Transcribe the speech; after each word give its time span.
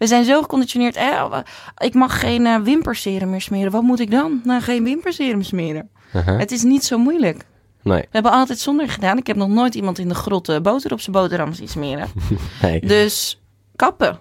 We 0.00 0.06
zijn 0.06 0.24
zo 0.24 0.40
geconditioneerd. 0.40 0.96
Eh, 0.96 1.38
ik 1.76 1.94
mag 1.94 2.20
geen 2.20 2.42
uh, 2.42 2.60
wimperserum 2.60 3.30
meer 3.30 3.40
smeren. 3.40 3.72
Wat 3.72 3.82
moet 3.82 4.00
ik 4.00 4.10
dan? 4.10 4.40
Nou, 4.44 4.62
geen 4.62 4.84
wimperserum 4.84 5.42
smeren. 5.42 5.90
Uh-huh. 6.14 6.38
Het 6.38 6.52
is 6.52 6.62
niet 6.62 6.84
zo 6.84 6.98
moeilijk. 6.98 7.44
Nee. 7.82 8.00
We 8.00 8.08
hebben 8.10 8.32
altijd 8.32 8.58
zonder 8.58 8.88
gedaan. 8.88 9.18
Ik 9.18 9.26
heb 9.26 9.36
nog 9.36 9.48
nooit 9.48 9.74
iemand 9.74 9.98
in 9.98 10.08
de 10.08 10.14
grot 10.14 10.48
uh, 10.48 10.58
boter 10.58 10.92
op 10.92 11.00
zijn 11.00 11.16
boterham 11.16 11.52
zien 11.52 11.68
smeren. 11.68 12.08
nee. 12.62 12.80
Dus 12.80 13.40
kappen. 13.76 14.18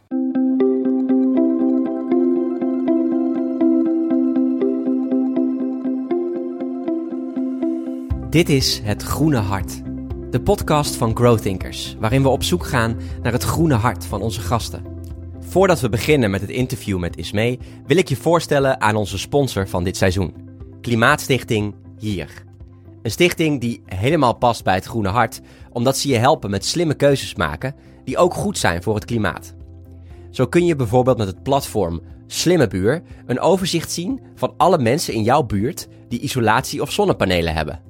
Dit 8.30 8.50
is 8.50 8.82
Het 8.84 9.04
Groene 9.04 9.38
Hart. 9.38 9.82
De 10.32 10.42
podcast 10.42 10.96
van 10.96 11.16
Growthinkers, 11.16 11.96
waarin 12.00 12.22
we 12.22 12.30
op 12.30 12.44
zoek 12.44 12.66
gaan 12.66 12.98
naar 13.22 13.34
het 13.34 13.44
groene 13.44 13.76
hart 13.76 14.06
van 14.06 14.22
onze 14.22 14.42
gasten. 14.42 14.99
Voordat 15.50 15.80
we 15.80 15.90
beginnen 15.90 16.32
met 16.32 16.42
het 16.42 16.50
interview 16.50 17.00
met 17.00 17.18
Ismee, 17.18 17.60
wil 17.86 17.98
ik 17.98 18.10
je 18.10 18.16
voorstellen 18.16 18.82
aan 18.82 18.96
onze 18.96 19.18
sponsor 19.18 19.68
van 19.68 19.84
dit 19.84 19.98
seizoen. 19.98 20.34
Klimaatstichting 20.82 21.76
Hier. 21.98 22.44
Een 23.02 23.12
stichting 23.12 23.62
die 23.62 23.82
helemaal 23.86 24.34
past 24.34 24.64
bij 24.64 24.76
het 24.76 24.86
groene 24.86 25.10
hart, 25.10 25.42
omdat 25.72 25.98
ze 25.98 26.08
je 26.08 26.18
helpen 26.18 26.50
met 26.50 26.66
slimme 26.66 26.94
keuzes 26.94 27.36
maken 27.36 27.76
die 28.04 28.18
ook 28.18 28.34
goed 28.34 28.58
zijn 28.58 28.84
voor 28.84 28.96
het 28.96 29.06
klimaat. 29.06 29.54
Zo 30.32 30.46
kun 30.46 30.66
je 30.66 30.76
bijvoorbeeld 30.76 31.18
met 31.18 31.28
het 31.28 31.44
platform 31.44 32.02
Slimme 32.28 32.68
Buur 32.68 33.02
een 33.26 33.40
overzicht 33.40 33.92
zien 33.92 34.22
van 34.36 34.54
alle 34.58 34.78
mensen 34.78 35.14
in 35.14 35.24
jouw 35.24 35.44
buurt 35.44 35.88
die 36.08 36.20
isolatie 36.20 36.82
of 36.82 36.92
zonnepanelen 36.92 37.54
hebben. 37.54 37.82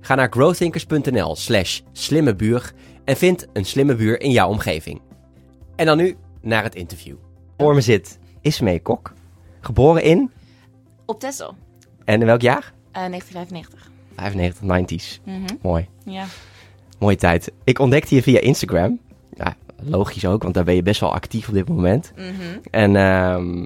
Ga 0.00 0.14
naar 0.14 0.30
growthinkers.nl 0.30 1.36
slash 1.36 1.80
slimmebuur 1.92 2.72
en 3.04 3.16
vind 3.16 3.46
een 3.52 3.64
slimme 3.64 3.94
buur 3.94 4.20
in 4.20 4.30
jouw 4.30 4.48
omgeving. 4.48 5.00
En 5.76 5.86
dan 5.86 5.96
nu 5.96 6.16
naar 6.40 6.62
het 6.62 6.74
interview. 6.74 7.16
Voor 7.58 7.74
me 7.74 7.80
zit 7.80 8.18
Ismee 8.40 8.80
Kok, 8.80 9.12
geboren 9.60 10.02
in 10.02 10.30
Op 11.06 11.20
Texel, 11.20 11.54
en 12.04 12.20
in 12.20 12.26
welk 12.26 12.40
jaar? 12.40 12.72
uh, 12.96 13.06
1995. 13.08 13.90
95, 14.16 14.62
90s. 14.62 15.20
Mhm. 15.24 15.56
Mooi. 15.62 15.88
Ja. 16.04 16.24
Mooie 16.98 17.16
tijd. 17.16 17.52
Ik 17.64 17.78
ontdekte 17.78 18.14
je 18.14 18.22
via 18.22 18.40
Instagram. 18.40 19.00
Ja, 19.34 19.56
logisch 19.82 20.24
ook, 20.26 20.42
want 20.42 20.54
daar 20.54 20.64
ben 20.64 20.74
je 20.74 20.82
best 20.82 21.00
wel 21.00 21.12
actief 21.12 21.48
op 21.48 21.54
dit 21.54 21.68
moment. 21.68 22.12
Mhm. 22.16 22.58
En 22.70 22.96
ehm, 22.96 23.64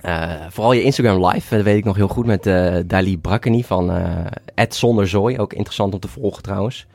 eh, 0.00 0.46
vooral 0.48 0.72
je 0.72 0.82
Instagram 0.82 1.26
live, 1.26 1.54
dat 1.56 1.64
weet 1.64 1.76
ik 1.76 1.84
nog 1.84 1.96
heel 1.96 2.08
goed 2.08 2.26
met 2.26 2.46
eh 2.46 2.76
Dali 2.86 3.18
Brakkeni 3.18 3.64
van 3.64 3.90
eh 3.90 4.64
Zonder 4.68 5.08
Zooi. 5.08 5.38
Ook 5.38 5.52
interessant 5.52 5.94
om 5.94 6.00
te 6.00 6.08
volgen 6.08 6.42
trouwens. 6.42 6.86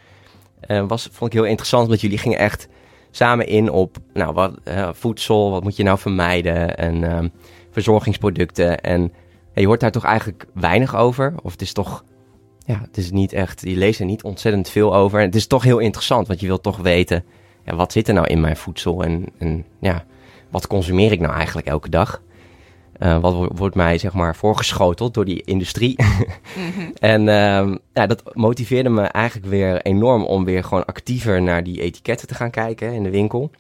Was, 0.88 1.10
vond 1.12 1.34
ik 1.34 1.40
heel 1.40 1.50
interessant, 1.50 1.84
omdat 1.84 2.02
jullie 2.02 2.18
gingen 2.18 2.38
echt 2.38 2.68
samen 3.16 3.48
in 3.48 3.72
op 3.72 3.98
nou, 4.14 4.34
wat, 4.34 4.54
voedsel, 4.92 5.52
wat 5.52 5.64
moet 5.64 5.76
je 5.76 5.84
nou 5.84 5.98
vermijden 5.98 6.78
en 6.78 7.04
ehm, 7.04 7.28
verzorgingsproducten. 7.72 8.82
En 8.82 9.14
je 9.54 9.66
hoort 9.66 9.80
daar 9.80 9.92
toch 9.92 10.04
eigenlijk 10.04 10.46
weinig 10.54 10.96
over. 10.96 11.34
Of 11.44 11.52
het 11.52 11.62
is 11.62 11.74
toch, 11.74 12.04
ja, 12.66 12.80
het 12.82 12.98
is 12.98 13.12
niet 13.12 13.34
echt, 13.34 13.62
je 13.62 13.76
leest 13.76 14.00
er 14.00 14.06
niet 14.06 14.24
ontzettend 14.24 14.70
veel 14.70 14.96
over. 14.96 15.20
En 15.20 15.26
het 15.26 15.36
is 15.36 15.48
toch 15.48 15.64
heel 15.64 15.80
interessant, 15.80 16.28
want 16.28 16.40
je 16.40 16.48
wilt 16.48 16.64
toch 16.64 16.78
weten, 16.78 17.24
ja, 17.66 17.76
wat 17.76 17.92
zit 17.92 18.08
er 18.08 18.14
nou 18.14 18.28
in 18.28 18.42
mijn 18.42 18.58
voedsel 18.58 19.04
en, 19.04 19.26
en 19.38 19.66
ja, 19.80 20.06
wat 20.50 20.68
consumeer 20.68 21.12
ik 21.12 21.20
nou 21.20 21.34
eigenlijk 21.34 21.68
elke 21.68 21.90
dag? 21.90 22.22
Uh, 23.04 23.20
wat 23.20 23.34
wo- 23.34 23.50
wordt 23.56 23.76
mij 23.76 23.98
zeg 23.98 24.14
maar 24.14 24.36
voorgeschoteld 24.36 25.14
door 25.14 25.26
die 25.26 25.42
industrie? 25.44 25.96
en 27.00 27.28
ehm, 27.30 27.78
ja, 27.94 28.08
dat 28.08 28.24
motiveerde 28.36 28.90
me 28.90 29.02
eigenlijk 29.02 29.48
weer 29.48 29.82
enorm 29.82 30.26
om 30.26 30.46
weer 30.46 30.64
gewoon 30.64 30.86
actiever 30.86 31.42
naar 31.42 31.64
die 31.64 31.82
etiketten 31.82 32.28
te 32.28 32.36
gaan 32.36 32.50
kijken 32.52 32.94
in 32.94 33.04
de 33.04 33.10
winkel. 33.10 33.52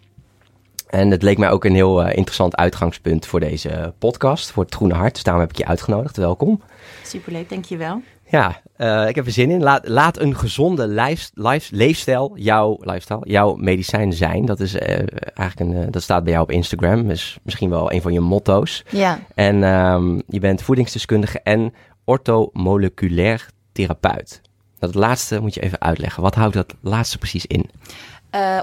En 0.90 1.12
het 1.12 1.22
leek 1.22 1.38
mij 1.38 1.50
ook 1.50 1.66
een 1.66 1.74
heel 1.76 2.04
eh, 2.04 2.16
interessant 2.18 2.56
uitgangspunt 2.56 3.26
voor 3.26 3.40
deze 3.40 3.94
podcast, 4.00 4.52
voor 4.52 4.64
het 4.64 4.76
Groene 4.76 4.94
Hart. 4.94 5.14
Dus 5.14 5.24
daarom 5.24 5.42
heb 5.42 5.52
ik 5.52 5.58
je 5.58 5.66
uitgenodigd. 5.66 6.18
Welkom. 6.18 6.62
Superleuk, 7.04 7.50
dankjewel. 7.50 8.02
Ja, 8.34 8.62
eh, 8.76 9.08
ik 9.08 9.16
heb 9.16 9.26
er 9.26 9.32
zin 9.32 9.52
in. 9.52 9.64
Laat, 9.64 9.88
laat 9.88 10.20
een 10.20 10.36
gezonde 10.36 10.88
lijf, 10.88 11.32
lijf, 11.34 11.70
leefstijl, 11.72 12.32
jouw, 12.36 12.78
lifestyle, 12.80 13.22
jouw 13.24 13.56
medicijn 13.56 14.14
zijn. 14.14 14.46
Dat, 14.46 14.60
is, 14.60 14.74
eh, 14.74 14.98
eigenlijk 15.34 15.60
een, 15.60 15.84
eh, 15.84 15.92
dat 15.92 16.02
staat 16.02 16.24
bij 16.24 16.32
jou 16.32 16.44
op 16.44 16.52
Instagram. 16.52 17.08
Dat 17.08 17.16
is 17.16 17.38
misschien 17.44 17.70
wel 17.70 17.92
een 17.92 18.02
van 18.02 18.14
je 18.14 18.20
motto's. 18.20 18.84
Ja, 18.90 19.20
En 19.36 19.64
ehm, 19.64 20.20
je 20.28 20.40
bent 20.40 20.62
voedingsdeskundige 20.62 21.40
en 21.40 21.74
orthomoleculair 22.04 23.50
therapeut. 23.72 24.42
Dat 24.80 24.96
laatste 24.96 25.42
moet 25.42 25.54
je 25.54 25.62
even 25.62 25.82
uitleggen. 25.82 26.24
Wat 26.24 26.36
houdt 26.36 26.54
dat 26.54 26.76
laatste 26.82 27.18
precies 27.18 27.46
in? 27.46 27.70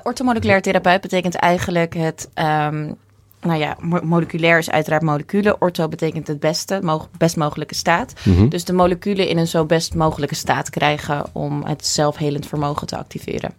Orthomoleculair 0.02 0.62
therapeut 0.62 1.00
betekent 1.00 1.34
eigenlijk 1.34 1.94
het. 1.94 2.28
Um, 2.34 2.96
nou 3.40 3.58
ja, 3.58 3.76
mo 3.80 4.00
moleculair 4.02 4.58
is 4.58 4.70
uiteraard 4.70 5.02
moleculen. 5.02 5.60
Ortho 5.60 5.88
betekent 5.88 6.26
het 6.26 6.40
beste, 6.40 6.78
mo 6.82 7.06
best 7.18 7.36
mogelijke 7.36 7.74
staat. 7.74 8.14
Mhm. 8.24 8.48
Dus 8.48 8.64
de 8.64 8.72
moleculen 8.72 9.28
in 9.28 9.38
een 9.38 9.46
zo 9.46 9.64
best 9.64 9.94
mogelijke 9.94 10.34
staat 10.34 10.70
krijgen 10.70 11.24
om 11.32 11.64
het 11.64 11.86
zelfhelend 11.86 12.46
vermogen 12.46 12.86
te 12.86 12.96
activeren. 12.96 13.54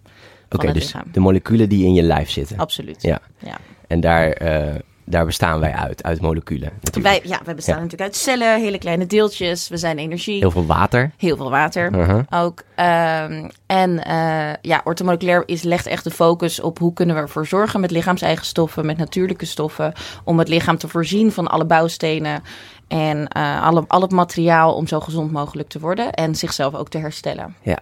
Oké, 0.49 0.73
dus 0.73 0.83
lichaam. 0.83 1.03
de 1.11 1.19
moleculen 1.19 1.69
die 1.69 1.85
in 1.85 1.93
je 1.93 2.01
lijf 2.01 2.29
zitten. 2.29 2.57
Absoluut. 2.57 3.01
Ja. 3.01 3.19
ja. 3.39 3.57
En 3.87 3.99
daar, 3.99 4.29
eh, 4.31 4.75
daar 5.05 5.25
bestaan 5.25 5.59
wij 5.59 5.73
uit, 5.73 6.03
uit 6.03 6.21
moleculen. 6.21 6.71
natuurlijk. 6.81 7.21
Wij, 7.23 7.31
ja, 7.31 7.39
wij 7.45 7.55
bestaan 7.55 7.75
Ja. 7.75 7.81
natuurlijk 7.81 8.09
uit 8.11 8.19
cellen, 8.21 8.59
hele 8.61 8.77
kleine 8.77 9.05
deeltjes. 9.05 9.67
We 9.67 9.77
zijn 9.77 9.97
energie, 9.97 10.39
Heel 10.39 10.51
veel 10.51 10.65
water. 10.65 11.11
heel 11.17 11.35
veel 11.37 11.49
water. 11.49 11.91
Mhm. 11.91 12.21
Ook. 12.29 12.59
Um, 12.59 13.49
en 13.65 13.89
uh, 14.07 14.53
ja, 14.61 14.81
orthomoleculair 14.83 15.43
is, 15.45 15.61
legt 15.63 15.85
echt 15.85 16.03
de 16.03 16.11
focus 16.11 16.59
op 16.59 16.79
hoe 16.79 16.93
kunnen 16.93 17.15
we 17.15 17.21
ervoor 17.21 17.47
zorgen 17.47 17.79
met 17.79 17.91
lichaamseigen 17.91 18.45
stoffen, 18.45 18.85
met 18.85 18.97
natuurlijke 18.97 19.45
stoffen, 19.45 19.93
om 20.23 20.39
het 20.39 20.47
lichaam 20.47 20.77
te 20.77 20.87
voorzien 20.87 21.31
van 21.31 21.47
alle 21.47 21.65
bouwstenen 21.65 22.43
en 22.87 23.17
uh, 23.37 23.65
alle, 23.65 23.83
al 23.87 24.01
het 24.01 24.11
materiaal 24.11 24.73
om 24.75 24.87
zo 24.87 24.99
gezond 24.99 25.31
mogelijk 25.31 25.69
te 25.69 25.79
worden 25.79 26.13
en 26.13 26.35
zichzelf 26.35 26.73
ook 26.75 26.89
te 26.89 26.97
herstellen. 26.97 27.55
Ja. 27.61 27.79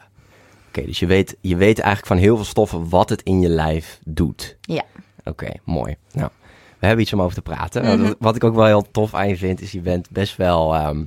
Oké, 0.68 0.86
dus 0.86 1.00
je 1.00 1.06
weet, 1.06 1.36
je 1.42 1.56
weet 1.56 1.80
eigenlijk 1.80 2.08
van 2.08 2.18
heel 2.18 2.36
veel 2.36 2.46
stoffen 2.46 2.90
wat 2.90 3.10
het 3.10 3.22
in 3.22 3.40
je 3.42 3.50
lijf 3.50 4.00
doet. 4.06 4.58
Ja. 4.62 4.84
Oké, 5.24 5.52
mooi. 5.64 5.96
Nou, 6.12 6.30
we 6.80 6.86
hebben 6.86 7.04
iets 7.04 7.14
om 7.14 7.22
over 7.22 7.36
te 7.36 7.42
praten. 7.42 7.84
Mhm. 7.84 8.02
Wat, 8.08 8.16
wat 8.20 8.36
ik 8.36 8.44
ook 8.44 8.56
wel 8.56 8.66
heel 8.66 8.92
tof 8.92 9.14
aan 9.14 9.28
je 9.28 9.38
vind, 9.38 9.62
is 9.62 9.72
je 9.72 9.82
bent 9.82 10.10
best 10.10 10.38
wel... 10.38 10.76
ehm, 10.76 11.06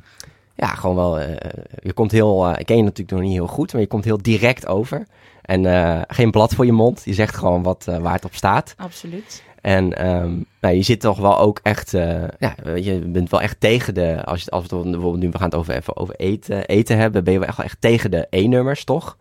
ja, 0.56 0.66
gewoon 0.66 0.96
wel... 0.96 1.18
eh, 1.20 1.50
je 1.82 1.92
komt 1.92 2.12
heel... 2.12 2.46
eh, 2.46 2.58
ik 2.58 2.66
ken 2.66 2.76
je 2.76 2.82
natuurlijk 2.82 3.10
nog 3.10 3.20
niet 3.20 3.32
heel 3.32 3.46
goed, 3.46 3.72
maar 3.72 3.80
je 3.80 3.86
komt 3.86 4.04
heel 4.04 4.22
direct 4.22 4.66
over. 4.66 5.06
En 5.42 5.66
eh, 5.66 6.00
geen 6.08 6.30
blad 6.30 6.54
voor 6.54 6.66
je 6.66 6.72
mond. 6.72 7.02
Je 7.04 7.14
zegt 7.14 7.36
gewoon 7.36 7.62
wat, 7.62 7.86
eh, 7.88 7.96
waar 7.96 8.12
het 8.12 8.24
op 8.24 8.34
staat. 8.34 8.74
Absoluut. 8.76 9.42
En 9.60 9.96
ehm, 9.98 10.34
nou, 10.60 10.74
je 10.74 10.82
zit 10.82 11.00
toch 11.00 11.18
wel 11.18 11.38
ook 11.38 11.60
echt... 11.62 11.94
eh, 11.94 12.22
ja, 12.38 12.54
je 12.74 12.98
bent 12.98 13.30
wel 13.30 13.40
echt 13.40 13.60
tegen 13.60 13.94
de... 13.94 14.24
Als, 14.24 14.42
je, 14.42 14.50
als 14.50 14.66
we 14.66 14.76
het 14.76 14.90
bijvoorbeeld 14.90 15.22
nu 15.22 15.30
we 15.30 15.38
gaan 15.38 15.48
het 15.48 15.54
over, 15.54 15.74
even 15.74 15.96
over 15.96 16.14
eten, 16.14 16.66
eten 16.66 16.98
hebben... 16.98 17.24
ben 17.24 17.32
je 17.32 17.38
wel 17.38 17.48
echt, 17.48 17.56
wel 17.56 17.66
echt 17.66 17.80
tegen 17.80 18.10
de 18.10 18.26
E-nummers, 18.30 18.84
toch? 18.84 19.16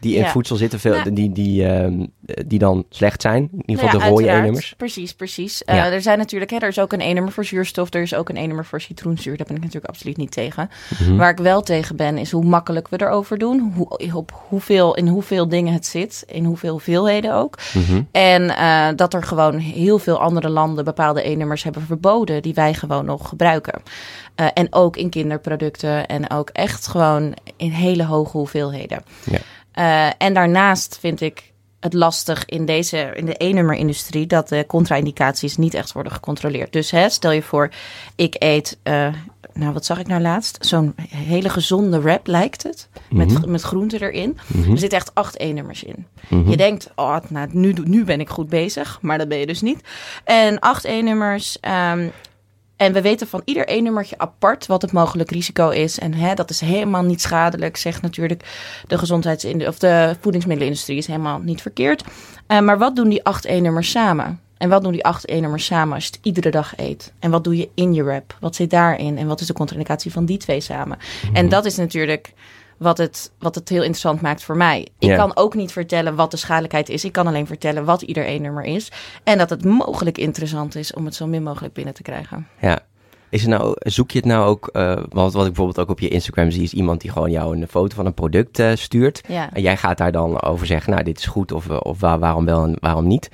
Die 0.00 0.14
in 0.14 0.22
Ja. 0.22 0.30
voedsel 0.30 0.56
zitten, 0.56 0.80
veel, 0.80 0.92
Nou. 0.92 1.12
die, 1.12 1.32
die, 1.32 1.66
ehm, 1.66 2.06
die 2.46 2.58
dan 2.58 2.84
slecht 2.88 3.22
zijn. 3.22 3.48
In 3.52 3.62
ieder 3.66 3.84
geval 3.84 4.00
Ja, 4.00 4.04
de 4.06 4.10
rode. 4.10 4.28
E-nummers. 4.28 4.74
Precies, 4.76 5.14
precies. 5.14 5.62
Ja. 5.66 5.74
Uh, 5.74 5.94
er 5.94 6.02
zijn 6.02 6.18
natuurlijk, 6.18 6.50
hè, 6.50 6.56
er 6.56 6.68
is 6.68 6.78
ook 6.78 6.92
een 6.92 7.00
E-nummer 7.00 7.32
voor 7.32 7.44
zuurstof, 7.44 7.94
er 7.94 8.02
is 8.02 8.14
ook 8.14 8.28
een 8.28 8.36
E-nummer 8.36 8.64
voor 8.64 8.80
citroenzuur. 8.80 9.36
Daar 9.36 9.46
ben 9.46 9.56
ik 9.56 9.62
natuurlijk 9.62 9.92
absoluut 9.92 10.16
niet 10.16 10.30
tegen. 10.30 10.68
Mhm. 10.98 11.16
Waar 11.16 11.30
ik 11.30 11.38
wel 11.38 11.62
tegen 11.62 11.96
ben, 11.96 12.18
is 12.18 12.30
hoe 12.30 12.44
makkelijk 12.44 12.88
we 12.88 13.00
erover 13.00 13.38
doen. 13.38 13.72
Hoe, 13.76 14.14
op 14.14 14.42
hoeveel, 14.48 14.94
in 14.94 15.06
hoeveel 15.08 15.48
dingen 15.48 15.72
het 15.72 15.86
zit, 15.86 16.24
in 16.26 16.44
hoeveel 16.44 16.70
hoeveelheden 16.70 17.34
ook. 17.34 17.58
Mhm. 17.74 18.02
En 18.12 18.42
uh, 18.42 18.88
dat 18.96 19.14
er 19.14 19.22
gewoon 19.22 19.58
heel 19.58 19.98
veel 19.98 20.20
andere 20.20 20.48
landen 20.48 20.84
bepaalde 20.84 21.28
E-nummers 21.28 21.62
hebben 21.62 21.82
verboden 21.82 22.42
die 22.42 22.54
wij 22.54 22.74
gewoon 22.74 23.04
nog 23.04 23.28
gebruiken. 23.28 23.82
Uh, 24.40 24.46
en 24.54 24.66
ook 24.70 24.96
in 24.96 25.10
kinderproducten 25.10 26.06
en 26.06 26.30
ook 26.30 26.50
echt 26.50 26.86
gewoon 26.86 27.34
in 27.56 27.70
hele 27.70 28.04
hoge 28.04 28.36
hoeveelheden. 28.36 29.02
Ja. 29.30 29.38
Uh, 29.74 30.06
en 30.18 30.34
daarnaast 30.34 30.98
vind 31.00 31.20
ik 31.20 31.52
het 31.80 31.92
lastig 31.94 32.44
in, 32.46 32.64
deze, 32.64 33.12
in 33.14 33.26
de 33.26 33.34
E-nummer-industrie 33.44 34.26
dat 34.26 34.48
de 34.48 34.64
contra-indicaties 34.66 35.56
niet 35.56 35.74
echt 35.74 35.92
worden 35.92 36.12
gecontroleerd. 36.12 36.72
Dus 36.72 36.90
hè, 36.90 37.08
stel 37.08 37.30
je 37.30 37.42
voor, 37.42 37.70
ik 38.14 38.36
eet, 38.38 38.78
uh, 38.84 39.08
nou 39.54 39.72
wat 39.72 39.84
zag 39.84 39.98
ik 39.98 40.06
nou 40.06 40.20
laatst? 40.20 40.58
Zo'n 40.60 40.94
hele 41.08 41.48
gezonde 41.48 42.00
wrap 42.00 42.26
lijkt 42.26 42.62
het, 42.62 42.88
met, 43.10 43.32
Mhm. 43.32 43.50
met 43.50 43.62
groenten 43.62 44.00
erin. 44.00 44.38
Mhm. 44.46 44.70
Er 44.70 44.78
zitten 44.78 44.98
echt 44.98 45.14
acht 45.14 45.36
E-nummers 45.36 45.82
in. 45.84 46.06
Mhm. 46.28 46.50
Je 46.50 46.56
denkt, 46.56 46.90
oh, 46.94 47.16
nou, 47.28 47.48
nu, 47.52 47.74
nu 47.84 48.04
ben 48.04 48.20
ik 48.20 48.28
goed 48.28 48.48
bezig, 48.48 48.98
maar 49.02 49.18
dat 49.18 49.28
ben 49.28 49.38
je 49.38 49.46
dus 49.46 49.60
niet. 49.60 49.80
En 50.24 50.58
acht 50.58 50.84
E-nummers. 50.84 51.58
Um, 51.92 52.12
en 52.80 52.92
we 52.92 53.00
weten 53.00 53.26
van 53.26 53.42
ieder 53.44 53.68
E-nummertje 53.68 54.18
apart 54.18 54.66
wat 54.66 54.82
het 54.82 54.92
mogelijk 54.92 55.30
risico 55.30 55.68
is. 55.68 55.98
En 55.98 56.14
hè, 56.14 56.34
dat 56.34 56.50
is 56.50 56.60
helemaal 56.60 57.02
niet 57.02 57.20
schadelijk, 57.20 57.76
zegt 57.76 58.02
natuurlijk 58.02 58.44
de 58.86 58.98
gezondheidsindustrie 58.98 59.68
of 59.68 59.78
de 59.78 60.16
voedingsmiddelenindustrie 60.20 60.98
is 60.98 61.06
helemaal 61.06 61.38
niet 61.38 61.62
verkeerd. 61.62 62.04
Uh, 62.48 62.60
maar 62.60 62.78
wat 62.78 62.96
doen 62.96 63.08
die 63.08 63.24
acht 63.24 63.44
E-nummers 63.44 63.90
samen? 63.90 64.40
En 64.56 64.68
wat 64.68 64.82
doen 64.82 64.92
die 64.92 65.04
acht 65.04 65.28
E-nummers 65.28 65.64
samen 65.64 65.94
als 65.94 66.04
je 66.04 66.10
het 66.10 66.20
iedere 66.22 66.50
dag 66.50 66.72
eet? 66.76 67.12
En 67.18 67.30
wat 67.30 67.44
doe 67.44 67.56
je 67.56 67.68
in 67.74 67.94
je 67.94 68.04
wrap? 68.04 68.36
Wat 68.40 68.56
zit 68.56 68.70
daarin? 68.70 69.18
En 69.18 69.26
wat 69.26 69.40
is 69.40 69.46
de 69.46 69.52
contraindicatie 69.52 70.12
van 70.12 70.24
die 70.24 70.38
twee 70.38 70.60
samen? 70.60 70.98
Mm 70.98 71.26
-hmm. 71.28 71.36
En 71.36 71.48
dat 71.48 71.64
is 71.64 71.76
natuurlijk 71.76 72.32
wat 72.80 72.98
het, 72.98 73.32
wat 73.38 73.54
het 73.54 73.68
heel 73.68 73.78
interessant 73.82 74.20
maakt 74.20 74.42
voor 74.42 74.56
mij. 74.56 74.88
Ik 74.98 75.08
kan 75.16 75.36
ook 75.36 75.54
niet 75.54 75.72
vertellen 75.72 76.14
wat 76.14 76.30
de 76.30 76.36
schadelijkheid 76.36 76.88
is. 76.88 77.04
Ik 77.04 77.12
kan 77.12 77.26
alleen 77.26 77.46
vertellen 77.46 77.84
wat 77.84 78.02
ieder 78.02 78.26
E-nummer 78.28 78.64
is. 78.64 78.92
En 79.24 79.38
dat 79.38 79.50
het 79.50 79.64
mogelijk 79.64 80.18
interessant 80.18 80.74
is 80.74 80.94
om 80.94 81.04
het 81.04 81.14
zo 81.14 81.26
min 81.26 81.42
mogelijk 81.42 81.74
binnen 81.74 81.94
te 81.94 82.02
krijgen. 82.02 82.46
Ja. 82.60 82.78
Is 83.30 83.40
het 83.40 83.50
nou, 83.50 83.74
zoek 83.78 84.10
je 84.10 84.18
het 84.18 84.26
nou 84.26 84.46
ook, 84.46 84.68
eh, 84.72 84.92
want 85.08 85.32
wat 85.32 85.42
ik 85.42 85.48
bijvoorbeeld 85.48 85.78
ook 85.78 85.88
op 85.88 86.00
je 86.00 86.08
Instagram 86.08 86.50
zie, 86.50 86.62
is 86.62 86.72
iemand 86.72 87.00
die 87.00 87.10
gewoon 87.10 87.30
jou 87.30 87.56
een 87.56 87.68
foto 87.68 87.94
van 87.96 88.06
een 88.06 88.14
product 88.14 88.58
eh, 88.58 88.70
stuurt. 88.74 89.20
En 89.52 89.62
jij 89.62 89.76
gaat 89.76 89.98
daar 89.98 90.12
dan 90.12 90.42
over 90.42 90.66
zeggen, 90.66 90.92
nou 90.92 91.04
dit 91.04 91.18
is 91.18 91.26
goed 91.26 91.52
of, 91.52 91.68
eh, 91.68 91.76
of 91.80 92.00
waar- 92.00 92.18
waarom 92.18 92.44
wel 92.44 92.64
en 92.64 92.76
waarom 92.80 93.06
niet. 93.06 93.28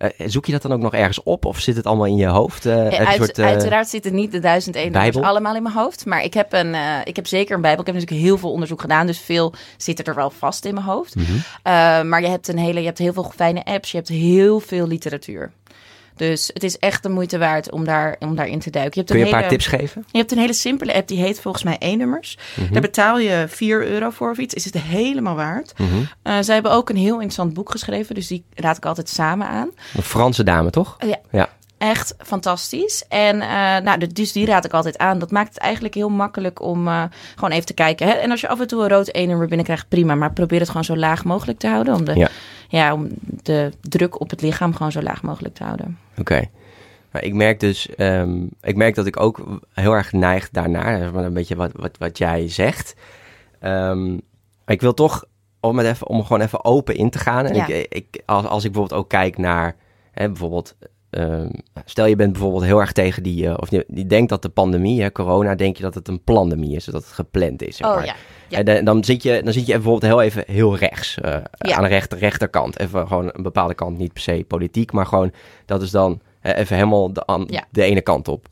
Eh, 0.00 0.28
zoek 0.28 0.46
je 0.46 0.52
dat 0.52 0.62
dan 0.62 0.72
ook 0.72 0.80
nog 0.80 0.94
ergens 0.94 1.22
op 1.22 1.44
of 1.44 1.58
zit 1.58 1.76
het 1.76 1.86
allemaal 1.86 2.06
in 2.06 2.16
je 2.16 2.26
hoofd? 2.26 2.66
Eh, 2.66 2.74
een 2.76 2.92
Uit- 3.06 3.16
soort, 3.16 3.38
eh, 3.38 3.46
uiteraard 3.46 3.88
zitten 3.88 4.14
niet 4.14 4.32
de 4.32 4.38
duizend 4.38 4.92
Bijbel? 4.92 5.24
allemaal 5.24 5.56
in 5.56 5.62
mijn 5.62 5.74
hoofd. 5.74 6.06
Maar 6.06 6.24
ik 6.24 6.34
heb, 6.34 6.52
een, 6.52 6.74
eh, 6.74 6.82
ik 7.04 7.16
heb 7.16 7.26
zeker 7.26 7.54
een 7.54 7.60
bijbel. 7.60 7.80
Ik 7.80 7.86
heb 7.86 7.94
natuurlijk 7.94 8.22
heel 8.22 8.38
veel 8.38 8.52
onderzoek 8.52 8.80
gedaan. 8.80 9.06
Dus 9.06 9.18
veel 9.18 9.52
zit 9.76 10.08
er 10.08 10.14
wel 10.14 10.30
vast 10.30 10.64
in 10.64 10.74
mijn 10.74 10.86
hoofd. 10.86 11.14
Mhm. 11.14 11.32
Eh, 11.62 12.02
maar 12.02 12.20
je 12.20 12.28
hebt, 12.28 12.48
een 12.48 12.58
hele, 12.58 12.80
je 12.80 12.86
hebt 12.86 12.98
heel 12.98 13.12
veel 13.12 13.32
fijne 13.36 13.64
apps. 13.64 13.90
Je 13.90 13.96
hebt 13.96 14.08
heel 14.08 14.60
veel 14.60 14.86
literatuur. 14.86 15.50
Dus 16.20 16.50
het 16.52 16.62
is 16.62 16.78
echt 16.78 17.02
de 17.02 17.08
moeite 17.08 17.38
waard 17.38 17.70
om, 17.70 17.84
daar, 17.84 18.16
om 18.18 18.34
daarin 18.34 18.58
te 18.58 18.70
duiken. 18.70 18.92
Je 18.94 18.98
hebt 19.00 19.10
Kun 19.10 19.18
je 19.18 19.24
een 19.24 19.30
hele, 19.30 19.40
paar 19.40 19.50
tips 19.50 19.66
geven? 19.66 20.04
Je 20.12 20.18
hebt 20.18 20.32
een 20.32 20.38
hele 20.38 20.52
simpele 20.52 20.94
app, 20.94 21.08
die 21.08 21.18
heet 21.18 21.40
volgens 21.40 21.64
mij 21.64 21.76
E-nummers. 21.78 22.38
Daar 22.70 22.80
betaal 22.80 23.18
je 23.18 23.44
4 23.48 23.86
euro 23.86 24.10
voor 24.10 24.30
of 24.30 24.38
iets. 24.38 24.54
Is 24.54 24.64
het 24.64 24.78
helemaal 24.78 25.34
waard. 25.34 25.72
Mhm. 25.78 25.88
Eh, 26.22 26.36
zij 26.40 26.54
hebben 26.54 26.72
ook 26.72 26.88
een 26.88 26.96
heel 26.96 27.14
interessant 27.14 27.54
boek 27.54 27.70
geschreven. 27.70 28.14
Dus 28.14 28.26
die 28.26 28.44
raad 28.54 28.76
ik 28.76 28.84
altijd 28.84 29.08
samen 29.08 29.46
aan. 29.46 29.70
Een 29.96 30.02
Franse 30.02 30.42
dame, 30.42 30.70
toch? 30.70 30.96
Ja. 30.98 31.18
Ja. 31.30 31.48
Echt 31.78 32.14
fantastisch. 32.18 33.04
En 33.08 33.40
eh, 33.40 33.48
nou, 33.82 34.06
dus 34.06 34.32
die 34.32 34.46
raad 34.46 34.64
ik 34.64 34.72
altijd 34.72 34.98
aan. 34.98 35.18
Dat 35.18 35.30
maakt 35.30 35.48
het 35.48 35.58
eigenlijk 35.58 35.94
heel 35.94 36.08
makkelijk 36.08 36.62
om 36.62 36.88
eh, 36.88 37.02
gewoon 37.34 37.50
even 37.50 37.66
te 37.66 37.74
kijken. 37.74 38.06
Hè? 38.06 38.12
En 38.12 38.30
als 38.30 38.40
je 38.40 38.48
af 38.48 38.60
en 38.60 38.66
toe 38.66 38.82
een 38.82 38.88
rood 38.88 39.08
1 39.08 39.28
nummer 39.28 39.46
binnenkrijgt, 39.46 39.88
prima. 39.88 40.14
Maar 40.14 40.32
probeer 40.32 40.58
het 40.58 40.68
gewoon 40.68 40.84
zo 40.84 40.96
laag 40.96 41.24
mogelijk 41.24 41.58
te 41.58 41.68
houden. 41.68 41.94
Om 41.94 42.04
de, 42.04 42.14
Ja. 42.14 42.28
Ja. 42.70 42.92
om 42.92 43.08
de 43.42 43.72
druk 43.80 44.20
op 44.20 44.30
het 44.30 44.42
lichaam 44.42 44.74
gewoon 44.74 44.92
zo 44.92 45.02
laag 45.02 45.22
mogelijk 45.22 45.54
te 45.54 45.64
houden. 45.64 45.98
Oké. 46.18 46.42
Maar 47.12 47.24
ik 47.24 47.34
merk 47.34 47.60
dus, 47.60 47.94
ehm, 47.94 48.44
ik 48.62 48.76
merk 48.76 48.94
dat 48.94 49.06
ik 49.06 49.20
ook 49.20 49.60
heel 49.72 49.92
erg 49.92 50.12
neig 50.12 50.50
daarnaar. 50.50 51.14
Een 51.14 51.32
beetje 51.32 51.56
wat, 51.56 51.70
wat, 51.74 51.98
wat 51.98 52.18
jij 52.18 52.48
zegt. 52.48 52.94
Ehm, 53.58 54.18
ik 54.66 54.80
wil 54.80 54.94
toch, 54.94 55.24
om, 55.60 55.78
het 55.78 55.86
even, 55.86 56.06
om 56.06 56.22
gewoon 56.22 56.40
even 56.40 56.64
open 56.64 56.94
in 56.94 57.10
te 57.10 57.18
gaan. 57.18 57.46
En 57.46 57.54
Ja. 57.54 57.66
ik, 57.66 57.86
ik, 57.88 58.22
als, 58.26 58.44
als 58.46 58.64
ik 58.64 58.72
bijvoorbeeld 58.72 59.00
ook 59.00 59.08
kijk 59.08 59.38
naar, 59.38 59.76
hè, 60.12 60.26
bijvoorbeeld, 60.26 60.76
ehm, 61.10 61.48
stel 61.84 62.06
je 62.06 62.16
bent 62.16 62.32
bijvoorbeeld 62.32 62.64
heel 62.64 62.80
erg 62.80 62.92
tegen 62.92 63.22
die, 63.22 63.46
eh, 63.48 63.54
of 63.56 63.70
je, 63.70 63.84
die 63.88 64.06
denkt 64.06 64.28
dat 64.28 64.42
de 64.42 64.48
pandemie, 64.48 65.02
hè, 65.02 65.12
corona, 65.12 65.54
denk 65.54 65.76
je 65.76 65.82
dat 65.82 65.94
het 65.94 66.08
een 66.08 66.22
pandemie 66.24 66.76
is, 66.76 66.84
dat 66.84 66.94
het 66.94 67.12
gepland 67.12 67.62
is. 67.62 67.76
Zeg 67.76 67.88
Oh 67.88 67.94
maar. 67.94 68.04
ja. 68.04 68.14
Ja. 68.48 68.58
En 68.58 68.64
dan, 68.64 68.84
dan 68.84 69.04
zit 69.04 69.22
je, 69.22 69.40
dan 69.44 69.52
zit 69.52 69.66
je 69.66 69.72
bijvoorbeeld 69.72 70.02
heel 70.12 70.22
even 70.22 70.44
heel 70.46 70.76
rechts, 70.76 71.18
eh, 71.20 71.36
Ja. 71.58 71.76
aan 71.76 71.82
de 71.82 71.88
rechter, 71.88 72.18
rechterkant. 72.18 72.78
Even 72.80 73.06
gewoon 73.06 73.30
een 73.32 73.42
bepaalde 73.42 73.74
kant, 73.74 73.98
niet 73.98 74.12
per 74.12 74.22
se 74.22 74.44
politiek, 74.48 74.92
maar 74.92 75.06
gewoon 75.06 75.32
dat 75.66 75.82
is 75.82 75.90
dan 75.90 76.20
even 76.42 76.76
helemaal 76.76 77.12
de, 77.12 77.24
an- 77.24 77.46
Ja. 77.50 77.64
de 77.70 77.82
ene 77.82 78.00
kant 78.00 78.28
op. 78.28 78.46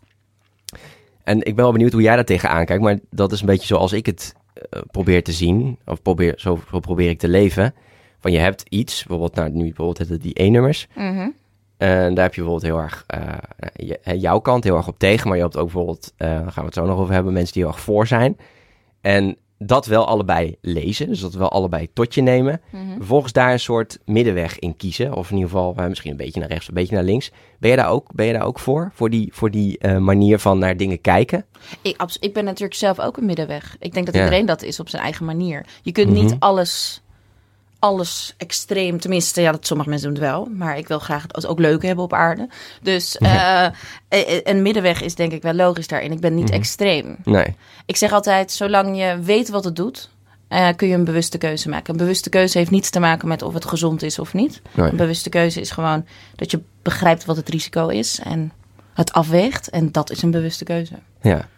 En 1.25 1.37
ik 1.39 1.55
ben 1.55 1.65
wel 1.65 1.73
benieuwd 1.73 1.93
hoe 1.93 2.03
jij 2.03 2.15
daar 2.15 2.25
tegenaan 2.25 2.65
kijkt, 2.65 2.83
maar 2.83 2.99
dat 3.11 3.33
is 3.33 3.41
een 3.41 3.47
beetje 3.47 3.67
zoals 3.67 3.93
ik 3.93 4.07
het 4.07 4.35
eh, 4.71 4.81
probeer 4.91 5.23
te 5.25 5.33
zien, 5.33 5.79
of 5.87 6.03
probeer, 6.03 6.35
zo, 6.37 6.61
zo 6.71 6.81
probeer 6.81 7.11
ik 7.11 7.19
te 7.19 7.29
leven. 7.29 7.75
Van 8.21 8.33
je 8.33 8.39
hebt 8.39 8.65
iets, 8.69 8.99
bijvoorbeeld 9.05 9.35
nou, 9.35 9.51
nu 9.51 9.65
bijvoorbeeld 9.65 10.09
het- 10.09 10.23
die 10.23 10.35
E-nummers, 10.43 10.87
Mhm. 10.95 11.29
En 11.79 12.15
daar 12.15 12.25
heb 12.25 12.35
je 12.35 12.43
bijvoorbeeld 12.43 12.63
heel 12.73 12.79
erg 12.83 13.05
hè, 14.03 14.13
jouw 14.13 14.39
kant 14.39 14.65
heel 14.65 14.77
erg 14.77 14.89
op 14.89 14.99
tegen. 14.99 15.29
Maar 15.29 15.37
je 15.37 15.43
hebt 15.43 15.57
ook 15.57 15.65
bijvoorbeeld, 15.65 16.13
eh, 16.17 16.29
daar 16.29 16.39
gaan 16.53 16.63
we 16.63 16.65
het 16.65 16.75
zo 16.75 16.87
nog 16.87 16.99
over 16.99 17.15
hebben, 17.15 17.33
mensen 17.33 17.53
die 17.55 17.63
heel 17.63 17.73
erg 17.73 17.81
voor 17.81 18.07
zijn. 18.07 18.37
En 19.01 19.37
dat 19.59 19.87
wel 19.87 20.07
allebei 20.07 20.57
lezen. 20.61 21.07
Dus 21.09 21.21
dat 21.21 21.35
wel 21.35 21.51
allebei 21.51 21.89
tot 21.93 22.15
je 22.15 22.23
nemen. 22.23 22.61
Mhm. 22.71 22.97
Vervolgens 22.97 23.33
daar 23.33 23.53
een 23.53 23.61
soort 23.61 23.99
middenweg 24.05 24.59
in 24.59 24.77
kiezen. 24.77 25.15
Of 25.15 25.31
in 25.31 25.37
ieder 25.37 25.51
geval 25.51 25.75
misschien 25.89 26.11
een 26.11 26.17
beetje 26.17 26.41
naar 26.41 26.49
rechts, 26.49 26.69
een 26.69 26.75
beetje 26.75 26.95
naar 26.95 27.05
links. 27.05 27.31
Ben 27.59 27.71
je 27.71 27.77
daar 27.77 27.91
ook, 27.91 28.15
ben 28.15 28.27
je 28.27 28.33
daar 28.33 28.45
ook 28.45 28.59
voor? 28.59 28.91
Voor 28.95 29.11
die, 29.11 29.29
voor 29.33 29.51
die 29.51 29.79
eh, 29.79 29.97
manier 29.97 30.39
van 30.39 30.59
naar 30.59 30.77
dingen 30.77 31.01
kijken? 31.01 31.45
Ik, 31.83 32.03
ik 32.21 32.33
ben 32.35 32.45
natuurlijk 32.45 32.75
zelf 32.75 33.01
ook 33.01 33.17
een 33.17 33.27
middenweg. 33.27 33.77
Ik 33.79 33.93
denk 33.95 34.07
dat 34.07 34.15
Ja. 34.15 34.21
iedereen 34.25 34.47
dat 34.47 34.63
is 34.63 34.81
op 34.81 34.89
zijn 34.89 35.03
eigen 35.03 35.25
manier. 35.25 35.67
Je 35.83 35.93
kunt 35.93 36.11
Mhm. 36.11 36.21
niet 36.25 36.37
alles, 36.39 37.03
alles 37.79 38.35
extreem, 38.37 39.01
tenminste, 39.01 39.41
ja, 39.41 39.51
dat 39.53 39.67
sommige 39.67 39.89
mensen 39.89 40.09
doen 40.15 40.23
het 40.23 40.31
wel. 40.31 40.49
Maar 40.57 40.79
ik 40.79 40.89
wil 40.89 40.99
graag 40.99 41.23
het 41.23 41.47
ook 41.47 41.59
leuk 41.59 41.83
hebben 41.83 42.05
op 42.05 42.13
aarde. 42.13 42.49
Dus 42.83 43.17
eh, 43.19 43.65
eh, 43.65 43.71
een 44.45 44.63
middenweg 44.63 45.03
is 45.03 45.15
denk 45.15 45.33
ik 45.33 45.43
wel 45.43 45.55
logisch 45.55 45.87
daarin. 45.87 46.13
Ik 46.13 46.21
ben 46.21 46.35
niet 46.35 46.45
Mhm. 46.49 46.55
extreem. 46.55 47.17
Nee. 47.25 47.57
Ik 47.87 47.97
zeg 47.97 48.13
altijd, 48.13 48.51
zolang 48.53 48.99
je 48.99 49.19
weet 49.23 49.49
wat 49.49 49.65
het 49.65 49.77
doet, 49.77 50.11
eh, 50.49 50.69
kun 50.77 50.89
je 50.89 50.95
een 50.95 51.05
bewuste 51.05 51.39
keuze 51.39 51.69
maken. 51.69 51.93
Een 51.93 51.99
bewuste 52.01 52.29
keuze 52.31 52.59
heeft 52.59 52.71
niets 52.71 52.91
te 52.91 53.01
maken 53.01 53.29
met 53.29 53.43
of 53.43 53.55
het 53.55 53.65
gezond 53.65 54.03
is 54.03 54.19
of 54.19 54.35
niet. 54.35 54.63
nee. 54.75 54.91
Een 54.91 54.97
bewuste 54.97 55.29
keuze 55.29 55.61
is 55.61 55.71
gewoon 55.71 56.07
dat 56.37 56.51
je 56.51 56.61
begrijpt 56.83 57.25
wat 57.25 57.37
het 57.37 57.49
risico 57.49 57.89
is 57.89 58.19
en 58.25 58.53
het 58.95 59.13
afweegt. 59.13 59.71
En 59.71 59.93
dat 59.93 60.11
is 60.11 60.23
een 60.23 60.31
bewuste 60.31 60.65
keuze. 60.65 60.95
Ja. 61.23 61.49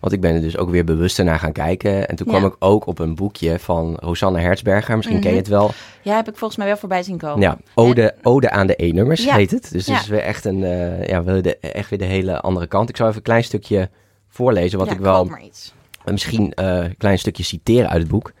Want 0.00 0.12
ik 0.12 0.20
ben 0.20 0.34
er 0.34 0.40
dus 0.40 0.56
ook 0.56 0.70
weer 0.70 0.84
bewuster 0.84 1.24
naar 1.24 1.38
gaan 1.38 1.52
kijken. 1.52 2.08
En 2.08 2.16
toen 2.16 2.26
kwam 2.26 2.40
Ja. 2.40 2.46
ik 2.48 2.56
ook 2.58 2.86
op 2.86 2.98
een 2.98 3.14
boekje 3.14 3.58
van 3.58 3.96
Rosanne 4.00 4.40
Hertzberger. 4.40 4.96
Misschien 4.96 5.20
ken 5.20 5.30
je 5.30 5.34
Mhm. 5.36 5.44
het 5.44 5.52
wel. 5.52 5.70
Ja, 6.02 6.16
heb 6.16 6.28
ik 6.28 6.36
volgens 6.36 6.58
mij 6.58 6.68
wel 6.68 6.76
voorbij 6.76 7.02
zien 7.02 7.18
komen. 7.18 7.40
Ja, 7.40 7.58
ode, 7.74 8.14
ode 8.22 8.50
aan 8.50 8.66
de 8.66 8.74
E-nummers 8.84 9.24
Ja. 9.24 9.34
heet 9.34 9.50
het. 9.50 9.62
Dus 9.72 9.86
het 9.86 9.94
Ja. 9.94 10.00
is 10.00 10.08
weer 10.08 10.20
echt, 10.20 10.44
een, 10.44 10.64
eh, 10.64 11.06
ja, 11.06 11.20
de, 11.20 11.58
echt 11.58 11.90
weer 11.90 11.98
de 11.98 12.04
hele 12.04 12.40
andere 12.40 12.66
kant. 12.66 12.88
Ik 12.88 12.96
zal 12.96 13.06
even 13.06 13.18
een 13.18 13.24
klein 13.24 13.44
stukje 13.44 13.90
voorlezen, 14.28 14.78
wat 14.78 14.90
ik 14.90 14.98
wel 14.98 15.24
maar 15.24 15.42
iets. 15.42 15.74
misschien 16.04 16.52
eh, 16.54 16.66
een 16.76 16.96
klein 16.96 17.18
stukje 17.18 17.42
citeren 17.42 17.88
uit 17.90 18.00
het 18.02 18.10
boek. 18.10 18.32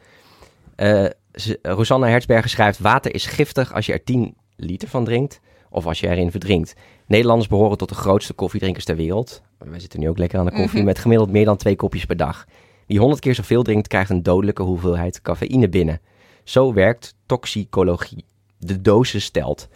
Ze- 1.34 1.58
Rosanne 1.62 2.08
Hertzberger 2.08 2.50
schrijft... 2.50 2.78
Water 2.78 3.14
is 3.14 3.26
giftig 3.26 3.74
als 3.74 3.86
je 3.86 3.92
er 3.92 4.04
10 4.04 4.36
liter 4.56 4.88
van 4.88 5.04
drinkt 5.04 5.40
of 5.70 5.86
als 5.86 6.00
je 6.00 6.08
erin 6.08 6.30
verdrinkt. 6.30 6.74
Nederlanders 7.08 7.48
behoren 7.48 7.78
tot 7.78 7.88
de 7.88 7.94
grootste 7.94 8.32
koffiedrinkers 8.32 8.84
ter 8.84 8.96
wereld. 8.96 9.42
Wij 9.58 9.80
zitten 9.80 10.00
nu 10.00 10.08
ook 10.08 10.18
lekker 10.18 10.38
aan 10.38 10.44
de 10.44 10.52
koffie... 10.52 10.76
Mhm. 10.78 10.84
met 10.86 10.98
gemiddeld 10.98 11.30
meer 11.30 11.44
dan 11.44 11.56
twee 11.56 11.76
kopjes 11.76 12.04
per 12.04 12.16
dag. 12.16 12.46
Wie 12.86 12.98
100 12.98 13.20
keer 13.20 13.34
zoveel 13.34 13.62
drinkt, 13.62 13.88
krijgt 13.88 14.10
een 14.10 14.22
dodelijke 14.22 14.62
hoeveelheid 14.62 15.22
cafeïne 15.22 15.68
binnen. 15.68 16.00
Zo 16.44 16.72
werkt 16.72 17.14
toxicologie. 17.26 18.24
De 18.58 18.80
dosis 18.80 19.30
telt. 19.30 19.68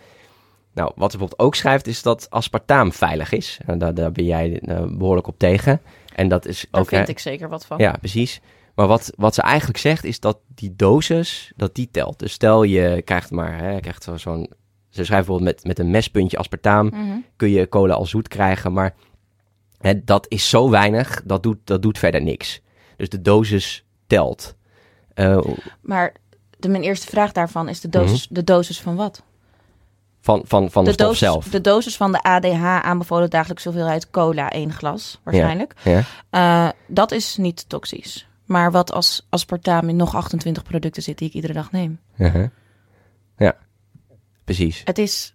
Nou, 0.74 0.92
wat 0.96 1.10
ze 1.10 1.18
bijvoorbeeld 1.18 1.48
ook 1.48 1.54
schrijft, 1.54 1.86
is 1.86 2.02
dat 2.02 2.30
aspartaam 2.30 2.92
veilig 2.92 3.32
is. 3.32 3.60
En 3.66 3.78
daar, 3.78 3.94
daar 3.94 4.12
ben 4.12 4.24
jij 4.24 4.60
eh, 4.60 4.84
behoorlijk 4.88 5.26
op 5.26 5.38
tegen. 5.38 5.80
En 6.14 6.28
dat 6.28 6.46
is 6.46 6.66
Daar 6.70 6.80
ook... 6.80 6.88
vind 6.88 7.06
hè, 7.06 7.12
ik 7.12 7.18
zeker 7.18 7.48
wat 7.48 7.66
van. 7.66 7.78
ja, 7.78 7.92
precies. 7.92 8.40
Maar 8.74 8.86
wat, 8.86 9.12
wat 9.16 9.34
ze 9.34 9.42
eigenlijk 9.42 9.78
zegt 9.78 10.04
is 10.04 10.20
dat 10.20 10.38
die 10.54 10.74
dosis, 10.76 11.52
dat 11.56 11.74
die 11.74 11.88
telt. 11.90 12.18
Dus 12.18 12.32
stel 12.32 12.62
je 12.62 13.02
krijgt 13.04 13.30
maar, 13.30 13.58
hè, 13.58 13.80
krijgt 13.80 14.02
zo- 14.02 14.16
zo'n... 14.16 14.50
Ze 14.92 15.04
schrijft 15.04 15.26
bijvoorbeeld 15.26 15.56
met, 15.56 15.66
met 15.66 15.78
een 15.78 15.90
mespuntje 15.90 16.36
aspartaam 16.36 16.86
Mhm. 16.86 17.18
kun 17.36 17.50
je 17.50 17.68
cola 17.68 17.94
al 17.94 18.06
zoet 18.06 18.28
krijgen. 18.28 18.72
Maar 18.72 18.94
hè, 19.78 20.04
dat 20.04 20.26
is 20.28 20.48
zo 20.48 20.70
weinig, 20.70 21.22
dat 21.24 21.42
doet, 21.42 21.58
dat 21.64 21.82
doet 21.82 21.98
verder 21.98 22.22
niks. 22.22 22.60
Dus 22.96 23.08
de 23.08 23.22
dosis 23.22 23.84
telt. 24.06 24.54
Eh, 25.14 25.38
Maar 25.80 26.12
de, 26.58 26.68
mijn 26.68 26.82
eerste 26.82 27.06
vraag 27.06 27.32
daarvan 27.32 27.68
is 27.68 27.80
de 27.80 27.88
dosis, 27.88 28.26
de 28.30 28.44
dosis 28.44 28.80
van 28.80 28.96
wat? 28.96 29.22
van, 30.20 30.42
van, 30.44 30.70
van 30.70 30.84
de, 30.84 30.90
de, 30.90 30.94
stof 30.94 31.06
dosis, 31.06 31.26
zelf. 31.28 31.48
de 31.48 31.60
dosis 31.60 31.96
van 31.96 32.12
de 32.12 32.22
ADH 32.22 32.64
aanbevolen 32.64 33.30
dagelijkse 33.30 33.68
hoeveelheid 33.68 34.10
cola, 34.10 34.50
één 34.50 34.72
glas 34.72 35.20
waarschijnlijk. 35.22 35.74
Ja? 35.84 36.02
Eh, 36.30 36.68
dat 36.86 37.12
is 37.12 37.36
niet 37.36 37.68
toxisch. 37.68 38.28
Maar 38.44 38.70
wat 38.70 38.92
als 38.92 39.26
aspartaam 39.30 39.88
in 39.88 39.96
nog 39.96 40.14
28 40.14 40.62
producten 40.62 41.02
zit 41.02 41.18
die 41.18 41.28
ik 41.28 41.34
iedere 41.34 41.52
dag 41.52 41.72
neem? 41.72 42.00
Ja, 43.36 43.56
precies. 44.44 44.82
Het 44.84 44.98
is 44.98 45.34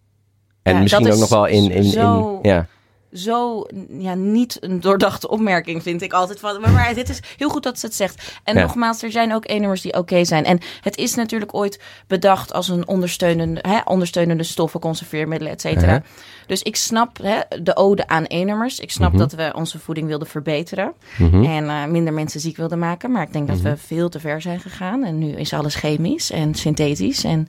En 0.63 0.73
Ja, 0.73 0.79
misschien 0.79 1.11
ook 1.11 1.19
nog 1.19 1.29
wel 1.29 1.45
in... 1.45 1.71
in, 1.71 1.83
in 1.83 2.39
ja. 2.41 2.67
Zo 3.13 3.65
ja, 3.89 4.13
niet 4.13 4.57
een 4.59 4.79
doordachte 4.79 5.29
opmerking, 5.29 5.83
vind 5.83 6.01
ik 6.01 6.13
altijd. 6.13 6.39
Van, 6.39 6.61
maar, 6.61 6.71
maar 6.71 6.93
dit 6.93 7.09
is 7.09 7.19
heel 7.37 7.49
goed 7.49 7.63
dat 7.63 7.79
ze 7.79 7.85
het 7.85 7.95
zegt. 7.95 8.39
En 8.43 8.55
Ja. 8.55 8.61
nogmaals, 8.61 9.03
er 9.03 9.11
zijn 9.11 9.33
ook 9.33 9.45
E-nummers 9.47 9.81
die 9.81 9.93
oké 9.93 10.25
zijn. 10.25 10.45
En 10.45 10.59
het 10.81 10.97
is 10.97 11.15
natuurlijk 11.15 11.53
ooit 11.53 11.81
bedacht 12.07 12.53
als 12.53 12.67
een 12.69 12.87
ondersteunende, 12.87 13.59
hè, 13.67 13.79
ondersteunende 13.85 14.43
stoffen, 14.43 14.79
conserveermiddelen, 14.79 15.53
et 15.53 15.61
cetera. 15.61 16.01
Dus 16.47 16.61
ik 16.63 16.75
snap 16.75 17.17
hè, 17.21 17.39
de 17.61 17.75
ode 17.75 18.07
aan 18.07 18.25
E-nummers. 18.25 18.79
Ik 18.79 18.91
snap 18.91 19.09
Mhm. 19.09 19.19
dat 19.19 19.31
we 19.31 19.51
onze 19.55 19.79
voeding 19.79 20.07
wilden 20.07 20.27
verbeteren. 20.27 20.93
Mhm. 21.17 21.43
En 21.43 21.69
eh, 21.69 21.85
minder 21.85 22.13
mensen 22.13 22.39
ziek 22.39 22.57
wilden 22.57 22.79
maken. 22.79 23.11
Maar 23.11 23.21
ik 23.23 23.33
denk 23.33 23.47
dat 23.47 23.59
we 23.59 23.77
veel 23.77 24.09
te 24.09 24.19
ver 24.19 24.41
zijn 24.41 24.59
gegaan. 24.59 25.03
En 25.03 25.17
nu 25.17 25.31
is 25.31 25.53
alles 25.53 25.75
chemisch 25.75 26.31
en 26.31 26.55
synthetisch. 26.55 27.23
En 27.23 27.47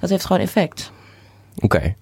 dat 0.00 0.10
heeft 0.10 0.24
gewoon 0.24 0.42
effect. 0.42 0.92
Oké. 1.60 1.94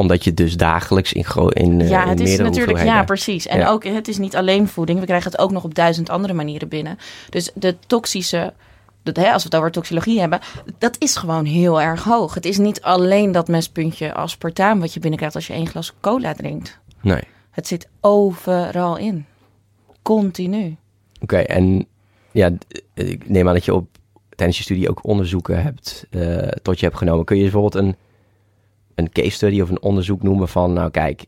Omdat 0.00 0.24
je 0.24 0.34
dus 0.34 0.56
dagelijks 0.56 1.12
in, 1.12 1.24
gro- 1.24 1.48
in, 1.48 1.80
eh, 1.80 1.88
ja, 1.88 2.02
in 2.02 2.08
het 2.08 2.20
is 2.20 2.38
natuurlijk, 2.38 2.82
ja, 2.84 3.04
precies. 3.04 3.46
En 3.46 3.58
Ja. 3.58 3.68
ook, 3.68 3.84
het 3.84 4.08
is 4.08 4.18
niet 4.18 4.36
alleen 4.36 4.68
voeding. 4.68 5.00
We 5.00 5.06
krijgen 5.06 5.30
het 5.30 5.40
ook 5.40 5.50
nog 5.50 5.64
op 5.64 5.74
duizend 5.74 6.10
andere 6.10 6.32
manieren 6.32 6.68
binnen. 6.68 6.98
Dus 7.28 7.50
de 7.54 7.76
toxische, 7.86 8.52
dat, 9.02 9.16
hè, 9.16 9.32
als 9.32 9.42
we 9.42 9.48
het 9.48 9.58
over 9.58 9.70
toxicologie 9.70 10.20
hebben, 10.20 10.40
dat 10.78 10.96
is 10.98 11.16
gewoon 11.16 11.44
heel 11.44 11.80
erg 11.80 12.04
hoog. 12.04 12.34
Het 12.34 12.44
is 12.44 12.58
niet 12.58 12.82
alleen 12.82 13.32
dat 13.32 13.48
mespuntje 13.48 14.14
aspartaam 14.14 14.80
wat 14.80 14.94
je 14.94 15.00
binnenkrijgt 15.00 15.34
als 15.36 15.46
je 15.46 15.52
één 15.52 15.66
glas 15.68 15.92
cola 16.00 16.32
drinkt. 16.34 16.78
Nee. 17.02 17.22
Het 17.50 17.66
zit 17.66 17.88
overal 18.00 18.96
in. 18.96 19.26
Continu. 20.02 20.76
Oké, 21.22 21.36
en 21.36 21.86
ja, 22.30 22.50
ik 22.94 23.28
neem 23.28 23.48
aan 23.48 23.54
dat 23.54 23.64
je 23.64 23.74
op 23.74 23.86
tijdens 24.36 24.58
je 24.58 24.64
studie 24.64 24.88
ook 24.90 25.06
onderzoeken 25.06 25.62
hebt, 25.62 26.06
eh, 26.10 26.48
tot 26.62 26.80
je 26.80 26.86
hebt 26.86 26.98
genomen. 26.98 27.24
Kun 27.24 27.36
je 27.36 27.42
bijvoorbeeld 27.42 27.74
een, 27.74 27.96
een 29.00 29.12
case 29.12 29.30
study 29.30 29.60
of 29.60 29.68
een 29.70 29.82
onderzoek 29.82 30.22
noemen 30.22 30.48
van, 30.48 30.72
nou 30.72 30.90
kijk, 30.90 31.24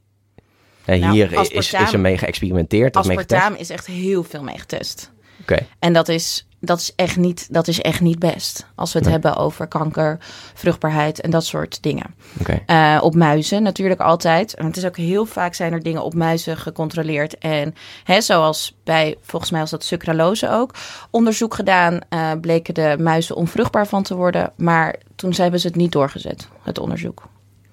eh, 0.85 1.01
Nou, 1.01 1.13
hier 1.13 1.33
is, 1.33 1.39
aspartaam- 1.39 1.85
is 1.87 1.93
er 1.93 2.01
mee 2.01 2.19
geëxperimenteerd 2.19 2.97
of 2.97 3.07
mee 3.07 3.17
getest? 3.17 3.33
Aspartaam 3.41 3.61
is 3.61 3.71
echt 3.71 3.87
heel 3.87 4.23
veel 4.25 4.43
mee 4.43 4.59
getest. 4.59 5.11
Oké, 5.41 5.59
En 5.79 5.93
dat 5.93 6.09
is, 6.09 6.47
dat 6.61 6.79
is, 6.79 6.93
echt, 6.97 7.17
niet, 7.17 7.53
dat 7.53 7.69
is 7.69 7.81
echt 7.81 8.01
niet 8.01 8.19
best. 8.19 8.67
Als 8.75 8.93
we 8.93 8.99
het 8.99 9.09
Nee. 9.09 9.17
hebben 9.19 9.37
over 9.37 9.67
kanker, 9.67 10.19
vruchtbaarheid 10.55 11.21
en 11.21 11.31
dat 11.31 11.45
soort 11.45 11.83
dingen. 11.83 12.15
oké. 12.41 12.63
Eh, 12.67 12.99
op 13.03 13.15
muizen 13.15 13.63
natuurlijk 13.63 14.01
altijd. 14.01 14.55
Want 14.55 14.69
het 14.69 14.77
is 14.77 14.85
ook 14.85 14.97
heel 14.97 15.25
vaak 15.27 15.55
zijn 15.55 15.73
er 15.73 15.83
dingen 15.83 16.03
op 16.05 16.15
muizen 16.15 16.57
gecontroleerd. 16.57 17.39
En 17.39 17.75
hè, 18.05 18.21
zoals 18.21 18.77
bij, 18.85 19.17
volgens 19.23 19.51
mij 19.51 19.61
was 19.61 19.71
dat 19.71 19.85
sucralose 19.85 20.51
ook, 20.51 20.75
onderzoek 21.11 21.55
gedaan. 21.55 21.99
eh, 22.09 22.31
bleken 22.41 22.75
de 22.75 22.97
muizen 23.01 23.37
onvruchtbaar 23.37 23.87
van 23.87 24.03
te 24.03 24.15
worden. 24.17 24.53
Maar 24.57 24.97
toen 25.17 25.33
hebben 25.37 25.61
ze 25.61 25.67
het 25.67 25.77
niet 25.77 25.93
doorgezet, 25.93 26.49
het 26.63 26.79
onderzoek. 26.79 27.29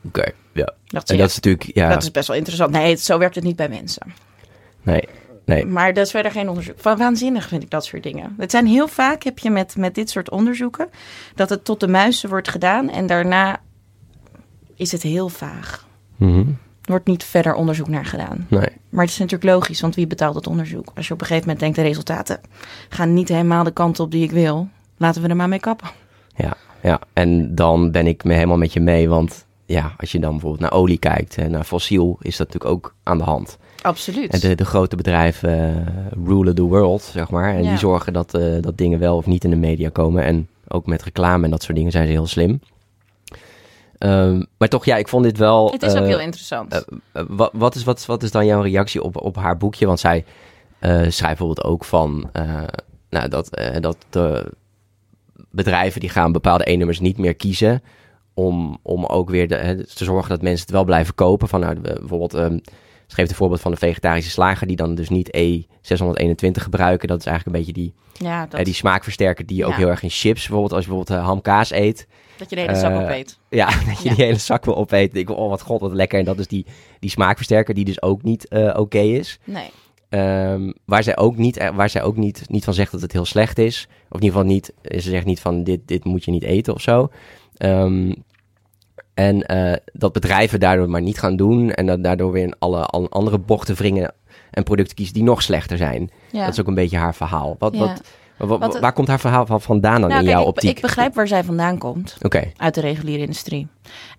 Oké, 0.05 0.31
ja. 0.53 0.73
Dacht 0.85 1.09
En 1.09 1.17
dat 1.17 1.29
is 1.29 1.35
natuurlijk, 1.35 1.69
ja, 1.73 1.89
dat 1.89 2.03
is 2.03 2.11
best 2.11 2.27
wel 2.27 2.37
interessant. 2.37 2.71
Nee, 2.71 2.89
het- 2.89 3.01
zo 3.01 3.17
werkt 3.17 3.35
het 3.35 3.43
niet 3.43 3.55
bij 3.55 3.69
mensen. 3.69 4.13
nee, 4.81 5.03
nee. 5.45 5.65
Maar 5.65 5.93
dat 5.93 6.05
is 6.05 6.11
verder 6.11 6.31
geen 6.31 6.49
onderzoek. 6.49 6.75
Van 6.79 6.97
waanzinnig 6.97 7.47
vind 7.47 7.63
ik 7.63 7.69
dat 7.69 7.85
soort 7.85 8.03
dingen. 8.03 8.35
Het 8.37 8.51
zijn 8.51 8.65
heel 8.67 8.87
vaak, 8.87 9.23
heb 9.23 9.39
je 9.39 9.49
met, 9.49 9.75
met 9.77 9.95
dit 9.95 10.09
soort 10.09 10.29
onderzoeken, 10.29 10.89
dat 11.35 11.49
het 11.49 11.65
tot 11.65 11.79
de 11.79 11.87
muizen 11.87 12.29
wordt 12.29 12.49
gedaan 12.49 12.89
en 12.89 13.07
daarna 13.07 13.59
is 14.75 14.91
het 14.91 15.01
heel 15.01 15.29
vaag. 15.29 15.87
Mhm. 16.15 16.39
Er 16.81 16.95
wordt 16.95 17.07
niet 17.07 17.23
verder 17.23 17.53
onderzoek 17.53 17.87
naar 17.87 18.05
gedaan. 18.05 18.45
Nee. 18.49 18.67
Maar 18.89 19.03
het 19.03 19.13
is 19.13 19.17
natuurlijk 19.19 19.51
logisch, 19.51 19.81
want 19.81 19.95
wie 19.95 20.07
betaalt 20.07 20.35
het 20.35 20.47
onderzoek? 20.47 20.91
Als 20.95 21.07
je 21.07 21.13
op 21.13 21.21
een 21.21 21.25
gegeven 21.27 21.47
moment 21.49 21.59
denkt, 21.63 21.75
de 21.75 21.81
resultaten 21.81 22.39
gaan 22.89 23.13
niet 23.13 23.29
helemaal 23.29 23.63
de 23.63 23.71
kant 23.71 23.99
op 23.99 24.11
die 24.11 24.23
ik 24.23 24.31
wil, 24.31 24.69
laten 24.97 25.21
we 25.21 25.27
er 25.27 25.35
maar 25.35 25.47
mee 25.49 25.59
kappen. 25.59 25.89
Ja, 26.35 26.53
ja, 26.81 26.99
en 27.13 27.55
dan 27.55 27.91
ben 27.91 28.07
ik 28.07 28.23
me 28.23 28.33
helemaal 28.33 28.57
met 28.57 28.73
je 28.73 28.79
mee, 28.79 29.09
want 29.09 29.45
ja, 29.69 29.93
als 29.97 30.11
je 30.11 30.19
dan 30.19 30.31
bijvoorbeeld 30.31 30.61
naar 30.61 30.79
olie 30.79 30.97
kijkt 30.97 31.37
en 31.37 31.51
naar 31.51 31.63
fossiel, 31.63 32.17
is 32.21 32.37
dat 32.37 32.47
natuurlijk 32.47 32.73
ook 32.75 32.95
aan 33.03 33.17
de 33.17 33.23
hand. 33.23 33.57
Absoluut. 33.81 34.33
En 34.33 34.39
de, 34.39 34.55
de 34.55 34.65
grote 34.65 34.95
bedrijven 34.95 35.75
eh, 35.85 35.85
rulen 36.25 36.55
the 36.55 36.61
world, 36.61 37.01
zeg 37.01 37.29
maar. 37.29 37.53
En 37.53 37.63
Ja. 37.63 37.69
die 37.69 37.77
zorgen 37.77 38.13
dat, 38.13 38.33
eh, 38.33 38.61
dat 38.61 38.77
dingen 38.77 38.99
wel 38.99 39.15
of 39.17 39.25
niet 39.25 39.43
in 39.43 39.49
de 39.49 39.55
media 39.55 39.89
komen. 39.89 40.23
En 40.23 40.47
ook 40.67 40.85
met 40.85 41.03
reclame 41.03 41.43
en 41.45 41.49
dat 41.51 41.63
soort 41.63 41.77
dingen 41.77 41.91
zijn 41.91 42.05
ze 42.05 42.11
heel 42.11 42.27
slim. 42.27 42.59
Ehm, 43.97 44.43
maar 44.57 44.67
toch, 44.67 44.85
ja, 44.85 44.95
ik 44.97 45.07
vond 45.07 45.23
dit 45.23 45.37
wel... 45.37 45.71
het 45.71 45.83
is 45.83 45.91
ook 45.93 45.97
eh, 46.01 46.07
heel 46.07 46.19
interessant. 46.19 46.73
eh, 46.73 46.81
eh, 47.11 47.23
wat, 47.27 47.51
wat, 47.53 47.75
is, 47.75 47.83
wat, 47.83 48.05
wat 48.05 48.23
is 48.23 48.31
dan 48.31 48.45
jouw 48.45 48.61
reactie 48.61 49.03
op, 49.03 49.21
op 49.21 49.35
haar 49.35 49.57
boekje? 49.57 49.85
Want 49.85 49.99
zij 49.99 50.25
eh, 50.79 50.89
schrijft 50.91 51.19
bijvoorbeeld 51.19 51.63
ook 51.63 51.85
van 51.85 52.29
eh, 52.33 52.63
nou, 53.09 53.27
dat, 53.29 53.49
eh, 53.55 53.81
dat 53.81 53.97
de 54.09 54.51
bedrijven 55.51 55.99
die 55.99 56.09
gaan 56.09 56.31
bepaalde 56.31 56.69
E-nummers 56.71 56.99
niet 56.99 57.17
meer 57.17 57.35
kiezen. 57.35 57.81
Om, 58.39 58.77
om 58.81 59.05
ook 59.05 59.29
weer 59.29 59.47
de, 59.47 59.85
te 59.95 60.03
zorgen 60.03 60.29
dat 60.29 60.41
mensen 60.41 60.61
het 60.61 60.71
wel 60.71 60.83
blijven 60.83 61.15
kopen. 61.15 61.47
Van, 61.47 61.59
nou, 61.59 61.79
bijvoorbeeld, 61.79 62.33
ehm 62.33 62.57
ze 63.09 63.15
geeft 63.15 63.29
een 63.29 63.35
voorbeeld 63.35 63.61
van 63.61 63.71
de 63.71 63.77
vegetarische 63.77 64.31
slager 64.31 64.67
die 64.67 64.75
dan 64.75 64.95
dus 64.95 65.09
niet 65.09 65.37
E621 65.37 66.51
gebruiken. 66.51 67.07
Dat 67.07 67.19
is 67.19 67.25
eigenlijk 67.25 67.45
een 67.45 67.51
beetje 67.51 67.81
die, 67.81 67.93
ja, 68.13 68.45
dat, 68.45 68.59
eh, 68.59 68.65
die 68.65 68.73
smaakversterker 68.73 69.45
die 69.45 69.57
je 69.57 69.65
ook 69.65 69.73
heel 69.75 69.87
erg 69.87 70.03
in 70.03 70.09
chips. 70.09 70.41
Bijvoorbeeld 70.41 70.73
als 70.73 70.83
je 70.83 70.89
bijvoorbeeld 70.89 71.19
eh, 71.19 71.25
hamkaas 71.25 71.71
eet. 71.71 72.07
dat 72.37 72.49
je 72.49 72.55
de 72.55 72.61
hele 72.61 72.75
zak 72.75 72.91
eh, 72.91 72.99
opeet. 72.99 73.37
Ja, 73.49 73.65
dat 73.87 74.01
je 74.01 74.09
Ja. 74.09 74.15
die 74.15 74.25
hele 74.25 74.37
zak 74.37 74.65
wil 74.65 74.77
opeten. 74.77 75.19
Ik, 75.19 75.29
oh 75.29 75.49
wat 75.49 75.61
god, 75.61 75.81
wat 75.81 75.93
lekker. 75.93 76.19
En 76.19 76.25
dat 76.25 76.39
is 76.39 76.47
die, 76.47 76.65
die 76.99 77.09
smaakversterker 77.09 77.73
die 77.73 77.85
dus 77.85 78.01
ook 78.01 78.23
niet 78.23 78.49
oké 78.73 78.99
is. 78.99 79.39
Nee. 79.43 79.69
Ehm, 80.09 80.71
waar 80.85 81.03
zij 81.03 81.17
ook, 81.17 81.37
niet, 81.37 81.71
waar 81.73 81.89
zij 81.89 82.03
ook 82.03 82.17
niet, 82.17 82.49
niet 82.49 82.63
van 82.63 82.73
zegt 82.73 82.91
dat 82.91 83.01
het 83.01 83.11
heel 83.11 83.25
slecht 83.25 83.57
is. 83.57 83.87
Of 83.89 84.19
in 84.19 84.23
ieder 84.23 84.39
geval 84.39 84.53
niet, 84.53 84.73
ze 84.81 85.09
zegt 85.09 85.25
niet 85.25 85.39
van 85.39 85.63
dit, 85.63 85.79
dit 85.85 86.03
moet 86.03 86.25
je 86.25 86.31
niet 86.31 86.43
eten 86.43 86.73
of 86.73 86.81
zo. 86.81 87.09
Ehm, 87.57 88.13
en 89.19 89.41
eh, 89.45 89.73
dat 89.93 90.13
bedrijven 90.13 90.59
daardoor 90.59 90.89
maar 90.89 91.01
niet 91.01 91.19
gaan 91.19 91.35
doen. 91.35 91.71
En 91.71 91.85
dat 91.85 92.03
daardoor 92.03 92.31
weer 92.31 92.43
in 92.43 92.55
alle, 92.59 92.83
alle 92.85 93.07
andere 93.09 93.37
bochten 93.37 93.75
wringen 93.75 94.13
en 94.51 94.63
producten 94.63 94.95
kiezen 94.95 95.13
die 95.13 95.23
nog 95.23 95.41
slechter 95.41 95.77
zijn. 95.77 96.09
Ja. 96.31 96.43
Dat 96.45 96.53
is 96.53 96.59
ook 96.59 96.67
een 96.67 96.73
beetje 96.73 96.97
haar 96.97 97.15
verhaal. 97.15 97.55
Wat, 97.59 97.73
Ja. 97.73 97.79
wat, 97.79 98.01
wat, 98.37 98.59
Wat- 98.59 98.79
waar 98.79 98.93
komt 98.93 99.07
haar 99.07 99.19
verhaal 99.19 99.45
van 99.45 99.61
vandaan 99.61 100.01
dan 100.01 100.09
Nou, 100.09 100.19
in 100.21 100.25
kijk, 100.25 100.37
jouw 100.37 100.41
ik, 100.41 100.47
optiek? 100.55 100.75
ik 100.75 100.81
begrijp 100.81 101.15
waar 101.15 101.27
zij 101.27 101.43
vandaan 101.43 101.77
komt. 101.77 102.17
Oké, 102.21 102.51
uit 102.57 102.73
de 102.75 102.81
reguliere 102.81 103.21
industrie. 103.21 103.67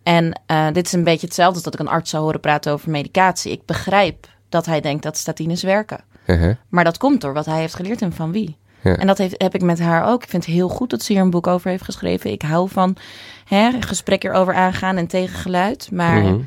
En 0.03 0.41
eh, 0.47 0.67
dit 0.73 0.87
is 0.87 0.93
een 0.93 1.05
beetje 1.05 1.27
hetzelfde 1.27 1.55
als 1.55 1.63
dat 1.65 1.75
ik 1.75 1.81
een 1.81 1.89
arts 1.89 2.11
zou 2.11 2.23
horen 2.23 2.41
praten 2.41 2.73
over 2.73 2.91
medicatie. 2.91 3.53
Ik 3.53 3.65
begrijp 3.67 4.27
dat 4.49 4.67
hij 4.67 4.81
denkt 4.81 5.03
dat 5.03 5.17
statines 5.17 5.63
werken. 5.63 6.01
uh-huh. 6.27 6.55
Maar 6.69 6.85
dat 6.85 6.99
komt 6.99 7.21
door 7.21 7.33
wat 7.33 7.47
hij 7.47 7.59
heeft 7.61 7.75
geleerd 7.75 8.03
en 8.03 8.13
van 8.13 8.33
wie. 8.33 8.57
Ja. 8.83 8.97
En 8.97 9.07
dat 9.07 9.19
heeft, 9.19 9.35
heb 9.43 9.55
ik 9.55 9.63
met 9.63 9.81
haar 9.81 10.07
ook. 10.09 10.23
Ik 10.23 10.29
vind 10.29 10.45
het 10.47 10.55
heel 10.55 10.69
goed 10.69 10.91
dat 10.91 11.03
ze 11.03 11.13
hier 11.13 11.23
een 11.23 11.31
boek 11.31 11.47
over 11.47 11.71
heeft 11.71 11.85
geschreven. 11.85 12.31
Ik 12.33 12.43
hou 12.43 12.69
van 12.69 12.97
hè, 13.45 13.71
gesprek 13.81 14.25
erover 14.25 14.55
aangaan 14.55 14.97
en 14.97 15.07
tegengeluid. 15.07 15.89
Maar 15.93 16.23
Mhm. 16.23 16.41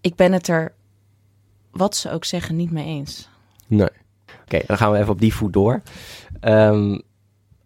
ik 0.00 0.14
ben 0.14 0.32
het 0.32 0.48
er, 0.48 0.72
wat 1.70 1.96
ze 1.96 2.10
ook 2.10 2.24
zeggen, 2.24 2.56
niet 2.56 2.70
mee 2.70 2.84
eens. 2.84 3.28
Nee. 3.66 3.88
Oké, 4.42 4.60
dan 4.66 4.76
gaan 4.76 4.92
we 4.92 4.98
even 4.98 5.12
op 5.12 5.20
die 5.20 5.34
voet 5.34 5.52
door. 5.52 5.82
Ehm, 6.40 6.98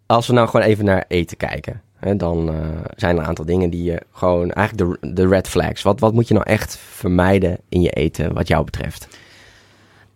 als 0.05 0.27
we 0.27 0.33
nou 0.33 0.47
gewoon 0.49 0.65
even 0.65 0.85
naar 0.85 1.05
eten 1.07 1.37
kijken. 1.37 1.81
Hè, 1.95 2.15
dan 2.15 2.49
eh, 2.49 2.55
zijn 2.95 3.15
er 3.15 3.21
een 3.21 3.27
aantal 3.27 3.45
dingen 3.45 3.69
die 3.69 3.83
je 3.83 4.01
gewoon... 4.11 4.51
Eigenlijk 4.51 5.01
de, 5.01 5.13
de 5.13 5.27
red 5.27 5.47
flags. 5.47 5.81
Wat, 5.81 5.99
wat 5.99 6.13
moet 6.13 6.27
je 6.27 6.33
nou 6.33 6.45
echt 6.45 6.77
vermijden 6.77 7.57
in 7.69 7.81
je 7.81 7.89
eten 7.89 8.33
wat 8.33 8.47
jou 8.47 8.63
betreft? 8.63 9.07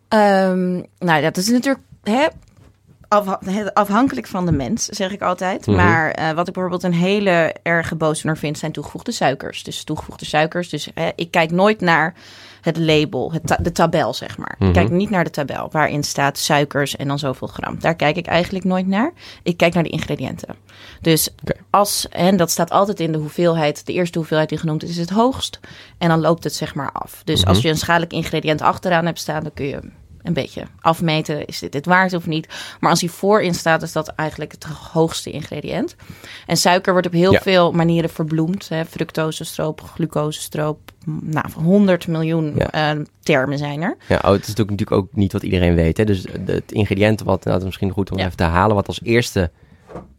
Ehm, 0.07 0.81
nou, 0.99 1.21
dat 1.21 1.37
is 1.37 1.49
natuurlijk 1.49 1.83
hè, 2.03 2.27
afha- 3.13 3.71
afhankelijk 3.73 4.27
van 4.27 4.45
de 4.45 4.51
mens, 4.51 4.85
zeg 4.85 5.11
ik 5.11 5.21
altijd. 5.21 5.67
Mhm. 5.67 5.75
Maar 5.75 6.11
eh, 6.11 6.31
wat 6.31 6.47
ik 6.47 6.53
bijvoorbeeld 6.53 6.83
een 6.83 6.93
hele 6.93 7.55
erge 7.63 7.95
bozener 7.95 8.37
vind, 8.37 8.57
zijn 8.57 8.71
toegevoegde 8.71 9.11
suikers. 9.11 9.63
Dus 9.63 9.83
toegevoegde 9.83 10.25
suikers. 10.25 10.69
Dus 10.69 10.89
ik 11.15 11.31
kijk 11.31 11.51
nooit 11.51 11.81
naar 11.81 12.13
het 12.61 12.77
label, 12.77 13.31
het 13.33 13.47
ta- 13.47 13.57
de 13.61 13.71
tabel, 13.71 14.13
zeg 14.13 14.37
maar. 14.37 14.55
Mhm. 14.57 14.67
Ik 14.67 14.73
kijk 14.73 14.89
niet 14.89 15.09
naar 15.09 15.23
de 15.23 15.29
tabel 15.29 15.69
waarin 15.71 16.03
staat 16.03 16.37
suikers 16.37 16.95
en 16.95 17.07
dan 17.07 17.19
zoveel 17.19 17.47
gram. 17.47 17.79
Daar 17.79 17.95
kijk 17.95 18.15
ik 18.15 18.25
eigenlijk 18.25 18.65
nooit 18.65 18.87
naar. 18.87 19.13
Ik 19.43 19.57
kijk 19.57 19.73
naar 19.73 19.83
de 19.83 19.89
ingrediënten. 19.89 20.55
Dus 21.01 21.29
als, 21.69 22.07
en 22.09 22.37
dat 22.37 22.51
staat 22.51 22.69
altijd 22.71 22.99
in 22.99 23.11
de 23.11 23.17
hoeveelheid, 23.17 23.85
de 23.85 23.93
eerste 23.93 24.17
hoeveelheid 24.17 24.49
die 24.49 24.57
genoemd 24.57 24.83
is, 24.83 24.89
is 24.89 24.97
het 24.97 25.09
hoogst. 25.09 25.59
En 25.97 26.09
dan 26.09 26.19
loopt 26.19 26.43
het 26.43 26.53
zeg 26.53 26.75
maar 26.75 26.91
af. 26.91 27.21
Dus 27.23 27.39
Mhm. 27.39 27.49
als 27.49 27.61
je 27.61 27.69
een 27.69 27.77
schadelijk 27.77 28.11
ingrediënt 28.13 28.61
achteraan 28.61 29.05
hebt 29.05 29.19
staan, 29.19 29.43
dan 29.43 29.53
kun 29.53 29.65
je 29.65 29.79
een 30.23 30.33
beetje 30.33 30.63
afmeten. 30.81 31.45
Is 31.45 31.59
dit 31.59 31.71
dit 31.71 31.85
waard 31.85 32.13
of 32.13 32.27
niet? 32.27 32.47
Maar 32.79 32.89
als 32.89 32.99
hij 33.01 33.09
voorin 33.09 33.53
staat, 33.53 33.81
is 33.81 33.91
dat 33.91 34.07
eigenlijk 34.07 34.51
het 34.51 34.63
hoogste 34.63 35.31
ingrediënt. 35.31 35.95
En 36.45 36.57
suiker 36.57 36.91
wordt 36.91 37.07
op 37.07 37.13
heel 37.13 37.31
Ja. 37.31 37.39
veel 37.41 37.71
manieren 37.71 38.09
verbloemd. 38.09 38.69
Hè? 38.69 38.85
Fructosestroop, 38.85 39.81
glucosestroop. 39.81 40.79
Nou, 41.21 41.45
100 41.55 42.07
miljoen 42.07 42.53
Ja. 42.57 42.71
eh, 42.71 42.99
termen 43.19 43.57
zijn 43.57 43.81
er. 43.81 43.97
Ja, 44.07 44.15
oh, 44.23 44.31
het 44.31 44.41
is 44.41 44.47
natuurlijk, 44.47 44.69
natuurlijk 44.79 45.01
ook 45.01 45.07
niet 45.15 45.31
wat 45.33 45.43
iedereen 45.43 45.75
weet. 45.75 45.97
Hè? 45.97 46.03
Dus 46.05 46.25
het 46.45 46.71
ingrediënt 46.71 47.19
wat, 47.23 47.37
nou, 47.43 47.49
dat 47.49 47.57
is 47.59 47.65
misschien 47.65 47.91
goed 47.91 48.11
om 48.11 48.17
Ja. 48.17 48.25
even 48.25 48.37
te 48.37 48.43
halen... 48.43 48.75
wat 48.75 48.87
als 48.87 48.99
eerste 49.03 49.51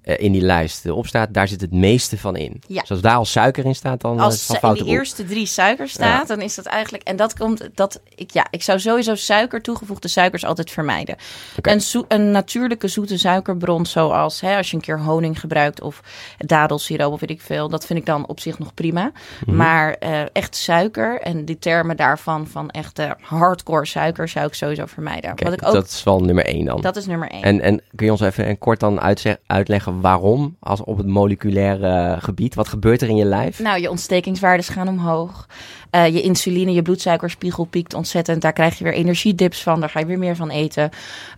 eh, 0.04 0.18
in 0.18 0.32
die 0.32 0.42
lijst 0.42 0.84
erop 0.84 1.06
staat, 1.06 1.34
daar 1.34 1.48
zit 1.48 1.60
het 1.60 1.72
meeste 1.72 2.18
van 2.18 2.36
in. 2.36 2.62
Ja. 2.66 2.80
Dus 2.80 2.90
als 2.90 3.00
daar 3.00 3.16
al 3.16 3.24
suiker 3.24 3.64
in 3.64 3.74
staat, 3.74 4.00
dan 4.00 4.20
eh, 4.20 4.26
is 4.26 4.40
het 4.40 4.48
Als 4.50 4.58
van 4.58 4.76
in 4.76 4.84
boel. 4.84 4.92
eerste 4.92 5.24
drie 5.24 5.46
suikers 5.46 5.92
staat, 5.92 6.28
dan 6.28 6.40
is 6.40 6.54
dat 6.54 6.64
eigenlijk... 6.64 7.02
En 7.02 7.16
dat 7.16 7.36
komt... 7.38 7.68
Dat, 7.74 8.00
ik, 8.14 8.30
ja, 8.30 8.46
ik 8.50 8.62
zou 8.62 8.80
sowieso 8.80 9.14
suiker, 9.14 9.62
toegevoegde 9.62 10.08
suikers 10.08 10.44
altijd 10.44 10.70
vermijden. 10.70 11.16
Een, 11.62 11.82
een 12.08 12.30
natuurlijke 12.30 12.88
zoete 12.88 13.18
suikerbron, 13.18 13.86
zoals 13.86 14.40
hè, 14.40 14.56
als 14.56 14.70
je 14.70 14.76
een 14.76 14.82
keer 14.82 15.00
honing 15.00 15.40
gebruikt... 15.40 15.80
of 15.80 16.02
dadelsiroop 16.38 17.12
of 17.12 17.20
weet 17.20 17.30
ik 17.30 17.40
veel, 17.40 17.68
dat 17.68 17.86
vind 17.86 17.98
ik 17.98 18.06
dan 18.06 18.26
op 18.26 18.40
zich 18.40 18.58
nog 18.58 18.74
prima. 18.74 19.12
Mhm. 19.46 19.56
Maar 19.56 19.94
eh, 19.94 20.22
echt 20.32 20.56
suiker 20.56 21.20
en 21.20 21.44
die 21.44 21.58
termen 21.58 21.96
daarvan... 21.96 22.46
van 22.46 22.70
echte 22.70 23.16
hardcore 23.20 23.86
suiker 23.86 24.28
zou 24.28 24.46
ik 24.46 24.54
sowieso 24.54 24.86
vermijden. 24.86 25.30
Oké, 25.30 25.44
Wat 25.44 25.52
ik 25.52 25.66
ook, 25.66 25.74
Dat 25.74 25.86
is 25.86 26.02
wel 26.04 26.20
nummer 26.20 26.44
één 26.44 26.64
dan. 26.64 26.80
dat 26.80 26.96
is 26.96 27.06
nummer 27.06 27.28
één. 27.28 27.42
En, 27.42 27.60
en 27.60 27.82
kun 27.94 28.06
je 28.06 28.12
ons 28.12 28.20
even 28.20 28.44
en 28.44 28.58
kort 28.58 28.80
dan 28.80 29.00
uitleggen 29.46 29.93
waarom, 30.00 30.56
als 30.60 30.80
op 30.80 30.96
het 30.96 31.06
moleculaire 31.06 32.16
gebied, 32.20 32.54
wat 32.54 32.68
gebeurt 32.68 33.02
er 33.02 33.08
in 33.08 33.16
je 33.16 33.24
lijf? 33.24 33.58
Nou, 33.58 33.80
je 33.80 33.90
ontstekingswaardes 33.90 34.68
gaan 34.68 34.88
omhoog. 34.88 35.46
Eh, 35.90 36.06
je 36.06 36.22
insuline, 36.22 36.72
je 36.72 36.82
bloedsuikerspiegel 36.82 37.64
piekt 37.64 37.94
ontzettend. 37.94 38.42
Daar 38.42 38.52
krijg 38.52 38.78
je 38.78 38.84
weer 38.84 38.92
energiedips 38.92 39.62
van. 39.62 39.80
Daar 39.80 39.88
ga 39.90 39.98
je 39.98 40.06
weer 40.06 40.18
meer 40.18 40.36
van 40.36 40.50
eten. 40.50 40.90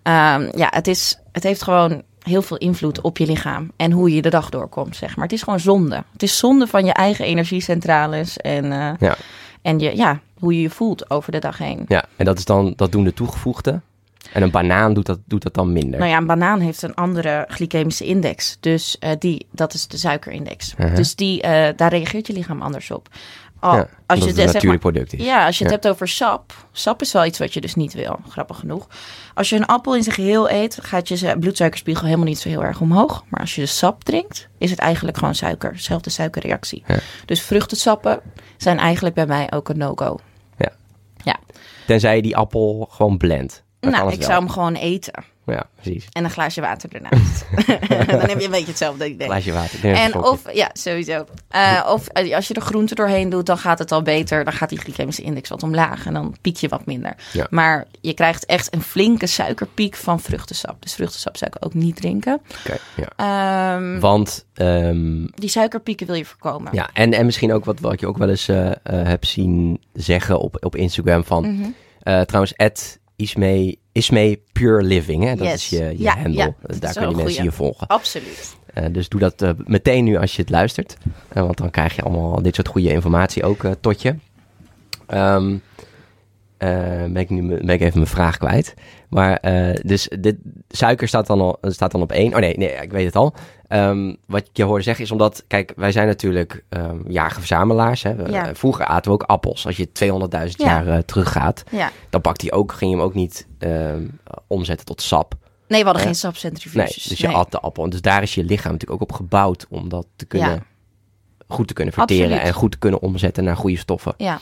Ehm, 0.02 0.48
ja, 0.56 0.68
het, 0.70 0.86
is, 0.86 1.18
het 1.32 1.42
heeft 1.42 1.62
gewoon 1.62 2.02
heel 2.22 2.42
veel 2.42 2.56
invloed 2.56 3.00
op 3.00 3.18
je 3.18 3.26
lichaam. 3.26 3.70
En 3.76 3.90
hoe 3.92 4.14
je 4.14 4.22
de 4.22 4.30
dag 4.30 4.50
doorkomt, 4.50 4.96
zeg 4.96 5.16
maar. 5.16 5.24
Het 5.24 5.34
is 5.34 5.42
gewoon 5.42 5.60
zonde. 5.60 6.04
Het 6.12 6.22
is 6.22 6.38
zonde 6.38 6.66
van 6.66 6.84
je 6.84 6.92
eigen 6.92 7.24
energiecentrales. 7.24 8.36
En, 8.36 8.72
eh, 8.72 8.92
Ja. 8.98 9.16
en 9.62 9.78
je, 9.78 9.96
ja, 9.96 10.20
hoe 10.38 10.54
je 10.54 10.60
je 10.60 10.70
voelt 10.70 11.10
over 11.10 11.32
de 11.32 11.38
dag 11.38 11.58
heen. 11.58 11.84
Ja, 11.88 12.04
en 12.16 12.24
dat, 12.24 12.38
is 12.38 12.44
dan, 12.44 12.72
dat 12.76 12.92
doen 12.92 13.04
de 13.04 13.14
toegevoegde. 13.14 13.80
En 14.32 14.42
een 14.42 14.50
banaan 14.50 14.94
doet 14.94 15.06
dat, 15.06 15.18
doet 15.24 15.42
dat 15.42 15.54
dan 15.54 15.72
minder. 15.72 15.98
Nou 15.98 16.10
ja, 16.10 16.16
een 16.16 16.26
banaan 16.26 16.60
heeft 16.60 16.82
een 16.82 16.94
andere 16.94 17.44
glycemische 17.48 18.04
index. 18.04 18.56
Dus 18.60 18.98
eh, 18.98 19.10
die, 19.18 19.46
dat 19.50 19.74
is 19.74 19.86
de 19.86 19.96
suikerindex. 19.96 20.74
Uh-huh. 20.78 20.96
Dus 20.96 21.14
die, 21.14 21.42
eh, 21.42 21.76
daar 21.76 21.90
reageert 21.90 22.26
je 22.26 22.32
lichaam 22.32 22.62
anders 22.62 22.90
op. 22.90 23.08
Al, 23.60 23.76
ja, 23.76 23.88
als 24.06 24.18
je 24.18 24.26
het, 24.26 24.36
maar, 24.36 24.46
natuurlijk 24.46 24.80
product 24.80 25.12
is. 25.12 25.24
Ja, 25.24 25.46
als 25.46 25.58
je 25.58 25.64
het 25.64 25.72
hebt 25.72 25.88
over 25.88 26.08
sap. 26.08 26.52
Sap 26.72 27.00
is 27.00 27.12
wel 27.12 27.24
iets 27.24 27.38
wat 27.38 27.54
je 27.54 27.60
dus 27.60 27.74
niet 27.74 27.94
wil, 27.94 28.18
grappig 28.28 28.58
genoeg. 28.58 28.88
Als 29.34 29.48
je 29.48 29.56
een 29.56 29.66
appel 29.66 29.96
in 29.96 30.02
zijn 30.02 30.14
geheel 30.14 30.50
eet, 30.50 30.78
gaat 30.82 31.08
je 31.08 31.38
bloedsuikerspiegel 31.38 32.04
helemaal 32.04 32.26
niet 32.26 32.38
zo 32.38 32.48
heel 32.48 32.64
erg 32.64 32.80
omhoog. 32.80 33.24
Maar 33.28 33.40
als 33.40 33.54
je 33.54 33.60
de 33.60 33.66
sap 33.66 34.04
drinkt, 34.04 34.48
is 34.58 34.70
het 34.70 34.78
eigenlijk 34.78 35.18
gewoon 35.18 35.34
suiker. 35.34 35.72
Dezelfde 35.72 36.10
suikerreactie. 36.10 36.82
Ja. 36.86 36.98
Dus 37.24 37.42
vruchtensappen 37.42 38.20
zijn 38.56 38.78
eigenlijk 38.78 39.14
bij 39.14 39.26
mij 39.26 39.52
ook 39.52 39.68
een 39.68 39.78
no-go. 39.78 40.18
Ja. 40.56 40.72
Ja. 41.16 41.36
Tenzij 41.86 42.16
je 42.16 42.22
die 42.22 42.36
appel 42.36 42.88
gewoon 42.90 43.16
blendt. 43.16 43.64
Nou, 43.90 44.12
ik 44.12 44.18
wel. 44.18 44.28
zou 44.28 44.38
hem 44.38 44.50
gewoon 44.50 44.74
eten. 44.74 45.24
Ja, 45.46 45.66
precies. 45.74 46.06
En 46.12 46.24
een 46.24 46.30
glaasje 46.30 46.60
water 46.60 46.90
ernaast. 46.92 47.46
Dan 48.20 48.28
heb 48.28 48.38
je 48.38 48.44
een 48.44 48.50
beetje 48.50 48.66
hetzelfde 48.66 49.08
idee. 49.08 49.26
Glaasje 49.26 49.52
water. 49.52 49.94
En 49.94 50.14
of, 50.14 50.52
ja, 50.52 50.70
sowieso. 50.72 51.26
Eh, 51.48 51.86
of 51.88 52.06
eh, 52.06 52.34
als 52.34 52.48
je 52.48 52.54
er 52.54 52.60
groente 52.60 52.94
doorheen 52.94 53.28
doet, 53.28 53.46
dan 53.46 53.58
gaat 53.58 53.78
het 53.78 53.92
al 53.92 54.02
beter. 54.02 54.44
Dan 54.44 54.52
gaat 54.52 54.68
die 54.68 54.78
glycemische 54.78 55.22
index 55.22 55.48
wat 55.48 55.62
omlaag 55.62 56.06
en 56.06 56.14
dan 56.14 56.36
piek 56.40 56.56
je 56.56 56.68
wat 56.68 56.86
minder. 56.86 57.14
Ja. 57.32 57.46
Maar 57.50 57.86
je 58.00 58.14
krijgt 58.14 58.46
echt 58.46 58.74
een 58.74 58.82
flinke 58.82 59.26
suikerpiek 59.26 59.96
van 59.96 60.20
vruchtensap. 60.20 60.82
Dus 60.82 60.94
vruchtensap 60.94 61.36
zou 61.36 61.50
ik 61.54 61.64
ook 61.66 61.74
niet 61.74 61.96
drinken. 61.96 62.40
Oké, 62.64 62.76
ja. 62.96 63.76
Ehm, 63.76 64.00
Want, 64.00 64.46
ehm, 64.54 65.26
die 65.34 65.48
suikerpieken 65.48 66.06
wil 66.06 66.16
je 66.16 66.24
voorkomen. 66.24 66.74
ja, 66.74 66.90
en, 66.92 67.12
en 67.12 67.24
misschien 67.24 67.52
ook 67.52 67.64
wat, 67.64 67.80
wat 67.80 68.00
je 68.00 68.06
ook 68.06 68.18
wel 68.18 68.28
eens 68.28 68.48
eh, 68.48 68.66
eh, 68.66 68.74
hebt 68.82 69.26
zien 69.26 69.80
zeggen 69.92 70.38
op, 70.40 70.64
op 70.64 70.76
Instagram 70.76 71.24
van... 71.24 71.42
Mhm. 71.52 72.24
trouwens, 72.24 72.56
at 72.56 72.98
Ismee, 73.16 73.78
Ismee 73.92 74.42
Pure 74.52 74.82
Living, 74.82 75.24
hè? 75.24 75.34
dat 75.34 75.46
Yes. 75.46 75.54
is 75.54 75.68
je, 75.78 75.84
je 75.84 75.94
Ja, 76.02 76.14
handle. 76.16 76.32
ja, 76.36 76.54
Dus 76.66 76.80
Daar 76.80 76.90
is 76.90 76.96
kunnen 76.96 77.16
mensen 77.16 77.44
je 77.44 77.52
volgen. 77.52 77.86
Absoluut. 77.86 78.56
Eh, 78.74 78.84
dus 78.92 79.08
doe 79.08 79.20
dat 79.20 79.42
eh, 79.42 79.50
meteen 79.64 80.04
nu 80.04 80.16
als 80.16 80.36
je 80.36 80.42
het 80.42 80.50
luistert. 80.50 80.96
Eh, 81.28 81.42
want 81.42 81.56
dan 81.56 81.70
krijg 81.70 81.96
je 81.96 82.02
allemaal 82.02 82.42
dit 82.42 82.54
soort 82.54 82.68
goede 82.68 82.88
informatie 82.90 83.44
ook 83.44 83.62
tot 83.80 84.02
je. 84.02 84.14
Eh, 85.06 85.36
ben, 86.58 87.16
ik 87.16 87.30
nu, 87.30 87.42
ben 87.48 87.68
ik 87.68 87.80
even 87.80 87.98
mijn 87.98 88.06
vraag 88.10 88.36
kwijt. 88.38 88.74
Maar 89.08 89.40
dus 89.82 90.08
dit, 90.20 90.36
suiker 90.68 91.08
staat 91.08 91.26
dan, 91.26 91.40
al, 91.40 91.58
staat 91.60 91.90
dan 91.90 92.02
op 92.02 92.12
één. 92.12 92.34
Oh 92.34 92.40
nee, 92.40 92.56
nee, 92.56 92.68
ik 92.72 92.90
weet 92.92 93.06
het 93.06 93.16
al. 93.16 93.34
Ehm, 93.68 94.14
wat 94.26 94.40
ik 94.40 94.48
je 94.52 94.62
hoorde 94.62 94.82
zeggen 94.82 95.04
is 95.04 95.10
omdat, 95.10 95.44
kijk, 95.46 95.72
wij 95.76 95.92
zijn 95.92 96.06
natuurlijk 96.06 96.64
um, 96.68 97.04
jager-verzamelaars. 97.08 98.02
Hè? 98.02 98.14
We- 98.14 98.30
Ja. 98.30 98.54
Vroeger 98.54 98.84
aten 98.86 99.10
we 99.10 99.16
ook 99.18 99.22
appels. 99.28 99.66
Als 99.66 99.76
je 99.76 99.92
200.000 99.92 100.60
Ja. 100.60 100.66
jaar 100.66 100.86
eh, 100.88 100.98
teruggaat, 100.98 101.64
Ja. 101.70 101.90
dan 102.10 102.20
pakt 102.20 102.40
hij 102.40 102.52
ook, 102.52 102.72
ging 102.72 102.90
je 102.90 102.96
hem 102.96 103.06
ook 103.06 103.14
niet 103.14 103.46
ehm, 103.58 104.06
omzetten 104.46 104.86
tot 104.86 105.02
sap. 105.02 105.34
Nee, 105.68 105.78
we 105.78 105.84
hadden 105.84 106.02
geen 106.02 106.10
Nee, 106.10 106.20
sapcentrifuges. 106.20 107.02
dus 107.04 107.18
je 107.18 107.28
at 107.28 107.50
de 107.50 107.60
appel. 107.60 107.84
En 107.84 107.90
dus 107.90 108.00
daar 108.00 108.22
is 108.22 108.34
je 108.34 108.44
lichaam 108.44 108.72
natuurlijk 108.72 109.02
ook 109.02 109.08
op 109.10 109.16
gebouwd 109.16 109.66
om 109.70 109.88
dat 109.88 110.06
te 110.16 110.24
kunnen, 110.24 110.64
goed 111.48 111.68
te 111.68 111.74
kunnen 111.74 111.94
verteren 111.94 112.24
Absoluut. 112.24 112.46
en 112.46 112.52
goed 112.54 112.70
te 112.72 112.78
kunnen 112.78 113.00
omzetten 113.00 113.44
naar 113.44 113.56
goede 113.56 113.76
stoffen. 113.76 114.14
Ja, 114.16 114.38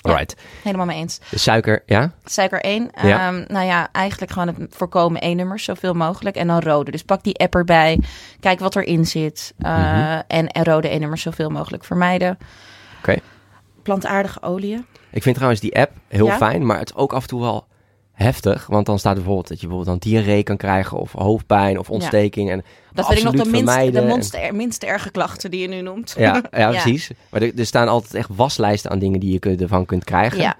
Alright. 0.00 0.36
helemaal 0.62 0.86
mee 0.86 0.96
eens. 0.98 1.20
Suiker, 1.34 1.82
ja? 1.86 2.12
Suiker 2.24 2.60
1. 2.60 2.90
Ja. 3.02 3.30
nou 3.30 3.66
ja, 3.66 3.88
eigenlijk 3.92 4.32
gewoon 4.32 4.48
het 4.48 4.56
voorkomen 4.76 5.22
E-nummers 5.22 5.64
zoveel 5.64 5.94
mogelijk. 5.94 6.36
En 6.36 6.46
dan 6.46 6.60
rode. 6.60 6.90
Dus 6.90 7.02
pak 7.02 7.22
die 7.22 7.38
app 7.38 7.54
erbij. 7.54 8.00
Kijk 8.40 8.58
wat 8.60 8.76
erin 8.76 9.06
zit. 9.06 9.54
eh, 9.58 9.72
Mhm. 9.78 10.20
en, 10.26 10.48
en 10.48 10.64
rode 10.64 10.88
E-nummers 10.88 11.22
zoveel 11.22 11.50
mogelijk 11.50 11.84
vermijden. 11.84 12.38
Oké. 12.98 13.16
Plantaardige 13.82 14.42
oliën. 14.42 14.86
Ik 15.10 15.22
vind 15.22 15.34
trouwens 15.34 15.60
die 15.62 15.78
app 15.78 15.92
heel 16.08 16.26
Ja? 16.26 16.36
fijn, 16.36 16.66
maar 16.66 16.78
het 16.78 16.88
is 16.90 16.96
ook 16.96 17.12
af 17.12 17.22
en 17.22 17.28
toe 17.28 17.40
wel 17.40 17.66
heftig. 18.18 18.66
Want 18.66 18.86
dan 18.86 18.98
staat 18.98 19.14
bijvoorbeeld 19.14 19.48
dat 19.48 19.60
je 19.60 19.66
bijvoorbeeld 19.66 20.00
dan 20.00 20.10
diarree 20.12 20.42
kan 20.42 20.56
krijgen 20.56 20.98
of 20.98 21.12
hoofdpijn 21.12 21.78
of 21.78 21.90
ontsteking. 21.90 22.50
En 22.50 22.64
Dat 22.92 23.06
vind 23.06 23.18
ik 23.18 23.24
nog 23.24 23.34
de 23.34 23.50
minste, 23.50 23.90
de 24.80 24.86
er- 24.86 24.92
erge 24.92 25.10
klachten 25.10 25.50
die 25.50 25.60
je 25.60 25.68
nu 25.68 25.80
noemt. 25.80 26.14
Ja, 26.18 26.34
ja, 26.50 26.58
Ja. 26.58 26.70
precies. 26.70 27.10
Maar 27.30 27.42
er, 27.42 27.58
er 27.58 27.66
staan 27.66 27.88
altijd 27.88 28.14
echt 28.14 28.28
waslijsten 28.32 28.90
aan 28.90 28.98
dingen 28.98 29.20
die 29.20 29.32
je 29.40 29.56
ervan 29.56 29.86
kunt 29.86 30.04
krijgen. 30.04 30.38
Ja. 30.40 30.56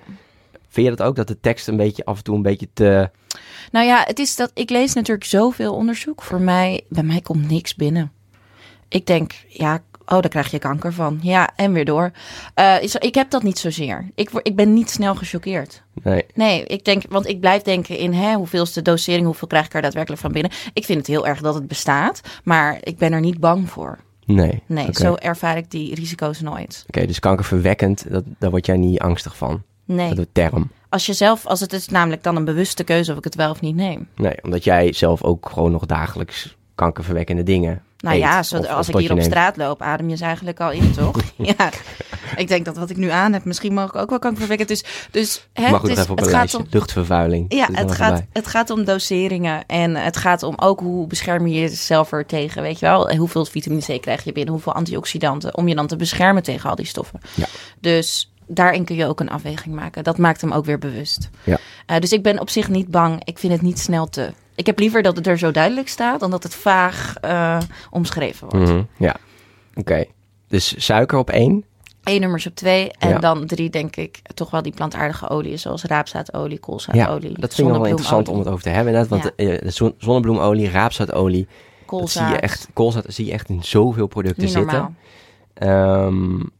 Vind 0.68 0.86
je 0.90 0.96
dat 0.96 1.06
ook, 1.06 1.16
dat 1.16 1.26
de 1.28 1.40
tekst 1.40 1.68
een 1.68 1.76
beetje 1.76 2.04
af 2.04 2.16
en 2.16 2.24
toe 2.24 2.36
een 2.36 2.42
beetje 2.42 2.68
te... 2.72 3.10
Nou 3.72 3.86
ja, 3.86 4.02
het 4.06 4.18
is 4.18 4.36
dat 4.36 4.50
ik 4.54 4.70
lees 4.70 4.92
natuurlijk 4.94 5.26
zoveel 5.26 5.74
onderzoek. 5.74 6.22
Voor 6.22 6.40
mij, 6.40 6.80
bij 6.88 7.02
mij 7.02 7.20
komt 7.20 7.50
niks 7.50 7.74
binnen. 7.74 8.12
Ik 8.88 9.06
denk, 9.06 9.32
ja, 9.48 9.82
oh, 10.08 10.20
daar 10.20 10.28
krijg 10.28 10.50
je 10.50 10.58
kanker 10.58 10.92
van. 10.92 11.18
Ja, 11.22 11.48
en 11.56 11.72
weer 11.72 11.84
door. 11.84 12.10
Eh, 12.54 12.74
ik 12.98 13.14
heb 13.14 13.30
dat 13.30 13.42
niet 13.42 13.58
zozeer. 13.58 14.10
Ik, 14.14 14.30
ik 14.42 14.56
ben 14.56 14.72
niet 14.72 14.90
snel 14.90 15.14
gechoqueerd. 15.14 15.82
Nee, 16.02 16.24
Nee, 16.34 16.64
ik 16.64 16.84
denk, 16.84 17.02
want 17.08 17.26
ik 17.26 17.40
blijf 17.40 17.62
denken 17.62 17.96
in 17.98 18.12
hè, 18.12 18.34
hoeveel 18.34 18.62
is 18.62 18.72
de 18.72 18.82
dosering, 18.82 19.24
hoeveel 19.26 19.48
krijg 19.48 19.66
ik 19.66 19.74
er 19.74 19.82
daadwerkelijk 19.82 20.22
van 20.22 20.32
binnen. 20.32 20.52
Ik 20.72 20.84
vind 20.84 20.98
het 20.98 21.06
heel 21.06 21.26
erg 21.26 21.40
dat 21.40 21.54
het 21.54 21.66
bestaat, 21.68 22.20
maar 22.44 22.78
ik 22.80 22.98
ben 22.98 23.12
er 23.12 23.20
niet 23.20 23.40
bang 23.40 23.70
voor. 23.70 23.98
nee. 24.24 24.62
Nee, 24.66 24.88
zo 24.92 25.14
ervaar 25.14 25.56
ik 25.56 25.70
die 25.70 25.94
risico's 25.94 26.40
nooit. 26.40 26.84
Oké, 26.86 27.06
dus 27.06 27.18
kankerverwekkend, 27.20 28.10
dat, 28.10 28.24
daar 28.38 28.50
word 28.50 28.66
jij 28.66 28.76
niet 28.76 28.98
angstig 28.98 29.36
van. 29.36 29.62
Nee, 29.84 30.08
Dat 30.08 30.16
de 30.16 30.28
term. 30.32 30.70
als 30.88 31.06
je 31.06 31.12
zelf, 31.12 31.46
als 31.46 31.60
het 31.60 31.72
is 31.72 31.88
namelijk 31.88 32.22
dan 32.22 32.36
een 32.36 32.44
bewuste 32.44 32.84
keuze 32.84 33.12
of 33.12 33.18
ik 33.18 33.24
het 33.24 33.34
wel 33.34 33.50
of 33.50 33.60
niet 33.60 33.74
neem. 33.76 34.08
Nee, 34.16 34.34
omdat 34.42 34.64
jij 34.64 34.92
zelf 34.92 35.22
ook 35.22 35.48
gewoon 35.52 35.72
nog 35.72 35.86
dagelijks 35.86 36.56
kankerverwekkende 36.74 37.42
dingen 37.42 37.82
Nou 38.00 38.14
eet, 38.16 38.22
ja, 38.22 38.42
zo, 38.42 38.56
of- 38.56 38.64
of 38.64 38.70
als 38.70 38.88
ik 38.88 38.96
hier 38.96 39.12
op 39.12 39.20
straat 39.20 39.56
loop, 39.56 39.82
adem 39.82 40.08
je 40.08 40.16
ze 40.16 40.24
eigenlijk 40.24 40.60
al 40.60 40.70
in, 40.70 40.92
toch? 40.92 41.16
ja. 41.36 41.70
Ik 42.36 42.48
denk 42.48 42.64
dat 42.64 42.76
wat 42.76 42.90
ik 42.90 42.96
nu 42.96 43.10
aan 43.10 43.32
heb, 43.32 43.44
misschien 43.44 43.74
mag 43.74 43.88
ik 43.88 43.94
ook 43.94 44.10
wel 44.10 44.18
kankerverwekken. 44.18 44.66
Dus, 44.66 44.84
dus 45.10 45.46
hè, 45.52 45.70
Mag 45.70 45.82
ook 45.82 45.88
het, 45.88 46.28
gaat 46.28 46.54
om, 46.54 46.66
Luchtvervuiling. 46.70 47.54
Ja, 47.54 47.68
het 47.72 47.92
gaat, 47.92 48.22
het 48.32 48.46
gaat 48.46 48.70
om 48.70 48.84
doseringen 48.84 49.66
en 49.66 49.94
het 49.94 50.16
gaat 50.16 50.42
om 50.42 50.54
ook 50.56 50.80
hoe 50.80 51.06
bescherm 51.06 51.46
je 51.46 51.60
jezelf 51.60 52.12
er 52.12 52.26
tegen, 52.26 52.62
weet 52.62 52.78
je 52.78 52.86
wel? 52.86 53.16
Hoeveel 53.16 53.44
vitamine 53.44 53.98
C 53.98 54.02
krijg 54.02 54.24
je 54.24 54.32
binnen, 54.32 54.52
hoeveel 54.52 54.74
antioxidanten, 54.74 55.56
om 55.56 55.68
je 55.68 55.74
dan 55.74 55.86
te 55.86 55.96
beschermen 55.96 56.42
tegen 56.42 56.70
al 56.70 56.76
die 56.76 56.86
stoffen. 56.86 57.20
Ja. 57.34 57.46
Dus 57.80 58.32
daarin 58.46 58.84
kun 58.84 58.96
je 58.96 59.06
ook 59.06 59.20
een 59.20 59.30
afweging 59.30 59.74
maken. 59.74 60.04
Dat 60.04 60.18
maakt 60.18 60.40
hem 60.40 60.52
ook 60.52 60.64
weer 60.64 60.78
bewust. 60.78 61.30
Ja. 61.44 61.58
Eh, 61.86 61.98
dus 61.98 62.12
ik 62.12 62.22
ben 62.22 62.40
op 62.40 62.50
zich 62.50 62.68
niet 62.68 62.88
bang. 62.90 63.20
Ik 63.24 63.38
vind 63.38 63.52
het 63.52 63.62
niet 63.62 63.78
snel 63.78 64.08
te. 64.08 64.32
Ik 64.58 64.66
heb 64.66 64.78
liever 64.78 65.02
dat 65.02 65.16
het 65.16 65.26
er 65.26 65.38
zo 65.38 65.50
duidelijk 65.50 65.88
staat 65.88 66.20
dan 66.20 66.30
dat 66.30 66.42
het 66.42 66.54
vaag 66.54 67.16
eh, 67.20 67.58
omschreven 67.90 68.48
wordt. 68.48 68.68
Mhm, 68.70 68.82
Ja, 68.96 69.16
oké. 69.74 70.04
Dus 70.48 70.84
suiker 70.84 71.18
op 71.18 71.30
één. 71.30 71.64
Eén 72.04 72.20
nummers 72.20 72.46
op 72.46 72.54
twee 72.54 72.90
en 72.98 73.08
Ja. 73.08 73.18
dan 73.18 73.46
drie 73.46 73.70
denk 73.70 73.96
ik 73.96 74.20
toch 74.34 74.50
wel 74.50 74.62
die 74.62 74.72
plantaardige 74.72 75.28
oliën 75.28 75.58
zoals 75.58 75.84
raapzaadolie, 75.84 76.52
Ja, 76.54 76.58
koolzaadolie, 76.60 77.38
dat 77.40 77.54
vind 77.54 77.68
ik 77.68 77.74
wel 77.74 77.84
interessant 77.84 78.28
om 78.28 78.38
het 78.38 78.48
over 78.48 78.62
te 78.62 78.68
hebben. 78.68 78.92
Inderdaad, 78.94 79.20
want 79.20 79.32
Ja. 79.36 79.46
eh, 79.58 79.92
zonnebloemolie, 79.98 80.70
raapzaadolie, 80.70 81.44
dat 81.44 81.50
zie 81.78 81.86
koolzaad. 81.86 82.30
je 82.30 82.36
echt, 82.36 82.68
koolzaad 82.72 83.04
zie 83.08 83.26
je 83.26 83.32
echt 83.32 83.48
in 83.48 83.64
zoveel 83.64 84.06
producten 84.06 84.42
Niet 84.42 84.52
zitten. 84.52 84.94
normaal. 85.54 86.50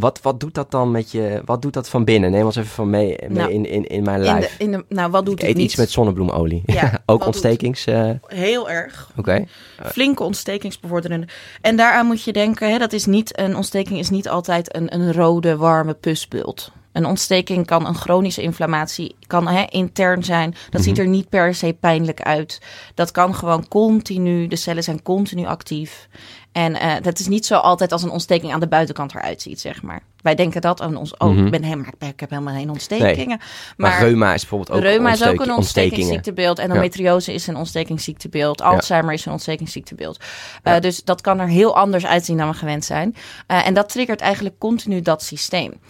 Wat, 0.00 0.20
wat 0.22 0.40
doet 0.40 0.54
dat 0.54 0.70
dan 0.70 0.90
met 0.90 1.10
je, 1.10 1.42
wat 1.44 1.62
doet 1.62 1.72
dat 1.72 1.88
van 1.88 2.04
binnen? 2.04 2.30
Neem 2.30 2.44
ons 2.44 2.56
even 2.56 2.70
van 2.70 2.90
mee, 2.90 3.16
mee 3.20 3.28
Nou, 3.30 3.52
in, 3.52 3.66
in, 3.66 3.86
in 3.86 4.02
mijn 4.02 4.16
In 4.20 4.24
de, 4.24 4.30
lijf. 4.30 4.54
in 4.58 4.70
de, 4.70 4.84
nou, 4.88 5.10
wat 5.10 5.24
doet 5.24 5.34
Ik 5.34 5.40
het 5.40 5.48
eet 5.50 5.56
niet? 5.56 5.64
iets 5.64 5.76
met 5.76 5.90
zonnebloemolie. 5.90 6.62
Ja, 6.66 6.98
ook 7.06 7.26
ontstekings... 7.26 7.84
eh, 7.84 8.10
Heel 8.26 8.70
erg. 8.70 9.10
Oké, 9.16 9.44
Flinke 9.84 10.22
ontstekingsbevorderende. 10.22 11.26
En 11.60 11.76
daaraan 11.76 12.06
moet 12.06 12.22
je 12.22 12.32
denken, 12.32 12.70
hè, 12.70 12.78
dat 12.78 12.92
is 12.92 13.06
niet, 13.06 13.38
een 13.38 13.56
ontsteking 13.56 13.98
is 13.98 14.10
niet 14.10 14.28
altijd 14.28 14.76
een, 14.76 14.94
een 14.94 15.12
rode, 15.12 15.56
warme 15.56 15.94
pusbult. 15.94 16.72
Een 16.92 17.06
ontsteking 17.06 17.66
kan 17.66 17.86
een 17.86 17.94
chronische 17.94 18.42
inflammatie, 18.42 19.14
kan 19.26 19.48
hè, 19.48 19.64
intern 19.68 20.24
zijn. 20.24 20.54
Dat 20.70 20.82
ziet 20.82 20.98
er 20.98 21.06
niet 21.06 21.28
per 21.28 21.54
se 21.54 21.76
pijnlijk 21.80 22.22
uit. 22.22 22.60
Dat 22.94 23.10
kan 23.10 23.34
gewoon 23.34 23.68
continu, 23.68 24.46
de 24.46 24.56
cellen 24.56 24.82
zijn 24.82 25.02
continu 25.02 25.46
actief. 25.46 26.08
En 26.52 26.74
eh 26.74 27.02
dat 27.02 27.18
is 27.18 27.28
niet 27.28 27.46
zo 27.46 27.54
altijd 27.54 27.92
als 27.92 28.02
een 28.02 28.10
ontsteking 28.10 28.52
aan 28.52 28.60
de 28.60 28.68
buitenkant 28.68 29.14
eruit 29.14 29.42
ziet, 29.42 29.60
zeg 29.60 29.82
maar. 29.82 30.02
Wij 30.22 30.34
denken 30.34 30.60
dat 30.60 30.80
aan 30.80 30.96
ons, 30.96 31.16
oh, 31.16 31.36
ik, 31.36 31.50
ben 31.50 31.62
helemaal, 31.62 31.92
ik 31.98 32.20
heb 32.20 32.30
helemaal 32.30 32.54
geen 32.54 32.70
ontstekingen. 32.70 33.40
maar, 33.76 34.00
reuma 34.00 34.34
is 34.34 34.40
bijvoorbeeld 34.40 34.70
ook 34.70 34.82
Reuma 34.82 35.12
is 35.12 35.24
ook 35.24 35.40
een 35.40 35.52
ontstekingsziektebeeld. 35.52 36.56
Ja. 36.56 36.62
Endometriose 36.62 37.32
is 37.32 37.46
een 37.46 37.56
ontstekingsziektebeeld. 37.56 38.62
Alzheimer 38.62 39.12
is 39.12 39.26
een 39.26 39.32
ontstekingsziektebeeld. 39.32 40.24
Eh, 40.62 40.78
dus 40.80 41.04
dat 41.04 41.20
kan 41.20 41.38
er 41.38 41.48
heel 41.48 41.76
anders 41.76 42.06
uitzien 42.06 42.36
dan 42.36 42.48
we 42.48 42.54
gewend 42.54 42.84
zijn. 42.84 43.16
Eh, 43.46 43.66
en 43.66 43.74
dat 43.74 43.88
triggert 43.88 44.20
eigenlijk 44.20 44.58
continu 44.58 45.00
dat 45.00 45.22
systeem. 45.22 45.80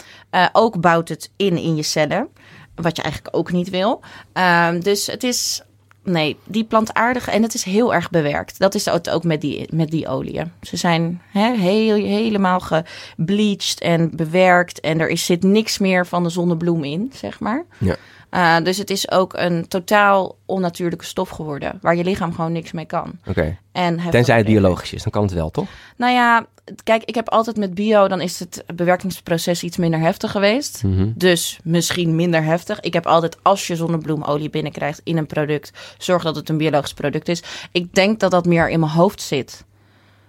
Ook 0.52 0.80
bouwt 0.80 1.08
het 1.08 1.30
in 1.36 1.56
in 1.56 1.76
je 1.76 1.82
cellen. 1.82 2.28
Wat 2.74 2.96
je 2.96 3.02
eigenlijk 3.02 3.36
ook 3.36 3.52
niet 3.52 3.70
wil. 3.70 4.00
Ehm, 4.32 4.80
dus 4.80 5.06
het 5.06 5.22
is... 5.22 5.62
Nee, 6.04 6.36
die 6.44 6.64
plantaardige... 6.64 7.30
En 7.30 7.42
het 7.42 7.54
is 7.54 7.64
heel 7.64 7.94
erg 7.94 8.10
bewerkt. 8.10 8.58
Dat 8.58 8.74
is 8.74 8.88
ook 8.88 9.24
met 9.24 9.40
die, 9.40 9.68
met 9.72 9.90
die 9.90 10.08
oliën. 10.08 10.52
Ze 10.62 10.76
zijn 10.76 11.22
heel, 11.32 11.94
helemaal 11.94 12.60
gebleached 12.60 13.80
en 13.80 14.10
bewerkt. 14.16 14.80
En 14.80 15.00
er 15.00 15.08
is, 15.08 15.24
zit 15.24 15.42
niks 15.42 15.78
meer 15.78 16.06
van 16.06 16.22
de 16.22 16.28
zonnebloem 16.28 16.84
in, 16.84 17.12
zeg 17.14 17.40
maar. 17.40 17.64
Ja. 17.78 17.96
Uh, 18.30 18.56
dus 18.62 18.76
het 18.76 18.90
is 18.90 19.10
ook 19.10 19.32
een 19.36 19.68
totaal 19.68 20.36
onnatuurlijke 20.46 21.04
stof 21.04 21.28
geworden. 21.28 21.78
Waar 21.82 21.96
je 21.96 22.04
lichaam 22.04 22.34
gewoon 22.34 22.52
niks 22.52 22.72
mee 22.72 22.84
kan. 22.84 23.12
Oké, 23.26 23.56
En 23.72 24.00
tenzij 24.10 24.36
het 24.36 24.46
biologisch 24.46 24.92
is, 24.92 25.02
dan 25.02 25.12
kan 25.12 25.22
het 25.22 25.32
wel, 25.32 25.50
toch? 25.50 25.66
Nou 25.96 26.12
ja, 26.12 26.46
kijk, 26.84 27.04
ik 27.04 27.14
heb 27.14 27.28
altijd 27.28 27.56
met 27.56 27.74
bio, 27.74 28.08
dan 28.08 28.20
is 28.20 28.38
het 28.38 28.64
bewerkingsproces 28.74 29.62
iets 29.62 29.76
minder 29.76 30.00
heftig 30.00 30.30
geweest. 30.30 30.82
Mhm. 30.82 31.08
Dus 31.14 31.58
misschien 31.64 32.14
minder 32.16 32.42
heftig. 32.44 32.80
Ik 32.80 32.92
heb 32.92 33.06
altijd, 33.06 33.36
als 33.42 33.66
je 33.66 33.76
zonnebloemolie 33.76 34.50
binnenkrijgt 34.50 35.00
in 35.04 35.16
een 35.16 35.26
product, 35.26 35.72
zorg 35.98 36.22
dat 36.22 36.36
het 36.36 36.48
een 36.48 36.56
biologisch 36.58 36.94
product 36.94 37.28
is. 37.28 37.42
Ik 37.72 37.94
denk 37.94 38.20
dat 38.20 38.30
dat 38.30 38.46
meer 38.46 38.68
in 38.70 38.80
mijn 38.80 38.92
hoofd 38.92 39.20
zit. 39.22 39.64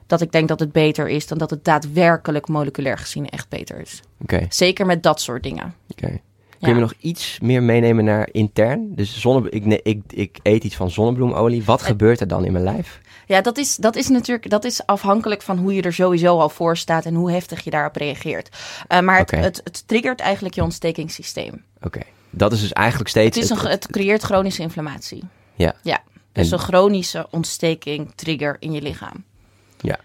dat 0.07 0.21
ik 0.21 0.31
denk 0.31 0.47
dat 0.47 0.59
het 0.59 0.71
beter 0.71 1.09
is 1.09 1.27
dan 1.27 1.37
dat 1.37 1.49
het 1.49 1.65
daadwerkelijk 1.65 2.47
moleculair 2.47 2.97
gezien 2.97 3.29
echt 3.29 3.49
beter 3.49 3.79
is. 3.81 4.01
Oké, 4.21 4.45
Zeker 4.49 4.85
met 4.85 5.03
dat 5.03 5.21
soort 5.21 5.43
dingen. 5.43 5.75
oké. 5.91 6.19
Kun 6.61 6.69
je 6.69 6.75
me 6.75 6.81
nog 6.81 6.93
iets 6.99 7.37
meer 7.41 7.63
meenemen 7.63 8.03
naar 8.05 8.29
intern? 8.31 8.95
Dus 8.95 9.19
zonne, 9.21 9.49
ik, 9.49 9.65
ne- 9.65 9.79
ik, 9.83 10.01
ik 10.07 10.37
eet 10.43 10.63
iets 10.63 10.75
van 10.75 10.89
zonnebloemolie. 10.91 11.63
Wat 11.63 11.81
gebeurt 11.81 12.19
er 12.19 12.27
dan 12.27 12.45
in 12.45 12.51
mijn 12.51 12.63
lijf? 12.63 13.01
Ja, 13.27 13.41
dat 13.41 13.57
is, 13.57 13.75
dat 13.75 13.95
is 13.95 14.07
natuurlijk 14.07 14.49
dat 14.49 14.63
is 14.65 14.85
afhankelijk 14.85 15.41
van 15.41 15.57
hoe 15.57 15.73
je 15.73 15.81
er 15.81 15.93
sowieso 15.93 16.37
al 16.39 16.49
voor 16.49 16.77
staat 16.77 17.05
en 17.05 17.13
hoe 17.15 17.31
heftig 17.31 17.63
je 17.63 17.69
daarop 17.69 17.95
reageert. 17.95 18.49
Eh, 18.87 18.99
maar 18.99 19.17
het, 19.17 19.31
het, 19.31 19.61
het 19.63 19.83
triggert 19.87 20.19
eigenlijk 20.19 20.55
je 20.55 20.63
ontstekingssysteem. 20.63 21.63
Oké, 21.81 21.99
dat 22.29 22.51
is 22.51 22.61
dus 22.61 22.73
eigenlijk 22.73 23.09
steeds... 23.09 23.35
Het, 23.35 23.43
is 23.43 23.49
een, 23.63 23.69
het 23.69 23.87
creëert 23.87 24.23
chronische 24.23 24.61
inflammatie. 24.61 25.23
Ja. 25.55 25.73
Ja, 25.83 26.01
dus 26.31 26.47
En- 26.47 26.53
een 26.53 26.63
chronische 26.63 27.27
ontsteking 27.31 28.11
trigger 28.15 28.55
in 28.59 28.71
je 28.71 28.81
lichaam. 28.81 29.23
Ja. 29.81 29.99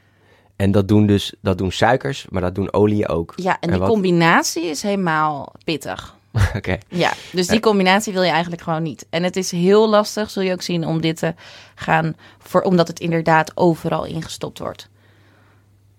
En 0.57 0.71
dat 0.71 0.88
doen 0.88 1.07
dus 1.07 1.35
dat 1.40 1.59
doen 1.59 1.73
suikers, 1.73 2.27
maar 2.31 2.42
dat 2.42 2.55
doen 2.55 2.73
oliën 2.73 3.09
ook. 3.09 3.33
Ja, 3.37 3.57
en 3.61 3.71
die 3.71 3.79
wat- 3.79 3.88
combinatie 3.88 4.64
is 4.64 4.83
helemaal 4.83 5.53
pittig. 5.64 6.15
Oké. 6.57 6.79
Ja, 6.88 7.12
dus 7.33 7.46
die 7.46 7.61
combinatie 7.61 8.12
wil 8.12 8.22
je 8.22 8.31
eigenlijk 8.31 8.62
gewoon 8.62 8.83
niet. 8.83 9.07
En 9.11 9.22
het 9.22 9.37
is 9.37 9.51
heel 9.51 9.88
lastig, 9.88 10.31
zul 10.31 10.42
je 10.42 10.53
ook 10.53 10.62
zien, 10.62 10.87
om 10.87 11.01
dit 11.01 11.16
te 11.16 11.35
gaan, 11.75 12.16
voor, 12.38 12.61
omdat 12.62 12.88
het 12.88 13.01
inderdaad 13.01 13.53
overal 13.57 14.05
ingestopt 14.05 14.59
wordt. 14.59 14.88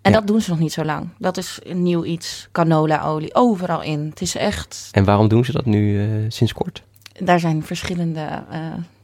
En 0.01 0.11
Ja. 0.11 0.17
dat 0.19 0.27
doen 0.27 0.41
ze 0.41 0.49
nog 0.49 0.59
niet 0.59 0.73
zo 0.73 0.83
lang. 0.85 1.09
Dat 1.17 1.37
is 1.37 1.59
een 1.63 1.83
nieuw 1.83 2.03
iets, 2.05 2.47
canola-olie, 2.51 3.35
overal 3.35 3.81
in. 3.81 3.99
Het 4.09 4.21
is 4.21 4.35
echt, 4.35 4.89
En 4.91 5.03
waarom 5.03 5.27
doen 5.27 5.45
ze 5.45 5.51
dat 5.51 5.65
nu 5.65 6.01
eh, 6.01 6.25
sinds 6.27 6.53
kort? 6.53 6.83
daar 7.19 7.39
zijn 7.39 7.63
verschillende 7.63 8.43
eh, 8.51 8.59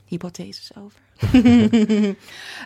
hypotheses 0.05 0.71
over. 0.77 0.99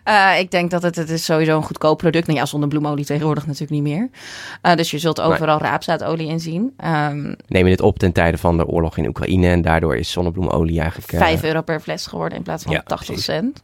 Eh, 0.04 0.39
ik 0.39 0.52
denk 0.52 0.72
dat 0.72 0.82
het, 0.82 0.96
het 0.96 1.10
is 1.10 1.26
sowieso 1.26 1.58
een 1.58 1.63
goedkoop 1.63 1.98
product. 1.98 2.28
Nou 2.28 2.39
ja, 2.39 2.46
zonnebloemolie 2.46 3.06
tegenwoordig 3.06 3.46
natuurlijk 3.46 3.72
niet 3.72 3.84
meer. 3.84 4.10
Eh, 4.62 4.76
dus 4.76 4.91
je 4.91 5.00
zult 5.00 5.22
overal 5.22 5.60
raapzaadolie 5.60 6.28
in 6.28 6.39
zien. 6.39 6.74
Ehm 6.78 7.34
Neem 7.48 7.63
je 7.63 7.70
dit 7.70 7.82
op 7.82 8.00
ten 8.00 8.12
tijde 8.12 8.38
van 8.38 8.58
de 8.58 8.65
oorlog 8.67 8.98
in 8.98 9.08
Oekraïne 9.08 9.48
en 9.48 9.62
daardoor 9.62 9.96
is 9.96 10.12
zonnebloemolie 10.12 10.80
eigenlijk... 10.80 11.12
eh, 11.12 11.20
5 11.20 11.43
euro 11.43 11.62
per 11.62 11.80
fles 11.80 12.06
geworden 12.06 12.38
in 12.38 12.43
plaats 12.43 12.63
van 12.63 12.72
Ja, 12.72 12.82
80 12.86 13.06
precies. 13.06 13.26
cent. 13.26 13.60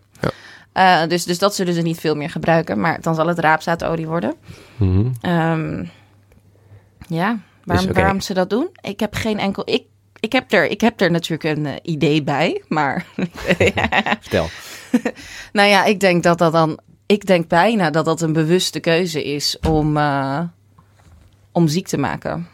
Ja. 0.74 1.08
Dus, 1.08 1.24
dus 1.24 1.40
dat 1.40 1.56
zullen 1.56 1.74
ze 1.74 1.82
niet 1.82 2.00
veel 2.00 2.16
meer 2.16 2.30
gebruiken. 2.30 2.80
Maar 2.80 3.02
dan 3.02 3.16
zal 3.16 3.28
het 3.28 3.40
raapzaadolie 3.40 4.08
worden. 4.08 4.34
mhm. 4.78 5.06
Ehm, 5.22 5.84
ja, 7.08 7.40
waarom, 7.64 7.86
oké. 7.90 8.00
waarom 8.00 8.22
ze 8.22 8.34
dat 8.34 8.50
doen? 8.50 8.70
Ik 8.82 9.00
heb 9.00 9.14
geen 9.16 9.40
enkel... 9.40 9.64
Ik, 9.66 9.84
ik, 10.24 10.32
heb, 10.32 10.52
er, 10.52 10.66
ik 10.66 10.82
heb 10.82 11.02
er 11.02 11.12
natuurlijk 11.12 11.58
een 11.58 11.66
eh, 11.66 11.74
idee 11.82 12.24
bij, 12.24 12.62
maar... 12.68 13.06
Vertel. 14.20 14.48
nou 15.58 15.70
ja, 15.70 15.86
ik 15.86 16.00
denk 16.00 16.24
dat 16.24 16.38
dat 16.38 16.52
dan... 16.52 16.80
Ik 17.06 17.26
denk 17.26 17.48
bijna 17.48 17.90
dat 17.90 18.06
dat 18.06 18.22
een 18.22 18.34
bewuste 18.34 18.80
keuze 18.80 19.24
is 19.24 19.60
om, 19.60 19.98
eh, 19.98 20.40
om 21.52 21.68
ziek 21.68 21.88
te 21.88 21.98
maken. 21.98 22.48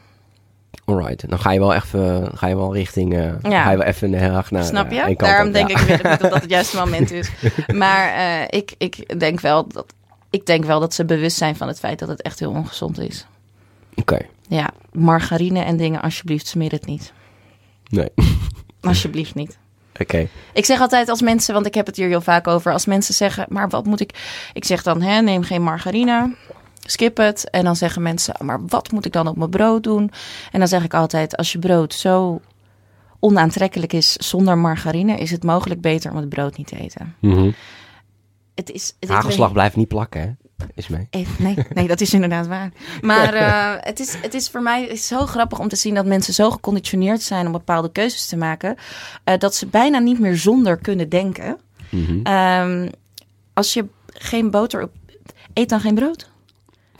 Alright, 0.85 1.29
dan 1.29 1.39
ga 1.39 1.51
je 1.51 1.59
wel 1.59 1.73
even 1.73 2.31
ga 2.33 2.47
je 2.47 2.55
wel 2.55 2.73
richting... 2.73 3.13
eh 3.13 3.33
Ja. 3.41 3.63
Ga 3.63 3.71
je 3.71 3.77
wel 3.77 3.85
even 3.85 4.13
heel 4.13 4.35
erg 4.35 4.51
naar 4.51 4.63
Snap 4.63 4.91
je? 4.91 5.15
Daarom 5.17 5.47
op, 5.47 5.53
denk 5.53 5.69
ja. 5.69 5.79
ik 5.79 5.85
weer 5.85 6.09
niet 6.09 6.19
dat 6.19 6.31
dat 6.31 6.41
het 6.41 6.49
juiste 6.49 6.77
moment 6.85 7.11
is. 7.11 7.31
Maar 7.73 8.45
ik, 8.49 8.73
ik, 8.77 9.19
denk 9.19 9.39
wel 9.39 9.67
dat, 9.67 9.93
ik 10.29 10.45
denk 10.45 10.65
wel 10.65 10.79
dat 10.79 10.93
ze 10.93 11.05
bewust 11.05 11.37
zijn 11.37 11.55
van 11.55 11.67
het 11.67 11.79
feit 11.79 11.99
dat 11.99 12.09
het 12.09 12.21
echt 12.21 12.39
heel 12.39 12.51
ongezond 12.51 12.99
is. 12.99 13.25
Oké, 13.95 14.17
Ja, 14.47 14.69
margarine 14.91 15.63
en 15.63 15.77
dingen, 15.77 16.01
alsjeblieft, 16.01 16.47
smeer 16.47 16.71
het 16.71 16.85
niet. 16.85 17.13
Nee. 17.89 18.09
Alsjeblieft 18.81 19.35
niet. 19.35 19.57
Oké, 20.01 20.27
Ik 20.53 20.65
zeg 20.65 20.79
altijd 20.79 21.09
als 21.09 21.21
mensen, 21.21 21.53
want 21.53 21.65
ik 21.65 21.73
heb 21.73 21.85
het 21.85 21.95
hier 21.95 22.07
heel 22.07 22.21
vaak 22.21 22.47
over, 22.47 22.73
als 22.73 22.85
mensen 22.85 23.13
zeggen, 23.13 23.45
maar 23.49 23.69
wat 23.69 23.85
moet 23.85 23.99
ik? 23.99 24.39
Ik 24.53 24.65
zeg 24.65 24.83
dan, 24.83 25.01
hè, 25.01 25.21
neem 25.21 25.43
geen 25.43 25.61
margarine, 25.61 26.35
skip 26.79 27.17
het. 27.17 27.49
En 27.49 27.63
dan 27.63 27.75
zeggen 27.75 28.01
mensen, 28.01 28.35
maar 28.39 28.65
wat 28.67 28.91
moet 28.91 29.05
ik 29.05 29.11
dan 29.11 29.27
op 29.27 29.37
mijn 29.37 29.49
brood 29.49 29.83
doen? 29.83 30.11
En 30.51 30.59
dan 30.59 30.67
zeg 30.67 30.83
ik 30.83 30.93
altijd, 30.93 31.37
als 31.37 31.51
je 31.51 31.59
brood 31.59 31.93
zo 31.93 32.41
onaantrekkelijk 33.19 33.93
is 33.93 34.13
zonder 34.13 34.57
margarine, 34.57 35.17
is 35.17 35.31
het 35.31 35.43
mogelijk 35.43 35.81
beter 35.81 36.11
om 36.11 36.17
het 36.17 36.29
brood 36.29 36.57
niet 36.57 36.67
te 36.67 36.79
eten. 36.79 37.15
Mhm. 37.19 37.51
Het 38.55 38.71
is, 38.71 38.95
het 38.99 39.09
Hagelslag 39.09 39.51
blijft 39.51 39.75
niet 39.75 39.87
plakken, 39.87 40.21
hè? 40.21 40.38
Is 40.75 40.87
mee. 40.87 41.07
Nee, 41.37 41.57
nee, 41.73 41.87
dat 41.87 42.01
is 42.01 42.13
inderdaad 42.13 42.47
waar. 42.47 42.71
Maar 43.01 43.33
eh, 43.43 43.73
het, 43.79 43.99
is, 43.99 44.15
het 44.21 44.33
is 44.33 44.49
voor 44.49 44.61
mij 44.61 44.83
is 44.83 45.07
zo 45.07 45.25
grappig 45.25 45.59
om 45.59 45.67
te 45.67 45.75
zien 45.75 45.93
dat 45.93 46.05
mensen 46.05 46.33
zo 46.33 46.51
geconditioneerd 46.51 47.21
zijn 47.21 47.45
om 47.45 47.51
bepaalde 47.51 47.91
keuzes 47.91 48.25
te 48.25 48.37
maken, 48.37 48.75
eh, 49.23 49.37
dat 49.37 49.55
ze 49.55 49.67
bijna 49.67 49.99
niet 49.99 50.19
meer 50.19 50.37
zonder 50.37 50.77
kunnen 50.77 51.09
denken. 51.09 51.57
Mhm. 51.89 52.19
Ehm, 52.23 52.89
als 53.53 53.73
je 53.73 53.85
geen 54.07 54.51
boter 54.51 54.83
op, 54.83 54.91
eet 55.53 55.69
dan 55.69 55.79
geen 55.79 55.95
brood. 55.95 56.29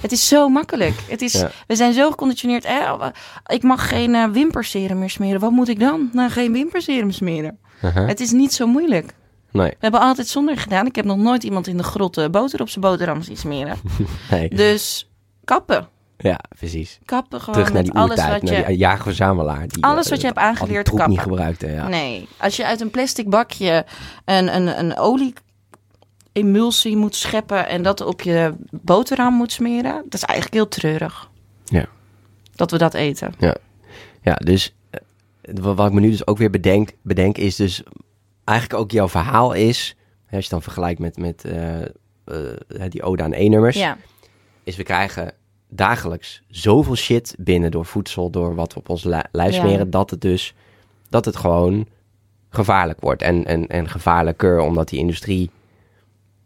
Het 0.02 0.12
is 0.12 0.28
zo 0.28 0.50
makkelijk. 0.50 0.96
Het 1.08 1.22
is, 1.22 1.34
Ja. 1.34 1.52
We 1.68 1.76
zijn 1.76 1.94
zo 1.94 2.10
geconditioneerd. 2.10 2.66
Eh, 2.66 3.08
ik 3.46 3.64
mag 3.64 3.90
geen 3.90 4.16
eh, 4.16 4.30
wimperserum 4.30 5.00
meer 5.00 5.10
smeren. 5.10 5.40
Wat 5.40 5.52
moet 5.52 5.68
ik 5.68 5.80
dan? 5.80 6.10
Nou, 6.14 6.30
geen 6.30 6.52
wimperserum 6.52 7.12
smeren. 7.12 7.60
Het 7.82 8.20
is 8.20 8.32
niet 8.32 8.54
zo 8.54 8.68
moeilijk. 8.68 9.14
Nee, 9.52 9.70
We 9.70 9.78
hebben 9.80 10.00
altijd 10.00 10.28
zonder 10.28 10.58
gedaan. 10.58 10.86
Ik 10.86 10.96
heb 10.96 11.06
nog 11.06 11.18
nooit 11.18 11.44
iemand 11.44 11.68
in 11.68 11.78
de 11.78 11.84
grot 11.84 12.18
eh, 12.18 12.30
boter 12.30 12.62
op 12.62 12.70
zijn 12.70 12.82
boterham 12.82 13.22
zien 13.22 13.38
smeren. 13.38 13.78
nee. 14.32 14.50
Dus 14.50 15.10
kappen. 15.44 15.88
Ja, 16.18 16.40
precies. 16.58 17.00
Kappen 17.06 17.40
gewoon 17.40 17.56
Terug 17.56 17.74
naar 17.74 17.84
die 17.84 17.94
alles 17.94 18.28
wat 18.28 18.50
je... 18.50 18.64
die 18.68 18.78
jager-verzamelaar. 18.78 19.68
Die, 19.68 19.84
Alles 19.84 20.10
wat 20.10 20.22
je 20.22 20.28
hebt 20.28 20.40
aangeleerd 20.40 20.86
troep 20.86 21.00
niet 21.00 21.18
kappen. 21.18 21.24
gebruikte, 21.24 21.68
ja. 21.68 21.88
Nee, 21.88 22.28
als 22.38 22.56
je 22.56 22.66
uit 22.66 22.82
een 22.82 22.90
plastic 22.90 23.30
bakje 23.30 23.86
een, 24.26 24.56
een, 24.56 24.80
een 24.80 24.98
olie 24.98 25.34
emulsie 26.32 26.96
moet 26.96 27.16
scheppen 27.16 27.68
en 27.68 27.82
dat 27.82 28.02
op 28.02 28.22
je 28.22 28.54
boterham 28.72 29.34
moet 29.34 29.52
smeren, 29.52 29.94
dat 30.04 30.14
is 30.14 30.24
eigenlijk 30.24 30.54
heel 30.54 30.68
treurig. 30.68 31.30
Ja. 31.66 31.86
Dat 32.56 32.72
we 32.72 32.78
dat 32.78 32.94
eten. 32.94 33.34
Ja, 34.22 34.36
dus 34.36 34.76
eh, 34.90 35.00
wat 35.62 35.76
wat 35.76 35.88
ik 35.88 35.94
me 35.94 36.00
nu 36.00 36.10
dus 36.10 36.28
ook 36.28 36.38
weer 36.38 36.50
bedenk, 36.50 36.92
bedenk 37.02 37.38
is 37.38 37.56
dus 37.56 37.84
eigenlijk 38.50 38.80
ook 38.82 38.92
jouw 38.92 39.10
verhaal 39.10 39.54
is, 39.54 39.96
hè, 40.26 40.36
als 40.36 40.46
je 40.46 40.52
dan 40.52 40.62
vergelijkt 40.62 41.00
met, 41.00 41.18
met 41.18 41.46
eh, 41.46 41.82
eh, 41.82 41.88
die 42.90 43.04
Ode 43.04 43.24
aan 43.24 43.34
E-nummers, 43.34 43.78
Ja, 43.78 43.98
is 44.64 44.76
we 44.76 44.84
krijgen 44.84 45.34
dagelijks 45.70 46.42
zoveel 46.48 46.96
shit 46.96 47.36
binnen 47.40 47.72
door 47.72 47.86
voedsel, 47.86 48.30
door 48.30 48.56
wat 48.56 48.74
we 48.74 48.80
op 48.80 48.90
ons 48.90 49.04
li- 49.04 49.22
lijf 49.32 49.54
Ja. 49.56 49.60
smeren, 49.60 49.90
dat 49.90 50.10
het 50.10 50.22
dus, 50.22 50.54
dat 51.10 51.26
het 51.26 51.36
gewoon 51.36 51.88
gevaarlijk 52.50 53.00
wordt. 53.00 53.22
En, 53.22 53.46
en, 53.46 53.68
en 53.68 53.90
gevaarlijker, 53.90 54.60
omdat 54.60 54.90
die 54.90 55.00
industrie 55.00 55.50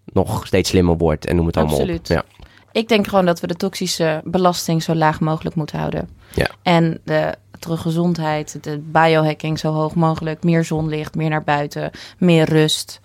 nog 0.06 0.48
steeds 0.48 0.70
slimmer 0.70 0.98
wordt 0.98 1.26
en 1.26 1.36
noem 1.36 1.46
het 1.46 1.58
allemaal 1.58 1.76
Absoluut. 1.80 2.00
op. 2.00 2.06
Ja. 2.08 2.24
ik 2.72 2.88
denk 2.88 3.08
gewoon 3.08 3.26
dat 3.26 3.40
we 3.40 3.48
de 3.48 3.56
toxische 3.56 4.22
belasting 4.26 4.84
zo 4.84 4.94
laag 4.96 5.20
mogelijk 5.20 5.56
moeten 5.56 5.80
houden. 5.80 6.10
Ja. 6.34 6.50
En 6.62 7.00
de, 7.04 7.36
gezondheid, 7.66 8.58
de 8.64 8.80
biohacking 8.80 9.60
zo 9.60 9.72
hoog 9.74 9.96
mogelijk. 9.96 10.44
Meer 10.44 10.64
zonlicht, 10.64 11.16
meer 11.16 11.30
naar 11.30 11.44
buiten, 11.44 11.92
meer 12.18 12.50
rust. 12.50 13.00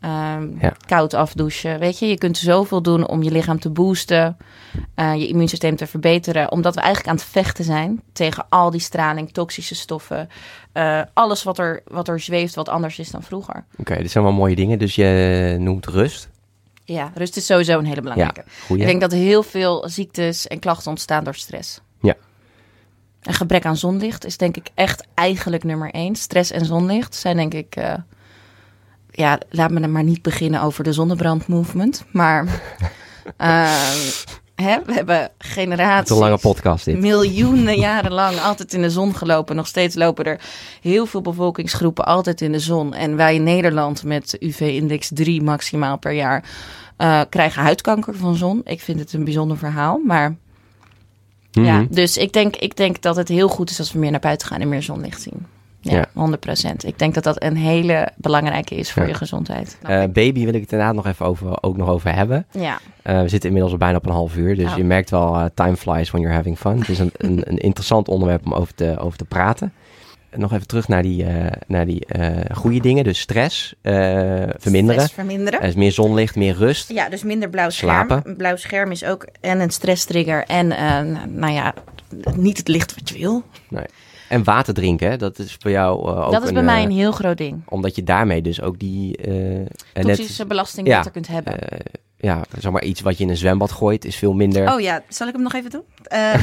Ehm, 0.00 0.48
Ja. 0.60 0.72
Koud 0.86 1.14
afdouchen. 1.14 1.78
Weet 1.78 1.98
je, 1.98 2.06
je 2.06 2.18
kunt 2.18 2.38
zoveel 2.38 2.82
doen 2.82 3.08
om 3.08 3.22
je 3.22 3.30
lichaam 3.30 3.60
te 3.60 3.70
boosten, 3.70 4.36
eh, 4.94 5.14
je 5.14 5.26
immuunsysteem 5.28 5.76
te 5.76 5.86
verbeteren. 5.86 6.50
Omdat 6.52 6.74
we 6.74 6.80
eigenlijk 6.80 7.10
aan 7.10 7.16
het 7.20 7.30
vechten 7.32 7.64
zijn 7.64 8.02
tegen 8.12 8.46
al 8.48 8.70
die 8.70 8.80
straling, 8.80 9.32
toxische 9.32 9.74
stoffen. 9.74 10.28
eh, 10.72 11.00
alles 11.12 11.42
wat 11.42 11.58
er, 11.58 11.82
wat 11.86 12.08
er 12.08 12.20
zweeft, 12.20 12.54
wat 12.54 12.68
anders 12.68 12.98
is 12.98 13.10
dan 13.10 13.22
vroeger. 13.22 13.64
Oké, 13.78 13.96
dit 13.96 14.10
zijn 14.10 14.24
wel 14.24 14.32
mooie 14.32 14.54
dingen. 14.54 14.78
Dus 14.78 14.94
je 14.94 15.56
noemt 15.58 15.86
rust. 15.86 16.28
Ja, 16.84 17.10
rust 17.14 17.36
is 17.36 17.46
sowieso 17.46 17.78
een 17.78 17.84
hele 17.84 18.00
belangrijke. 18.00 18.44
Ik 18.68 18.78
denk 18.78 19.00
dat 19.00 19.12
heel 19.12 19.42
veel 19.42 19.88
ziektes 19.88 20.46
en 20.46 20.58
klachten 20.58 20.90
ontstaan 20.90 21.24
door 21.24 21.34
stress. 21.34 21.80
Een 23.22 23.34
gebrek 23.34 23.64
aan 23.64 23.76
zonlicht 23.76 24.24
is 24.24 24.36
denk 24.36 24.56
ik 24.56 24.66
echt 24.74 25.06
eigenlijk 25.14 25.64
nummer 25.64 25.90
één. 25.90 26.16
Stress 26.16 26.50
en 26.50 26.64
zonlicht 26.64 27.14
zijn 27.14 27.36
denk 27.36 27.54
ik... 27.54 27.76
eh, 27.76 27.94
ja, 29.10 29.38
laat 29.50 29.70
me 29.70 29.80
dan 29.80 29.92
maar 29.92 30.04
niet 30.04 30.22
beginnen 30.22 30.62
over 30.62 30.84
de 30.84 30.92
zonnebrandmovement. 30.92 32.04
Maar 32.10 32.46
ehm, 33.36 34.10
hè, 34.54 34.78
we 34.86 34.92
hebben 34.92 35.30
generaties... 35.38 36.10
een 36.10 36.16
lange 36.16 36.38
podcast 36.38 36.84
dit. 36.84 36.98
Miljoenen 36.98 37.78
jaren 37.88 38.12
lang 38.12 38.40
altijd 38.40 38.74
in 38.74 38.82
de 38.82 38.90
zon 38.90 39.16
gelopen. 39.16 39.56
Nog 39.56 39.66
steeds 39.66 39.94
lopen 39.94 40.24
er 40.24 40.40
heel 40.80 41.06
veel 41.06 41.20
bevolkingsgroepen 41.20 42.04
altijd 42.04 42.40
in 42.40 42.52
de 42.52 42.58
zon. 42.58 42.94
En 42.94 43.16
wij 43.16 43.34
in 43.34 43.42
Nederland 43.42 44.04
met 44.04 44.36
UV-index 44.40 45.10
3 45.14 45.42
maximaal 45.42 45.98
per 45.98 46.12
jaar 46.12 46.44
eh, 46.96 47.20
krijgen 47.28 47.62
huidkanker 47.62 48.16
van 48.16 48.34
zon. 48.34 48.60
Ik 48.64 48.80
vind 48.80 48.98
het 49.00 49.12
een 49.12 49.24
bijzonder 49.24 49.56
verhaal. 49.58 50.00
Maar 50.06 50.36
ja, 51.52 51.76
Mhm. 51.80 51.94
dus 51.94 52.16
ik 52.16 52.32
denk, 52.32 52.56
ik 52.56 52.76
denk 52.76 53.02
dat 53.02 53.16
het 53.16 53.28
heel 53.28 53.48
goed 53.48 53.70
is 53.70 53.78
als 53.78 53.92
we 53.92 53.98
meer 53.98 54.10
naar 54.10 54.20
buiten 54.20 54.46
gaan 54.48 54.60
en 54.60 54.68
meer 54.68 54.82
zonlicht 54.82 55.22
zien. 55.22 55.46
Ja, 55.80 55.92
Ja. 55.96 56.06
100%. 56.12 56.84
Ik 56.84 56.98
denk 56.98 57.14
dat 57.14 57.24
dat 57.24 57.42
een 57.42 57.56
hele 57.56 58.08
belangrijke 58.16 58.74
is 58.74 58.92
voor 58.92 59.02
Ja. 59.02 59.08
je 59.08 59.14
gezondheid. 59.14 59.78
Eh, 59.82 60.02
baby 60.12 60.44
wil 60.44 60.54
ik 60.54 60.60
het 60.60 60.72
inderdaad 60.72 60.94
nog 60.94 61.06
even 61.06 61.26
over, 61.26 61.62
ook 61.62 61.76
nog 61.76 61.88
over 61.88 62.14
hebben. 62.14 62.46
ja, 62.50 62.78
Eh, 63.02 63.20
we 63.20 63.28
zitten 63.28 63.48
inmiddels 63.48 63.72
al 63.72 63.78
bijna 63.78 63.96
op 63.96 64.06
een 64.06 64.12
half 64.12 64.36
uur, 64.36 64.56
dus 64.56 64.70
Oh. 64.70 64.76
je 64.76 64.84
merkt 64.84 65.10
wel, 65.10 65.34
eh, 65.34 65.44
time 65.54 65.76
flies 65.76 66.10
when 66.10 66.20
you're 66.22 66.36
having 66.36 66.58
fun. 66.58 66.78
Het 66.78 66.88
is 66.88 66.98
een, 66.98 67.10
een, 67.16 67.42
een 67.44 67.58
interessant 67.58 68.08
onderwerp 68.08 68.46
om 68.46 68.52
over 68.54 68.74
te, 68.74 68.96
over 68.98 69.18
te 69.18 69.24
praten. 69.24 69.72
Nog 70.36 70.52
even 70.52 70.66
terug 70.66 70.88
naar 70.88 71.02
die, 71.02 71.24
eh, 71.24 71.52
naar 71.66 71.86
die 71.86 72.06
eh, 72.06 72.56
goede 72.56 72.80
dingen. 72.80 73.04
Dus 73.04 73.20
stress 73.20 73.74
eh, 73.80 73.92
verminderen. 74.56 75.00
Stress 75.00 75.12
verminderen. 75.12 75.60
Er 75.60 75.68
is 75.68 75.74
meer 75.74 75.92
zonlicht, 75.92 76.36
meer 76.36 76.54
rust. 76.54 76.92
Ja, 76.92 77.08
dus 77.08 77.22
minder 77.22 77.48
blauw 77.48 77.70
scherm. 77.70 78.06
Slapen. 78.06 78.36
Blauw 78.36 78.56
scherm 78.56 78.90
is 78.90 79.04
ook 79.04 79.26
en 79.40 79.60
een 79.60 79.70
stresstrigger 79.70 80.44
en 80.44 80.68
nou 81.34 81.52
ja, 81.52 81.74
niet 82.36 82.56
het 82.56 82.68
licht 82.68 82.94
wat 82.94 83.08
je 83.08 83.18
wil. 83.18 83.42
Nee. 83.68 83.84
En 84.32 84.44
water 84.44 84.74
drinken, 84.74 85.10
hè, 85.10 85.16
dat 85.16 85.38
is 85.38 85.56
voor 85.60 85.70
jou 85.70 86.08
eh, 86.08 86.26
ook 86.26 86.32
dat 86.32 86.42
is 86.42 86.48
een, 86.48 86.54
bij 86.54 86.62
mij 86.62 86.82
een 86.82 86.90
heel 86.90 87.12
groot 87.12 87.36
ding. 87.36 87.62
Omdat 87.68 87.96
je 87.96 88.02
daarmee 88.02 88.42
dus 88.42 88.62
ook 88.62 88.78
die... 88.78 89.18
net, 89.18 89.70
Toxische 89.92 90.46
belasting 90.46 90.86
ja, 90.86 90.96
beter 90.96 91.12
kunt 91.12 91.28
hebben. 91.28 91.58
Ja, 92.22 92.44
zeg 92.58 92.72
maar 92.72 92.82
iets 92.84 93.00
wat 93.00 93.18
je 93.18 93.24
in 93.24 93.30
een 93.30 93.36
zwembad 93.36 93.72
gooit 93.72 94.04
is 94.04 94.16
veel 94.16 94.32
minder... 94.32 94.72
Oh 94.74 94.80
ja, 94.80 95.02
zal 95.08 95.26
ik 95.26 95.32
hem 95.32 95.42
nog 95.42 95.52
even 95.54 95.70
doen? 95.70 95.82
Eh, 96.02 96.34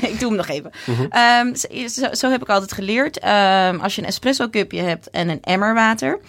ik 0.12 0.18
doe 0.20 0.28
hem 0.28 0.36
nog 0.36 0.48
even. 0.48 0.70
Mhm. 0.86 1.06
Ehm, 1.08 1.54
zo, 1.54 1.68
zo- 1.88 2.12
zo 2.14 2.30
heb 2.30 2.42
ik 2.42 2.48
altijd 2.48 2.72
geleerd. 2.72 3.18
Ehm, 3.18 3.78
als 3.80 3.94
je 3.94 4.00
een 4.02 4.06
espresso 4.08 4.48
cupje 4.48 4.82
hebt 4.82 5.10
en 5.10 5.28
een 5.28 5.42
emmer 5.42 5.74
water. 5.74 6.20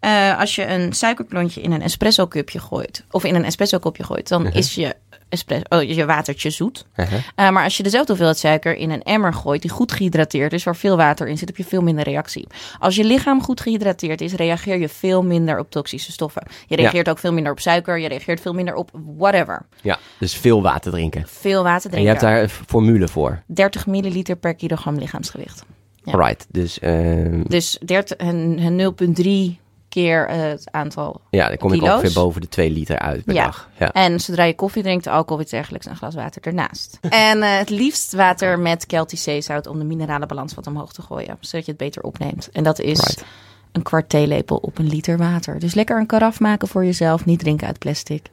eh, 0.00 0.38
als 0.38 0.54
je 0.54 0.66
een 0.66 0.92
suikerklontje 0.92 1.60
in 1.60 1.72
een 1.72 1.82
espresso 1.82 2.26
cupje 2.26 2.58
gooit. 2.58 3.04
Of 3.10 3.24
in 3.24 3.34
een 3.34 3.44
espresso 3.44 3.78
kopje 3.78 4.04
gooit. 4.04 4.28
Dan 4.28 4.42
Mhm. 4.42 4.56
is 4.56 4.74
je, 4.74 4.94
espresso, 5.34 5.64
oh, 5.68 5.82
je 5.82 6.04
watertje 6.04 6.50
zoet. 6.50 6.86
Uh-huh. 6.96 7.18
Eh, 7.34 7.50
maar 7.50 7.64
als 7.64 7.76
je 7.76 7.82
dezelfde 7.82 8.08
hoeveelheid 8.08 8.38
suiker 8.38 8.76
in 8.76 8.90
een 8.90 9.02
emmer 9.02 9.34
gooit. 9.34 9.62
Die 9.62 9.70
goed 9.70 9.92
gehydrateerd 9.92 10.52
is. 10.52 10.64
Waar 10.64 10.76
veel 10.76 10.96
water 10.96 11.28
in 11.28 11.38
zit. 11.38 11.48
Heb 11.48 11.56
je 11.56 11.64
veel 11.64 11.82
minder 11.82 12.04
reactie. 12.04 12.46
Als 12.78 12.96
je 12.96 13.04
lichaam 13.04 13.42
goed 13.42 13.60
gehydrateerd 13.60 14.20
is. 14.20 14.32
Reageer 14.32 14.78
je 14.78 14.88
veel 14.88 15.22
minder 15.22 15.58
op 15.58 15.70
toxische 15.70 16.12
stoffen. 16.12 16.42
Je 16.66 16.76
reageert 16.76 17.08
ook 17.08 17.18
veel 17.18 17.32
minder 17.32 17.52
op 17.52 17.60
suiker. 17.60 17.98
Je 17.98 18.08
reageert 18.08 18.40
veel 18.40 18.52
minder 18.52 18.74
op 18.74 18.90
whatever. 19.16 19.66
Ja, 19.82 19.98
dus 20.18 20.34
veel 20.36 20.62
water 20.62 20.90
drinken. 20.92 21.24
Veel 21.26 21.62
water 21.62 21.90
En 21.92 22.02
je 22.02 22.04
drinken. 22.04 22.08
hebt 22.08 22.20
daar 22.20 22.42
een 22.42 22.66
formule 22.66 23.08
voor. 23.08 23.42
30 23.46 23.86
milliliter 23.86 24.36
per 24.36 24.54
kilogram 24.54 24.98
lichaamsgewicht. 24.98 25.64
Ja. 26.02 26.12
Alright, 26.12 26.46
dus 26.50 26.78
ehm, 26.78 27.42
Dus 27.46 27.78
30, 27.84 28.18
een, 28.18 28.58
een 28.78 29.56
0,3 29.56 29.62
keer 29.94 30.26
eh, 30.28 30.40
het 30.40 30.68
aantal. 30.70 31.20
ja, 31.30 31.48
dan 31.48 31.56
kom 31.56 31.72
ik 31.72 31.78
kilo's. 31.78 31.94
ongeveer 31.94 32.22
boven 32.22 32.40
de 32.40 32.48
2 32.48 32.70
liter 32.70 32.98
uit 32.98 33.24
per 33.24 33.34
Ja. 33.34 33.44
dag. 33.44 33.68
Ja. 33.78 33.92
En 33.92 34.20
zodra 34.20 34.44
je 34.44 34.54
koffie 34.54 34.82
drinkt, 34.82 35.06
alcohol, 35.06 35.42
iets 35.42 35.50
dergelijks, 35.50 35.86
een 35.86 35.96
glas 35.96 36.14
water 36.14 36.42
ernaast. 36.42 36.98
en 37.30 37.42
eh, 37.42 37.58
het 37.58 37.70
liefst 37.70 38.12
water 38.12 38.58
met 38.58 38.84
Celtisch 38.88 39.22
zeezout 39.22 39.66
om 39.66 39.78
de 39.78 39.84
minerale 39.84 40.26
balans 40.26 40.54
wat 40.54 40.66
omhoog 40.66 40.92
te 40.92 41.02
gooien. 41.02 41.36
Zodat 41.40 41.64
je 41.66 41.72
het 41.72 41.80
beter 41.80 42.02
opneemt. 42.02 42.48
En 42.52 42.64
dat 42.64 42.78
is 42.80 42.98
Right. 43.00 43.24
een 43.72 43.82
kwart 43.82 44.08
theelepel 44.08 44.56
op 44.56 44.78
een 44.78 44.88
liter 44.88 45.16
water. 45.18 45.58
Dus 45.58 45.74
lekker 45.74 45.98
een 45.98 46.06
karaf 46.06 46.40
maken 46.40 46.68
voor 46.68 46.84
jezelf. 46.84 47.24
Niet 47.24 47.38
drinken 47.38 47.66
uit 47.66 47.78
plastic. 47.78 48.26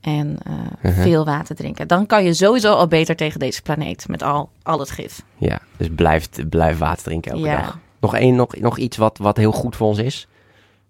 En 0.00 0.38
eh, 0.44 0.52
Uh-huh. 0.82 1.02
veel 1.02 1.24
water 1.24 1.56
drinken. 1.56 1.88
Dan 1.88 2.06
kan 2.06 2.24
je 2.24 2.34
sowieso 2.34 2.74
al 2.74 2.86
beter 2.88 3.16
tegen 3.16 3.38
deze 3.40 3.62
planeet. 3.62 4.08
Met 4.08 4.22
al, 4.22 4.50
al 4.62 4.78
het 4.78 4.90
gif. 4.90 5.22
ja, 5.36 5.58
dus 5.76 5.88
blijf, 5.96 6.28
blijf 6.48 6.78
water 6.78 7.02
drinken 7.04 7.32
elke 7.32 7.44
Ja. 7.44 7.56
dag. 7.60 7.78
Nog, 8.00 8.14
één, 8.16 8.34
nog, 8.34 8.56
nog 8.56 8.78
iets 8.78 8.96
wat, 8.96 9.18
wat 9.18 9.36
heel 9.36 9.52
goed 9.52 9.76
voor 9.76 9.86
ons 9.86 9.98
is. 9.98 10.26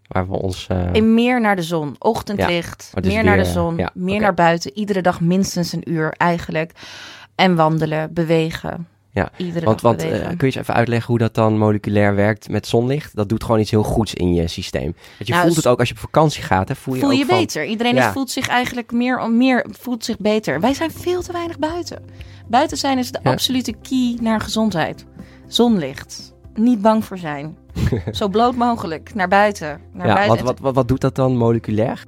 Waar 0.08 0.28
we 0.28 0.34
ons... 0.36 0.66
En 0.92 1.14
meer 1.14 1.40
naar 1.40 1.56
de 1.56 1.62
zon. 1.62 1.96
Ochtendlicht. 1.98 2.92
Meer 3.02 3.24
naar 3.24 3.36
de 3.36 3.44
zon. 3.44 3.76
ja, 3.76 3.90
meer 3.94 4.20
naar 4.20 4.34
buiten. 4.34 4.70
Iedere 4.74 5.00
dag 5.02 5.20
minstens 5.20 5.72
een 5.72 5.90
uur 5.90 6.14
eigenlijk. 6.16 6.72
En 7.34 7.54
wandelen, 7.56 8.12
bewegen. 8.12 8.88
Ja, 9.10 9.30
Iedere 9.36 9.64
want 9.64 9.80
dag 9.80 9.90
want 9.96 10.02
eh, 10.12 10.20
kun 10.26 10.36
je 10.38 10.44
eens 10.44 10.54
even 10.54 10.74
uitleggen 10.74 11.06
hoe 11.06 11.18
dat 11.18 11.34
dan 11.34 11.58
moleculair 11.58 12.14
werkt 12.14 12.48
met 12.48 12.66
zonlicht? 12.66 13.16
Dat 13.16 13.28
doet 13.28 13.44
gewoon 13.44 13.60
iets 13.60 13.70
heel 13.70 13.82
goeds 13.82 14.14
in 14.14 14.34
je 14.34 14.48
systeem. 14.48 14.94
Je 15.18 15.32
Nou, 15.32 15.42
voelt 15.44 15.56
het 15.56 15.66
ook 15.66 15.78
als 15.78 15.88
je 15.88 15.94
op 15.94 16.00
vakantie 16.00 16.42
gaat. 16.42 16.68
Hè, 16.68 16.74
voel 16.76 16.94
je, 16.94 17.00
voel 17.00 17.10
je 17.10 17.22
ook 17.22 17.28
beter. 17.30 17.64
Iedereen 17.64 17.94
Ja. 17.94 18.12
voelt 18.12 18.30
zich 18.30 18.48
eigenlijk 18.48 18.92
meer, 18.92 19.30
meer 19.30 19.66
voelt 19.70 20.04
zich 20.04 20.18
beter. 20.18 20.60
Wij 20.60 20.74
zijn 20.74 20.90
veel 20.90 21.22
te 21.22 21.32
weinig 21.32 21.58
buiten. 21.58 22.04
Buiten 22.46 22.76
zijn 22.76 22.98
is 22.98 23.12
de 23.12 23.18
Ja. 23.22 23.30
absolute 23.30 23.74
key 23.82 24.18
naar 24.20 24.40
gezondheid. 24.40 25.04
Zonlicht. 25.46 26.34
Niet 26.54 26.82
bang 26.82 27.04
voor 27.04 27.18
zijn. 27.18 27.56
Zo 28.10 28.28
bloot 28.28 28.54
mogelijk. 28.56 29.14
Naar 29.14 29.28
buiten. 29.28 29.80
Naar 29.92 30.06
Ja, 30.06 30.14
buiten. 30.14 30.36
wat, 30.36 30.46
wat, 30.46 30.58
wat, 30.58 30.74
wat 30.74 30.88
doet 30.88 31.00
dat 31.00 31.14
dan 31.14 31.36
moleculair? 31.36 32.04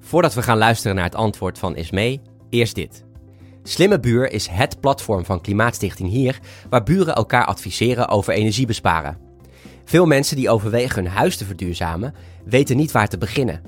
Voordat 0.00 0.34
we 0.34 0.42
gaan 0.42 0.58
luisteren 0.58 0.96
naar 0.96 1.04
het 1.04 1.14
antwoord 1.14 1.58
van 1.58 1.76
Ismee, 1.76 2.20
eerst 2.48 2.74
dit. 2.74 3.04
Slimme 3.62 4.00
Buur 4.00 4.32
is 4.32 4.46
het 4.46 4.80
platform 4.80 5.24
van 5.24 5.40
Klimaatstichting 5.40 6.08
Hier, 6.08 6.38
waar 6.70 6.82
buren 6.82 7.14
elkaar 7.14 7.44
adviseren 7.44 8.08
over 8.08 8.32
energiebesparen. 8.32 9.18
Veel 9.84 10.06
mensen 10.06 10.36
die 10.36 10.50
overwegen 10.50 11.04
hun 11.04 11.12
huis 11.12 11.36
te 11.36 11.44
verduurzamen, 11.44 12.14
weten 12.44 12.76
niet 12.76 12.92
waar 12.92 13.08
te 13.08 13.18
beginnen. 13.18 13.62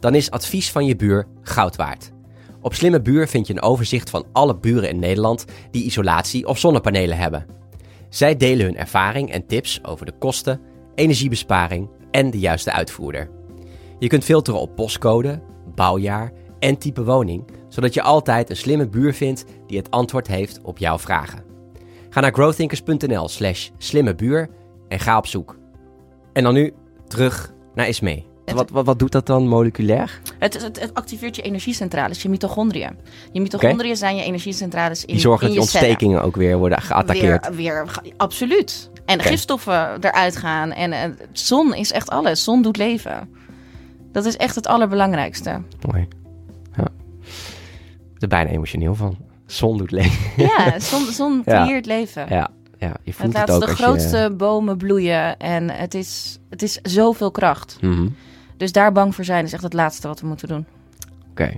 Dan 0.00 0.14
is 0.14 0.30
advies 0.30 0.70
van 0.70 0.86
je 0.86 0.96
buur 0.96 1.26
goud 1.42 1.76
waard. 1.76 2.12
Op 2.60 2.74
Slimme 2.74 3.02
Buur 3.02 3.28
vind 3.28 3.46
je 3.46 3.52
een 3.52 3.62
overzicht 3.62 4.10
van 4.10 4.26
alle 4.32 4.56
buren 4.56 4.88
in 4.88 4.98
Nederland 4.98 5.44
die 5.70 5.84
isolatie 5.84 6.46
of 6.46 6.58
zonnepanelen 6.58 7.16
hebben. 7.16 7.46
Zij 8.08 8.36
delen 8.36 8.66
hun 8.66 8.76
ervaring 8.76 9.30
en 9.30 9.46
tips 9.46 9.84
over 9.84 10.06
de 10.06 10.14
kosten, 10.18 10.60
energiebesparing 10.94 11.88
en 12.10 12.30
de 12.30 12.38
juiste 12.38 12.72
uitvoerder. 12.72 13.30
Je 13.98 14.08
kunt 14.08 14.24
filteren 14.24 14.60
op 14.60 14.76
postcode, 14.76 15.42
bouwjaar 15.74 16.32
en 16.58 16.78
type 16.78 17.04
woning, 17.04 17.44
zodat 17.68 17.94
je 17.94 18.02
altijd 18.02 18.50
een 18.50 18.56
slimme 18.56 18.88
buur 18.88 19.14
vindt 19.14 19.44
die 19.66 19.78
het 19.78 19.90
antwoord 19.90 20.26
heeft 20.26 20.60
op 20.62 20.78
jouw 20.78 20.98
vragen. 20.98 21.44
Ga 22.10 22.20
naar 22.20 22.32
growthinkers.nl 22.32 23.28
slash 23.28 23.68
slimme 23.78 24.14
buur 24.14 24.48
en 24.88 25.00
ga 25.00 25.16
op 25.18 25.26
zoek. 25.26 25.58
En 26.32 26.42
dan 26.42 26.54
nu 26.54 26.72
terug 27.08 27.52
naar 27.74 27.88
Ismee. 27.88 28.26
Wat, 28.44 28.70
wat, 28.70 28.84
wat 28.86 28.98
doet 28.98 29.12
dat 29.12 29.26
dan 29.26 29.48
moleculair? 29.48 30.20
Het, 30.38 30.62
het, 30.62 30.80
het 30.80 30.94
activeert 30.94 31.36
je 31.36 31.42
energiecentrales, 31.42 32.22
je 32.22 32.28
mitochondriën. 32.28 32.96
Je 33.32 33.40
mitochondriën 33.40 33.96
zijn 33.96 34.16
je 34.16 34.22
energiecentrales 34.22 35.04
in, 35.04 35.12
Die 35.12 35.22
zorgen 35.22 35.48
in 35.48 35.54
dat 35.54 35.64
je 35.64 35.70
cellen. 35.70 35.88
ontstekingen 35.88 36.22
ook 36.22 36.36
weer 36.36 36.58
worden 36.58 36.82
geattaqueerd. 36.82 37.54
Weer, 37.54 37.56
weer, 37.56 38.14
absoluut. 38.16 38.90
En 39.04 39.20
gifstoffen 39.20 39.96
eruit 40.00 40.36
gaan. 40.36 40.72
En 40.72 40.92
eh, 40.92 41.10
zon 41.32 41.74
is 41.74 41.92
echt 41.92 42.10
alles. 42.10 42.44
Zon 42.44 42.62
doet 42.62 42.76
leven. 42.76 43.28
Dat 44.12 44.24
is 44.24 44.36
echt 44.36 44.54
het 44.54 44.66
allerbelangrijkste. 44.66 45.60
Mooi. 45.90 46.08
Ja. 46.76 46.86
Er 48.18 48.28
bijna 48.28 48.50
emotioneel 48.50 48.94
van. 48.94 49.16
Zon 49.46 49.78
doet 49.78 49.90
leven. 49.90 50.44
Ja, 50.44 50.78
zon, 50.90 51.04
zon 51.06 51.42
Ja. 51.44 51.64
creëert 51.64 51.86
leven. 51.86 52.26
Ja, 52.28 52.48
ja, 52.78 52.86
je 53.02 53.10
het 53.10 53.14
voelt 53.14 53.32
laat 53.34 53.48
het 53.48 53.56
ook 53.62 53.66
de 53.68 53.74
grootste 53.74 54.16
je... 54.18 54.30
bomen 54.30 54.76
bloeien. 54.76 55.36
En 55.38 55.70
het 55.70 55.94
is, 55.94 56.38
het 56.50 56.62
is 56.62 56.78
zoveel 56.82 57.30
kracht. 57.30 57.78
Mhm. 57.80 58.08
Dus 58.56 58.72
daar 58.72 58.92
bang 58.92 59.14
voor 59.14 59.24
zijn 59.24 59.44
is 59.44 59.52
echt 59.52 59.62
het 59.62 59.72
laatste 59.72 60.08
wat 60.08 60.20
we 60.20 60.26
moeten 60.26 60.48
doen. 60.48 60.66
Oké. 61.30 61.52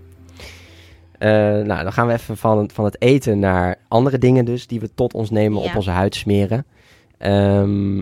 Eh, 1.19 1.31
nou, 1.31 1.83
dan 1.83 1.93
gaan 1.93 2.07
we 2.07 2.13
even 2.13 2.37
van, 2.37 2.71
van 2.73 2.85
het 2.85 3.01
eten 3.03 3.39
naar 3.39 3.77
andere 3.89 4.19
dingen 4.19 4.45
dus, 4.45 4.67
die 4.67 4.81
we 4.81 4.95
tot 4.95 5.15
ons 5.15 5.31
nemen 5.31 5.63
Ja. 5.63 5.69
op 5.69 5.77
onze 5.77 5.91
huid 5.91 6.15
smeren. 6.15 6.65
Ehm, 7.19 7.97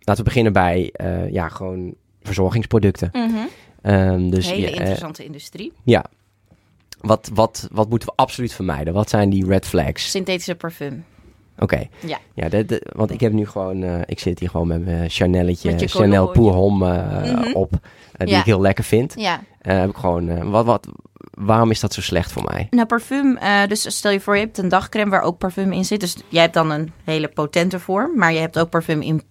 laten 0.00 0.16
we 0.16 0.22
beginnen 0.22 0.52
bij, 0.52 0.90
eh, 0.92 1.30
ja, 1.32 1.48
gewoon 1.48 1.94
verzorgingsproducten. 2.22 3.10
Ehm, 3.82 4.30
dus 4.30 4.50
Hele 4.50 4.66
eh, 4.70 4.72
interessante 4.78 5.24
industrie. 5.24 5.72
ja. 5.84 6.04
Wat, 7.00 7.30
wat, 7.34 7.68
wat 7.72 7.88
moeten 7.88 8.08
we 8.08 8.14
absoluut 8.16 8.52
vermijden? 8.52 8.94
Wat 8.94 9.10
zijn 9.10 9.30
die 9.30 9.46
red 9.46 9.66
flags? 9.66 10.10
Synthetische 10.10 10.54
parfum. 10.54 11.04
Oké. 11.58 11.86
Ja. 12.06 12.18
Ja, 12.34 12.48
de, 12.48 12.64
de- 12.64 12.86
want 12.96 13.10
ik 13.10 13.20
heb 13.20 13.32
nu 13.32 13.46
gewoon, 13.46 13.82
eh, 13.82 14.00
ik 14.06 14.18
zit 14.18 14.38
hier 14.38 14.48
gewoon 14.50 14.66
met 14.66 14.84
mijn 14.84 15.10
Chanelletje, 15.10 15.88
Chanel. 15.88 16.28
Pour 16.28 16.52
Homme 16.52 17.50
op, 17.54 17.70
die 18.12 18.28
Ja. 18.28 18.38
ik 18.38 18.44
heel 18.44 18.60
lekker 18.60 18.84
vind. 18.84 19.14
Ja, 19.16 19.40
heb 19.60 19.90
ik 19.90 19.96
gewoon, 19.96 20.28
eh, 20.28 20.50
wat, 20.50 20.64
wat, 20.64 20.88
waarom 21.30 21.70
is 21.70 21.80
dat 21.80 21.94
zo 21.94 22.00
slecht 22.00 22.32
voor 22.32 22.44
mij? 22.44 22.66
Nou, 22.70 22.86
parfum, 22.86 23.36
eh, 23.36 23.66
dus 23.66 23.96
stel 23.96 24.10
je 24.10 24.20
voor, 24.20 24.34
je 24.34 24.44
hebt 24.44 24.58
een 24.58 24.68
dagcreme 24.68 25.10
waar 25.10 25.22
ook 25.22 25.38
parfum 25.38 25.72
in 25.72 25.84
zit. 25.84 26.00
Dus 26.00 26.16
jij 26.28 26.42
hebt 26.42 26.54
dan 26.54 26.70
een 26.70 26.92
hele 27.04 27.28
potente 27.28 27.78
vorm, 27.78 28.18
maar 28.18 28.32
je 28.32 28.38
hebt 28.38 28.58
ook 28.58 28.70
parfum 28.70 29.02
in 29.02 29.22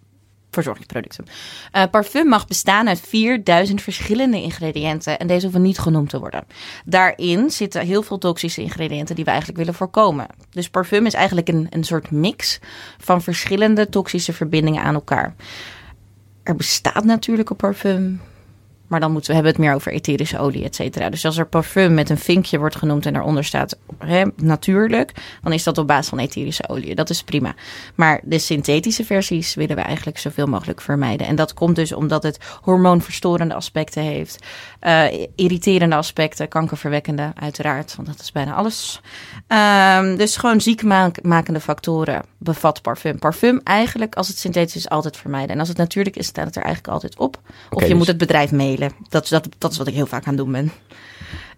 verzorgingsproducten. 0.52 1.26
Eh, 1.72 1.84
parfum 1.92 2.28
mag 2.28 2.48
bestaan 2.48 2.88
uit 2.88 3.00
4000 3.00 3.82
verschillende 3.82 4.42
ingrediënten 4.42 5.20
en 5.20 5.28
deze 5.28 5.42
hoeven 5.42 5.62
niet 5.62 5.80
genoemd 5.80 6.10
te 6.10 6.20
worden. 6.20 6.44
Daarin 6.86 7.50
zitten 7.50 7.86
heel 7.86 8.02
veel 8.02 8.18
toxische 8.18 8.62
ingrediënten 8.62 9.16
die 9.16 9.24
we 9.24 9.30
eigenlijk 9.30 9.60
willen 9.60 9.74
voorkomen. 9.74 10.28
Dus 10.50 10.70
parfum 10.70 11.06
is 11.06 11.14
eigenlijk 11.14 11.48
een, 11.48 11.68
een 11.70 11.84
soort 11.84 12.12
mix 12.12 12.60
van 12.98 13.22
verschillende 13.22 13.90
toxische 13.90 14.34
verbindingen 14.34 14.84
aan 14.84 14.94
elkaar. 14.94 15.36
Er 16.44 16.56
bestaat 16.56 17.04
natuurlijk 17.04 17.50
een 17.50 17.56
parfum, 17.56 18.22
maar 18.90 19.00
dan 19.00 19.12
moeten 19.12 19.30
we 19.30 19.36
hebben 19.36 19.52
het 19.52 19.62
meer 19.62 19.74
over 19.74 19.92
etherische 19.92 20.40
olie, 20.40 20.64
et 20.64 20.76
cetera. 20.76 21.10
Dus 21.10 21.26
als 21.26 21.38
er 21.38 21.48
parfum 21.48 21.94
met 21.94 22.10
een 22.10 22.18
vinkje 22.18 22.60
wordt 22.60 22.76
genoemd 22.76 23.06
en 23.06 23.14
daaronder 23.14 23.44
staat 23.44 23.78
hè, 23.98 24.24
natuurlijk, 24.36 25.12
dan 25.44 25.54
is 25.54 25.64
dat 25.64 25.78
op 25.78 25.88
basis 25.88 26.10
van 26.10 26.20
etherische 26.20 26.70
olie. 26.70 26.96
Dat 26.96 27.10
is 27.10 27.24
prima. 27.24 27.56
Maar 27.96 28.20
de 28.24 28.40
synthetische 28.40 29.06
versies 29.06 29.56
willen 29.56 29.76
we 29.76 29.82
eigenlijk 29.82 30.18
zoveel 30.18 30.48
mogelijk 30.48 30.82
vermijden. 30.82 31.28
En 31.28 31.36
dat 31.36 31.54
komt 31.54 31.76
dus 31.76 31.94
omdat 31.94 32.24
het 32.24 32.38
hormoonverstorende 32.62 33.54
aspecten 33.54 34.04
heeft, 34.04 34.46
eh, 34.80 35.04
irriterende 35.36 35.96
aspecten, 35.96 36.48
kankerverwekkende 36.48 37.32
uiteraard, 37.36 37.96
want 37.96 38.08
dat 38.08 38.20
is 38.20 38.32
bijna 38.32 38.54
alles. 38.54 39.02
Ehm, 39.48 40.16
dus 40.16 40.38
gewoon 40.38 40.62
ziekmakende 40.62 41.60
factoren 41.60 42.22
bevat 42.38 42.82
parfum. 42.82 43.20
Parfum 43.20 43.62
eigenlijk, 43.64 44.16
als 44.16 44.28
het 44.28 44.38
synthetisch 44.38 44.76
is, 44.76 44.90
altijd 44.90 45.18
vermijden. 45.18 45.50
En 45.50 45.60
als 45.60 45.68
het 45.68 45.78
natuurlijk 45.78 46.16
is, 46.16 46.28
staat 46.28 46.46
het 46.46 46.56
er 46.56 46.64
eigenlijk 46.64 46.94
altijd 46.94 47.18
op. 47.18 47.40
Of 47.70 47.82
je 47.82 47.88
dus- 47.88 47.98
moet 47.98 48.08
het 48.08 48.18
bedrijf 48.18 48.52
mailen. 48.52 48.79
Dat, 49.10 49.24
is- 49.24 49.30
dat, 49.30 49.48
dat 49.58 49.72
is 49.72 49.78
wat 49.78 49.88
ik 49.88 49.94
heel 49.94 50.06
vaak 50.06 50.26
aan 50.28 50.34
het 50.34 50.44
doen 50.44 50.52
ben. 50.52 50.72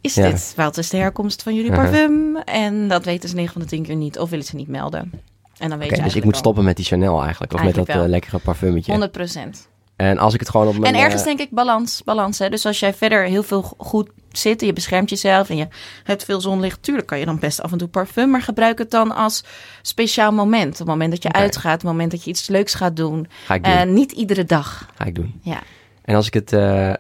Is 0.01 0.13
Ja. 0.13 0.29
dit, 0.29 0.53
wat 0.55 0.77
is 0.77 0.89
de 0.89 0.97
herkomst 0.97 1.43
van 1.43 1.55
jullie 1.55 1.71
parfum? 1.71 2.37
En 2.37 2.87
dat 2.87 3.05
weten 3.05 3.29
ze 3.29 3.35
9 3.35 3.51
van 3.53 3.61
de 3.61 3.67
10 3.67 3.83
keer 3.83 3.95
niet, 3.95 4.19
of 4.19 4.29
willen 4.29 4.45
ze 4.45 4.55
niet 4.55 4.67
melden. 4.67 5.11
En 5.57 5.69
dan 5.69 5.77
weet 5.77 5.95
je 5.95 6.01
dus 6.01 6.15
ik 6.15 6.23
moet 6.23 6.37
stoppen 6.37 6.63
met 6.63 6.75
die 6.75 6.85
Chanel 6.85 7.21
eigenlijk. 7.23 7.53
Of 7.53 7.63
met 7.63 7.75
dat 7.75 7.87
eh, 7.87 8.03
lekkere 8.05 8.37
parfummetje. 8.39 8.91
100 8.91 9.11
procent. 9.11 9.69
En 9.95 10.17
als 10.17 10.33
ik 10.33 10.39
het 10.39 10.49
gewoon 10.49 10.67
op 10.67 10.77
mijn... 10.77 10.95
En 10.95 11.01
ergens 11.01 11.21
eh, 11.21 11.27
denk 11.27 11.39
ik 11.39 11.49
balans, 11.51 12.01
balans. 12.03 12.39
Hè? 12.39 12.49
Dus 12.49 12.65
als 12.65 12.79
jij 12.79 12.93
verder 12.93 13.23
heel 13.23 13.43
veel 13.43 13.61
go- 13.61 13.75
goed 13.77 14.09
zit 14.31 14.61
en 14.61 14.67
je 14.67 14.73
beschermt 14.73 15.09
jezelf 15.09 15.49
en 15.49 15.57
je 15.57 15.67
hebt 16.03 16.23
veel 16.23 16.41
zonlicht, 16.41 16.83
tuurlijk 16.83 17.07
kan 17.07 17.19
je 17.19 17.25
dan 17.25 17.39
best 17.39 17.61
af 17.61 17.71
en 17.71 17.77
toe 17.77 17.87
parfum, 17.87 18.29
maar 18.29 18.41
gebruik 18.41 18.77
het 18.77 18.91
dan 18.91 19.15
als 19.15 19.43
speciaal 19.81 20.31
moment. 20.31 20.77
Het 20.77 20.87
moment 20.87 21.11
dat 21.11 21.23
je 21.23 21.29
Oké. 21.29 21.37
uitgaat, 21.37 21.73
het 21.73 21.83
moment 21.83 22.11
dat 22.11 22.23
je 22.23 22.29
iets 22.29 22.47
leuks 22.47 22.73
gaat 22.73 22.95
doen. 22.95 23.27
Ga 23.45 23.53
ik 23.53 23.63
doen. 23.63 23.73
En 23.73 23.93
niet 23.93 24.11
iedere 24.11 24.43
dag. 24.45 24.89
Ga 24.95 25.05
ik 25.05 25.15
doen. 25.15 25.39
Ja. 25.41 25.59
En 26.01 26.15
als 26.15 26.27
ik 26.27 26.33
het 26.33 26.53
eh, 26.53 26.93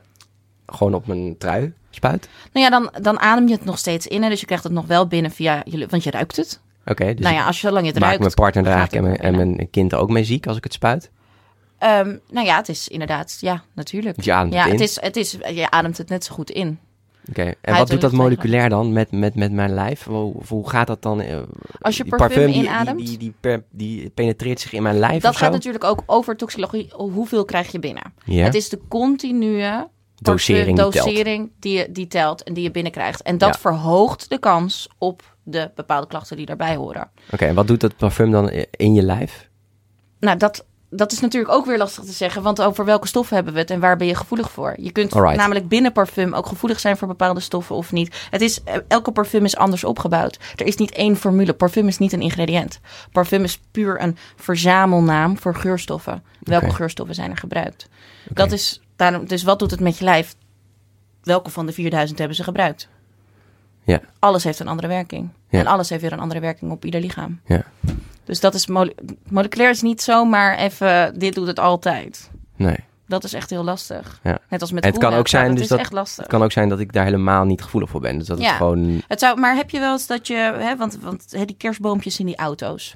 gewoon 0.73 0.93
op 0.93 1.07
mijn 1.07 1.37
trui 1.37 1.73
spuit? 1.89 2.29
Nou 2.53 2.65
ja, 2.65 2.71
dan, 2.71 2.91
dan 3.03 3.19
adem 3.19 3.47
je 3.47 3.53
het 3.53 3.65
nog 3.65 3.77
steeds 3.77 4.07
in. 4.07 4.23
Hè? 4.23 4.29
Dus 4.29 4.39
je 4.39 4.45
krijgt 4.45 4.63
het 4.63 4.73
nog 4.73 4.85
wel 4.85 5.07
binnen 5.07 5.31
via 5.31 5.61
je, 5.65 5.87
want 5.89 6.03
je 6.03 6.11
ruikt 6.11 6.35
het. 6.35 6.59
Oké, 6.85 7.13
dus 7.13 7.23
nou 7.25 7.35
ja, 7.35 7.45
als 7.45 7.61
je 7.61 7.67
zolang 7.67 7.85
je 7.85 7.91
het 7.91 7.99
maak 7.99 8.07
ruikt. 8.19 8.23
mijn 8.23 8.33
partner 8.51 8.65
er 8.65 8.77
eigenlijk 8.77 9.05
en 9.05 9.09
mijn, 9.31 9.39
en 9.39 9.55
mijn 9.55 9.69
kind 9.69 9.93
ook 9.93 10.09
mee 10.09 10.23
ziek 10.23 10.47
als 10.47 10.57
ik 10.57 10.63
het 10.63 10.73
spuit? 10.73 11.11
Ehm, 11.77 12.15
nou 12.31 12.45
ja, 12.45 12.55
het 12.55 12.69
is 12.69 12.87
inderdaad, 12.87 13.37
ja, 13.39 13.63
natuurlijk. 13.73 14.21
Je 14.21 14.33
ademt 14.33 14.53
ja, 14.53 14.67
het 14.67 14.79
is, 14.79 15.01
het 15.01 15.15
is, 15.15 15.31
je 15.53 15.69
ademt 15.71 15.97
het 15.97 16.09
net 16.09 16.23
zo 16.23 16.33
goed 16.33 16.49
in. 16.49 16.79
Oké, 17.29 17.53
en 17.61 17.75
wat 17.77 17.87
doet 17.87 18.01
dat 18.01 18.11
moleculair 18.11 18.69
dan 18.69 18.93
met, 18.93 19.11
met, 19.11 19.35
met 19.35 19.51
mijn 19.51 19.73
lijf? 19.73 20.03
Hoe, 20.03 20.33
hoe 20.47 20.69
gaat 20.69 20.87
dat 20.87 21.01
dan? 21.01 21.21
eh, 21.21 21.37
Als 21.81 21.97
je 21.97 22.05
parfum, 22.05 22.49
inademt, 22.49 22.97
Die, 22.97 23.07
die, 23.07 23.17
die, 23.17 23.33
per- 23.39 23.63
die 23.69 24.09
penetreert 24.09 24.59
zich 24.59 24.73
in 24.73 24.83
mijn 24.83 24.99
lijf 24.99 25.21
dat 25.21 25.35
gaat 25.35 25.47
zo? 25.47 25.51
natuurlijk 25.53 25.83
ook 25.83 26.03
over 26.05 26.35
toxicologie. 26.35 26.89
Hoeveel 26.95 27.45
krijg 27.45 27.71
je 27.71 27.79
binnen? 27.79 28.13
Het 28.25 28.55
is 28.55 28.69
de 28.69 28.79
continue 28.89 29.87
Dosering 30.23 30.65
die 30.65 30.75
telt. 30.75 30.93
dosering 30.93 31.51
die, 31.59 31.77
je, 31.77 31.91
die 31.91 32.07
telt 32.07 32.43
en 32.43 32.53
die 32.53 32.63
je 32.63 32.71
binnenkrijgt. 32.71 33.21
En 33.21 33.37
dat 33.37 33.53
Ja. 33.53 33.59
verhoogt 33.59 34.29
de 34.29 34.37
kans 34.37 34.89
op 34.97 35.35
de 35.43 35.71
bepaalde 35.75 36.07
klachten 36.07 36.37
die 36.37 36.45
daarbij 36.45 36.75
horen. 36.75 37.09
Oké, 37.31 37.45
en 37.45 37.55
wat 37.55 37.67
doet 37.67 37.79
dat 37.79 37.97
parfum 37.97 38.31
dan 38.31 38.49
in 38.71 38.93
je 38.93 39.01
lijf? 39.01 39.49
Nou, 40.19 40.37
dat, 40.37 40.65
dat 40.89 41.11
is 41.11 41.19
natuurlijk 41.19 41.53
ook 41.53 41.65
weer 41.65 41.77
lastig 41.77 42.03
te 42.03 42.11
zeggen. 42.11 42.41
Want 42.41 42.61
over 42.61 42.85
welke 42.85 43.07
stoffen 43.07 43.35
hebben 43.35 43.53
we 43.53 43.59
het 43.59 43.69
en 43.71 43.79
waar 43.79 43.97
ben 43.97 44.07
je 44.07 44.15
gevoelig 44.15 44.51
voor? 44.51 44.73
Je 44.77 44.91
kunt 44.91 45.13
Alright. 45.13 45.37
namelijk 45.37 45.67
binnen 45.67 45.91
parfum 45.91 46.33
ook 46.33 46.45
gevoelig 46.45 46.79
zijn 46.79 46.97
voor 46.97 47.07
bepaalde 47.07 47.39
stoffen 47.39 47.75
of 47.75 47.91
niet. 47.91 48.27
Het 48.29 48.41
is, 48.41 48.63
eh, 48.63 48.75
elke 48.87 49.11
parfum 49.11 49.45
is 49.45 49.55
anders 49.55 49.83
opgebouwd. 49.83 50.37
Er 50.55 50.65
is 50.65 50.75
niet 50.75 50.91
één 50.91 51.15
formule. 51.15 51.53
Parfum 51.53 51.87
is 51.87 51.97
niet 51.97 52.13
een 52.13 52.21
ingrediënt. 52.21 52.79
Parfum 53.11 53.43
is 53.43 53.59
puur 53.71 54.01
een 54.01 54.17
verzamelnaam 54.35 55.37
voor 55.37 55.55
geurstoffen. 55.55 56.23
Welke 56.39 56.69
geurstoffen 56.73 57.15
zijn 57.15 57.31
er 57.31 57.37
gebruikt? 57.37 57.87
Dat 58.29 58.51
is 58.51 58.81
daarom, 59.09 59.27
dus 59.27 59.43
wat 59.43 59.59
doet 59.59 59.71
het 59.71 59.79
met 59.79 59.97
je 59.97 60.03
lijf? 60.03 60.35
Welke 61.23 61.49
van 61.49 61.65
de 61.65 61.71
4000 61.71 62.19
hebben 62.19 62.37
ze 62.37 62.43
gebruikt? 62.43 62.87
Ja. 63.83 64.01
Alles 64.19 64.43
heeft 64.43 64.59
een 64.59 64.67
andere 64.67 64.87
werking. 64.87 65.29
Ja. 65.49 65.59
En 65.59 65.67
alles 65.67 65.89
heeft 65.89 66.01
weer 66.01 66.11
een 66.11 66.19
andere 66.19 66.39
werking 66.39 66.71
op 66.71 66.85
ieder 66.85 67.01
lichaam. 67.01 67.39
Ja. 67.45 67.63
Dus 68.23 68.39
dat 68.39 68.53
is 68.53 68.67
mole- 68.67 68.95
moleculair 69.29 69.69
is 69.69 69.81
niet 69.81 70.01
zomaar 70.01 70.57
even, 70.57 71.19
dit 71.19 71.33
doet 71.33 71.47
het 71.47 71.59
altijd. 71.59 72.31
Nee. 72.55 72.77
Dat 73.11 73.23
is 73.23 73.33
echt 73.33 73.49
heel 73.49 73.63
lastig. 73.63 74.19
Ja. 74.23 74.37
Net 74.49 74.61
als 74.61 74.71
met 74.71 74.85
Het 74.85 74.97
kan 74.97 75.13
ook 75.13 75.27
zijn 75.27 75.45
dat 75.47 75.53
dus 75.53 75.63
is 75.63 75.69
dat- 75.69 75.79
echt 75.79 75.91
lastig. 75.93 76.17
Het 76.17 76.27
kan 76.27 76.43
ook 76.43 76.51
zijn 76.51 76.69
dat 76.69 76.79
ik 76.79 76.93
daar 76.93 77.03
helemaal 77.05 77.43
niet 77.45 77.61
gevoelig 77.61 77.89
voor 77.89 78.01
ben. 78.01 78.17
Dus 78.17 78.27
dat 78.27 78.39
Ja. 78.39 78.47
het 78.47 78.55
gewoon... 78.55 79.01
Het 79.07 79.19
zou, 79.19 79.39
maar 79.39 79.55
heb 79.55 79.69
je 79.69 79.79
wel 79.79 79.91
eens 79.91 80.07
dat 80.07 80.27
je, 80.27 80.35
hè, 80.57 80.75
want, 80.77 80.97
want 81.01 81.25
hè, 81.29 81.45
die 81.45 81.55
kerstboompjes 81.57 82.19
in 82.19 82.25
die 82.25 82.35
auto's. 82.37 82.95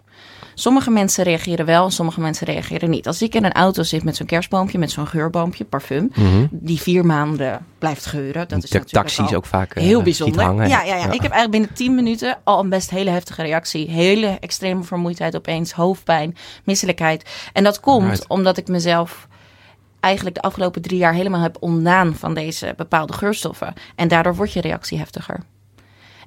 Sommige 0.53 0.91
mensen 0.91 1.23
reageren 1.23 1.65
wel 1.65 1.85
en 1.85 1.91
sommige 1.91 2.19
mensen 2.21 2.47
reageren 2.47 2.89
niet. 2.89 3.07
Als 3.07 3.21
ik 3.21 3.35
in 3.35 3.43
een 3.45 3.51
auto 3.53 3.83
zit 3.83 4.03
met 4.03 4.15
zo'n 4.15 4.25
kerstboompje, 4.25 4.77
met 4.77 4.91
zo'n 4.91 5.07
geurboompje, 5.07 5.63
parfum, 5.65 6.11
Mhm. 6.15 6.45
die 6.51 6.81
vier 6.81 7.05
maanden 7.05 7.65
blijft 7.79 8.05
geuren. 8.05 8.47
Dat 8.47 8.63
is 8.63 8.69
de 8.69 8.83
taxis 8.83 9.33
ook 9.33 9.45
vaak 9.45 9.73
eh, 9.73 9.83
heel 9.83 10.01
bijzonder. 10.01 10.43
hangen. 10.43 10.67
Ja, 10.69 10.83
ja, 10.83 10.95
ja, 10.95 11.11
ik 11.11 11.21
heb 11.21 11.31
eigenlijk 11.31 11.51
binnen 11.51 11.73
10 11.73 11.95
minuten 11.95 12.37
al 12.43 12.59
een 12.59 12.69
best 12.69 12.89
hele 12.89 13.09
heftige 13.09 13.41
reactie. 13.41 13.89
Hele 13.89 14.37
extreme 14.39 14.83
vermoeidheid 14.83 15.35
opeens, 15.35 15.71
hoofdpijn, 15.71 16.35
misselijkheid. 16.63 17.29
En 17.53 17.63
dat 17.63 17.79
komt 17.79 18.03
Right. 18.09 18.27
omdat 18.27 18.57
ik 18.57 18.67
mezelf 18.67 19.27
eigenlijk 20.05 20.35
de 20.35 20.41
afgelopen 20.41 20.81
drie 20.81 20.97
jaar 20.97 21.13
helemaal 21.13 21.41
heb 21.41 21.57
ontdaan 21.59 22.15
van 22.15 22.33
deze 22.33 22.73
bepaalde 22.77 23.13
geurstoffen. 23.13 23.73
En 23.95 24.07
daardoor 24.07 24.35
wordt 24.35 24.53
je 24.53 24.61
reactie 24.61 24.97
heftiger. 24.97 25.39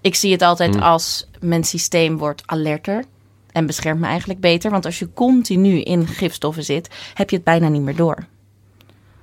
Ik 0.01 0.15
zie 0.15 0.33
het 0.33 0.43
altijd 0.43 0.75
Hmm. 0.75 0.83
als 0.83 1.29
mijn 1.41 1.65
systeem 1.65 2.17
wordt 2.17 2.43
alerter 2.47 3.05
en 3.53 3.67
beschermt 3.67 4.01
me 4.01 4.07
eigenlijk 4.07 4.41
beter. 4.41 4.71
Want 4.71 4.85
als 4.85 4.99
je 4.99 5.13
continu 5.13 5.81
in 5.81 6.07
gifstoffen 6.07 6.65
zit, 6.65 6.89
heb 7.15 7.31
je 7.31 7.37
het 7.37 7.45
bijna 7.45 7.69
niet 7.69 7.83
meer 7.83 7.97
door. 7.97 8.27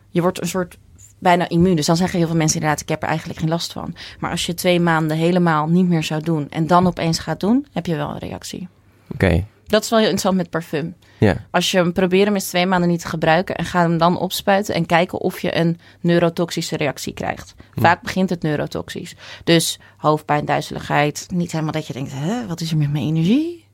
Je 0.10 0.22
wordt 0.22 0.42
een 0.42 0.48
soort 0.48 0.78
bijna 1.20 1.50
immuun. 1.50 1.76
Dus 1.76 1.86
dan 1.86 1.98
zeggen 1.98 2.18
heel 2.20 2.28
veel 2.28 2.38
mensen 2.38 2.60
inderdaad, 2.60 2.82
ik 2.82 2.90
heb 2.90 3.02
er 3.04 3.08
eigenlijk 3.08 3.40
geen 3.40 3.50
last 3.50 3.72
van. 3.72 3.96
Maar 4.20 4.32
als 4.32 4.46
je 4.46 4.54
twee 4.54 4.80
maanden 4.80 5.18
helemaal 5.18 5.68
niet 5.68 5.88
meer 5.88 6.04
zou 6.04 6.22
doen 6.22 6.50
en 6.50 6.68
dan 6.68 6.88
opeens 6.88 7.20
gaat 7.20 7.40
doen, 7.40 7.66
heb 7.72 7.86
je 7.86 7.96
wel 7.96 8.10
een 8.10 8.18
reactie. 8.18 8.68
Oké, 9.14 9.46
Dat 9.68 9.84
is 9.84 9.90
wel 9.90 10.00
heel 10.00 10.10
interessant 10.10 10.38
met 10.38 10.50
parfum. 10.50 10.96
ja. 11.20 11.46
Als 11.52 11.72
je 11.72 11.78
hem 11.78 11.94
probeert 11.94 12.26
hem 12.26 12.34
eens 12.34 12.50
twee 12.50 12.66
maanden 12.66 12.90
niet 12.90 13.02
te 13.02 13.08
gebruiken 13.08 13.56
en 13.56 13.66
ga 13.66 13.82
hem 13.82 13.98
dan 13.98 14.20
opspuiten 14.20 14.76
en 14.76 14.86
kijken 14.86 15.20
of 15.20 15.40
je 15.40 15.58
een 15.58 15.80
neurotoxische 16.02 16.78
reactie 16.78 17.14
krijgt. 17.14 17.56
Vaak 17.76 18.02
begint 18.02 18.30
het 18.30 18.42
neurotoxisch. 18.42 19.16
Dus 19.44 19.80
hoofdpijn, 19.98 20.46
duizeligheid. 20.46 21.28
Niet 21.34 21.52
helemaal 21.52 21.74
dat 21.74 21.88
je 21.88 21.94
denkt, 21.94 22.12
hè, 22.14 22.48
wat 22.48 22.62
is 22.62 22.72
er 22.72 22.78
met 22.78 22.92
mijn 22.92 23.04
energie? 23.04 23.66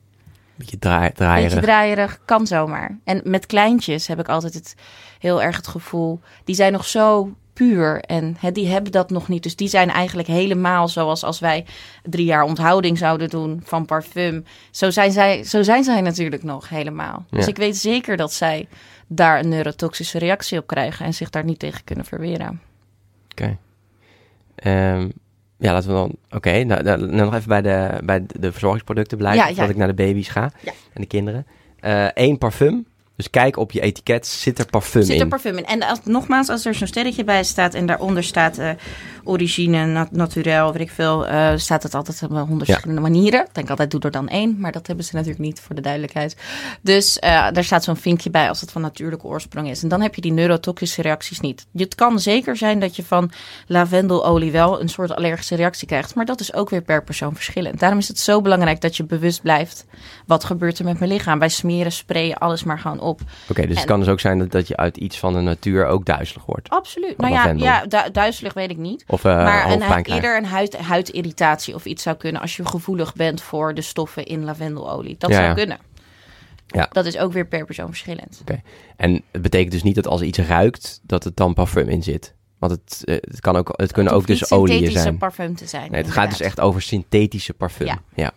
Beetje 0.54 0.78
draai, 0.78 1.12
draaierig. 1.12 1.50
Beetje 1.50 1.66
draaierig, 1.66 2.18
kan 2.24 2.46
zomaar. 2.46 2.98
En 3.04 3.20
met 3.24 3.46
kleintjes 3.46 4.06
heb 4.06 4.18
ik 4.18 4.28
altijd 4.28 4.54
het, 4.54 4.74
heel 5.18 5.42
erg 5.42 5.56
het 5.56 5.66
gevoel, 5.66 6.20
die 6.44 6.54
zijn 6.54 6.72
nog 6.72 6.86
zo 6.86 7.32
puur 7.62 8.00
en 8.00 8.36
die 8.52 8.68
hebben 8.68 8.92
dat 8.92 9.10
nog 9.10 9.28
niet. 9.28 9.42
Dus 9.42 9.56
die 9.56 9.68
zijn 9.68 9.90
eigenlijk 9.90 10.28
helemaal 10.28 10.88
zoals 10.88 11.24
als 11.24 11.40
wij 11.40 11.64
drie 12.02 12.24
jaar 12.24 12.42
onthouding 12.42 12.98
zouden 12.98 13.28
doen 13.28 13.60
van 13.64 13.84
parfum. 13.86 14.44
Zo 14.70 14.90
zijn 14.90 15.12
zij, 15.12 15.44
zo 15.44 15.62
zijn 15.62 15.84
zij 15.84 16.00
natuurlijk 16.00 16.42
nog 16.42 16.68
helemaal. 16.68 17.24
Dus 17.30 17.46
ik 17.46 17.56
weet 17.56 17.76
zeker 17.76 18.16
dat 18.16 18.32
zij 18.32 18.68
daar 19.06 19.38
een 19.38 19.48
neurotoxische 19.48 20.18
reactie 20.18 20.58
op 20.58 20.66
krijgen 20.66 21.06
en 21.06 21.14
zich 21.14 21.30
daar 21.30 21.44
niet 21.44 21.58
tegen 21.58 21.84
kunnen 21.84 22.04
verweren. 22.04 22.60
Oké. 23.30 23.58
Ehm, 24.54 25.08
ja, 25.58 25.72
laten 25.72 25.88
we 25.88 25.94
dan... 25.94 26.14
Oké, 26.30 26.64
nou, 26.64 26.82
nou, 26.82 26.98
nou 26.98 27.12
nog 27.12 27.34
even 27.34 27.48
bij 27.48 27.62
de, 27.62 28.00
bij 28.04 28.24
de 28.26 28.50
verzorgingsproducten 28.52 29.18
blijven. 29.18 29.40
Ja, 29.40 29.48
voordat 29.48 29.70
ik 29.70 29.76
naar 29.76 29.94
de 29.94 30.04
baby's 30.04 30.28
ga 30.28 30.52
Ja. 30.60 30.72
en 30.92 31.00
de 31.00 31.06
kinderen. 31.06 31.46
Eén 32.14 32.38
parfum. 32.38 32.86
Dus 33.22 33.30
kijk 33.30 33.56
op 33.56 33.72
je 33.72 33.80
etiket, 33.80 34.26
zit 34.26 34.58
er 34.58 34.66
parfum 34.66 35.02
Zit 35.02 35.14
in? 35.14 35.20
er 35.20 35.28
parfum 35.28 35.56
in. 35.58 35.66
En 35.66 35.82
als, 35.82 35.98
nogmaals, 36.04 36.48
als 36.48 36.64
er 36.64 36.74
zo'n 36.74 36.86
sterretje 36.86 37.24
bij 37.24 37.44
staat 37.44 37.74
en 37.74 37.86
daaronder 37.86 38.24
staat 38.24 38.58
eh, 38.58 38.70
origine, 39.24 39.86
nat 39.86 40.10
naturel, 40.10 40.72
weet 40.72 40.82
ik 40.82 40.90
veel, 40.90 41.26
eh, 41.26 41.52
staat 41.56 41.82
het 41.82 41.94
altijd 41.94 42.22
op 42.22 42.30
honderd 42.30 42.66
Ja. 42.66 42.72
verschillende 42.72 43.00
manieren. 43.00 43.40
Ik 43.40 43.54
denk 43.54 43.70
altijd, 43.70 43.90
doe 43.90 44.00
er 44.00 44.10
dan 44.10 44.28
één, 44.28 44.56
maar 44.58 44.72
dat 44.72 44.86
hebben 44.86 45.04
ze 45.04 45.14
natuurlijk 45.14 45.44
niet, 45.44 45.60
voor 45.60 45.74
de 45.74 45.80
duidelijkheid. 45.80 46.36
Dus 46.80 47.18
eh, 47.18 47.50
daar 47.52 47.64
staat 47.64 47.84
zo'n 47.84 47.96
vinkje 47.96 48.30
bij 48.30 48.48
als 48.48 48.60
het 48.60 48.70
van 48.70 48.82
natuurlijke 48.82 49.26
oorsprong 49.26 49.68
is. 49.68 49.82
En 49.82 49.88
dan 49.88 50.00
heb 50.00 50.14
je 50.14 50.20
die 50.20 50.32
neurotoxische 50.32 51.02
reacties 51.02 51.40
niet. 51.40 51.66
Het 51.76 51.94
kan 51.94 52.20
zeker 52.20 52.56
zijn 52.56 52.80
dat 52.80 52.96
je 52.96 53.04
van 53.04 53.30
lavendelolie 53.66 54.52
wel 54.52 54.80
een 54.80 54.88
soort 54.88 55.14
allergische 55.14 55.54
reactie 55.54 55.86
krijgt, 55.86 56.14
maar 56.14 56.24
dat 56.24 56.40
is 56.40 56.54
ook 56.54 56.70
weer 56.70 56.82
per 56.82 57.04
persoon 57.04 57.34
verschillend. 57.34 57.78
Daarom 57.80 57.98
is 57.98 58.08
het 58.08 58.18
zo 58.18 58.40
belangrijk 58.40 58.80
dat 58.80 58.96
je 58.96 59.04
bewust 59.04 59.42
blijft. 59.42 59.84
Wat 60.26 60.44
gebeurt 60.44 60.78
er 60.78 60.84
met 60.84 60.98
mijn 60.98 61.10
lichaam? 61.10 61.38
Wij 61.38 61.48
smeren, 61.48 61.92
sprayen, 61.92 62.38
alles 62.38 62.64
maar 62.64 62.78
gewoon 62.78 63.00
op. 63.00 63.11
Oké, 63.48 63.66
dus 63.66 63.76
het 63.76 63.86
kan 63.86 63.98
dus 63.98 64.08
ook 64.08 64.20
zijn 64.20 64.38
dat, 64.38 64.50
dat 64.50 64.68
je 64.68 64.76
uit 64.76 64.96
iets 64.96 65.18
van 65.18 65.32
de 65.32 65.40
natuur 65.40 65.86
ook 65.86 66.04
duizelig 66.04 66.44
wordt. 66.44 66.68
Absoluut. 66.68 67.16
Nou 67.16 67.32
ja, 67.32 67.50
ja 67.56 67.86
du- 67.86 68.10
duizelig 68.12 68.54
weet 68.54 68.70
ik 68.70 68.76
niet. 68.76 69.04
Of 69.06 69.24
eh 69.24 69.44
maar 69.44 69.70
een, 69.70 70.04
eerder 70.04 70.36
een 70.36 70.44
huid, 70.44 70.76
huidirritatie 70.76 71.74
of 71.74 71.84
iets 71.84 72.02
zou 72.02 72.16
kunnen 72.16 72.40
als 72.40 72.56
je 72.56 72.66
gevoelig 72.66 73.14
bent 73.14 73.42
voor 73.42 73.74
de 73.74 73.82
stoffen 73.82 74.24
in 74.24 74.44
lavendelolie. 74.44 75.14
Dat 75.18 75.30
Ja, 75.30 75.36
zou 75.36 75.48
ja. 75.48 75.54
kunnen. 75.54 75.78
Ja. 76.66 76.88
Dat 76.92 77.06
is 77.06 77.18
ook 77.18 77.32
weer 77.32 77.46
per 77.46 77.64
persoon 77.64 77.86
verschillend. 77.88 78.42
En 78.96 79.22
het 79.30 79.42
betekent 79.42 79.72
dus 79.72 79.82
niet 79.82 79.94
dat 79.94 80.06
als 80.06 80.22
iets 80.22 80.38
ruikt, 80.38 81.00
dat 81.02 81.24
het 81.24 81.36
dan 81.36 81.54
parfum 81.54 81.88
in 81.88 82.02
zit. 82.02 82.34
Want 82.58 82.72
het, 82.72 83.02
eh, 83.04 83.16
het, 83.20 83.40
kan 83.40 83.56
ook, 83.56 83.72
het 83.76 83.92
kunnen 83.92 84.12
ook 84.12 84.18
hoeft 84.18 84.30
niet 84.30 84.38
dus 84.38 84.48
synthetische 84.48 84.98
zijn. 84.98 85.18
parfum 85.18 85.54
te 85.56 85.66
zijn. 85.66 85.90
Nee, 85.90 86.02
het 86.02 86.10
gaat 86.10 86.30
dus 86.30 86.40
echt 86.40 86.60
over 86.60 86.82
synthetische 86.82 87.52
parfum. 87.54 87.86
Ja. 87.86 88.00
Ja. 88.14 88.30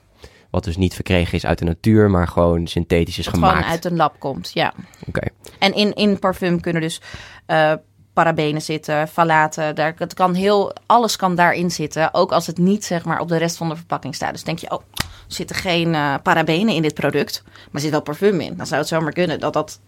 Wat 0.55 0.63
dus 0.63 0.77
niet 0.77 0.93
verkregen 0.93 1.33
is 1.33 1.45
uit 1.45 1.57
de 1.57 1.65
natuur, 1.65 2.09
maar 2.09 2.27
gewoon 2.27 2.67
synthetisch 2.67 3.17
is 3.17 3.25
Wat 3.25 3.33
gemaakt. 3.33 3.55
gewoon 3.55 3.71
uit 3.71 3.85
een 3.85 3.95
lab 3.95 4.19
komt, 4.19 4.51
ja. 4.53 4.73
Oké. 5.07 5.27
En 5.59 5.73
in, 5.73 5.93
in 5.93 6.19
parfum 6.19 6.61
kunnen 6.61 6.81
dus 6.81 7.01
eh 7.45 7.73
parabenen 8.13 8.61
zitten, 8.61 9.07
falaten. 9.07 9.75
Daar, 9.75 9.93
het 9.97 10.13
kan 10.13 10.33
heel, 10.33 10.73
alles 10.85 11.15
kan 11.15 11.35
daarin 11.35 11.71
zitten. 11.71 12.13
Ook 12.13 12.31
als 12.31 12.47
het 12.47 12.57
niet 12.57 12.85
zeg 12.85 13.05
maar, 13.05 13.19
op 13.19 13.27
de 13.27 13.37
rest 13.37 13.57
van 13.57 13.69
de 13.69 13.75
verpakking 13.75 14.15
staat. 14.15 14.31
Dus 14.31 14.43
denk 14.43 14.59
je, 14.59 14.71
oh, 14.71 14.81
er 14.93 15.05
zitten 15.27 15.55
geen 15.55 15.95
eh, 15.95 16.13
parabenen 16.23 16.73
in 16.75 16.81
dit 16.81 16.93
product. 16.93 17.41
Maar 17.45 17.53
er 17.73 17.79
zit 17.79 17.91
wel 17.91 18.01
parfum 18.01 18.41
in. 18.41 18.57
Dan 18.57 18.67
zou 18.67 18.79
het 18.79 18.89
zomaar 18.89 19.13
kunnen 19.13 19.39
dat 19.39 19.53
dat... 19.53 19.79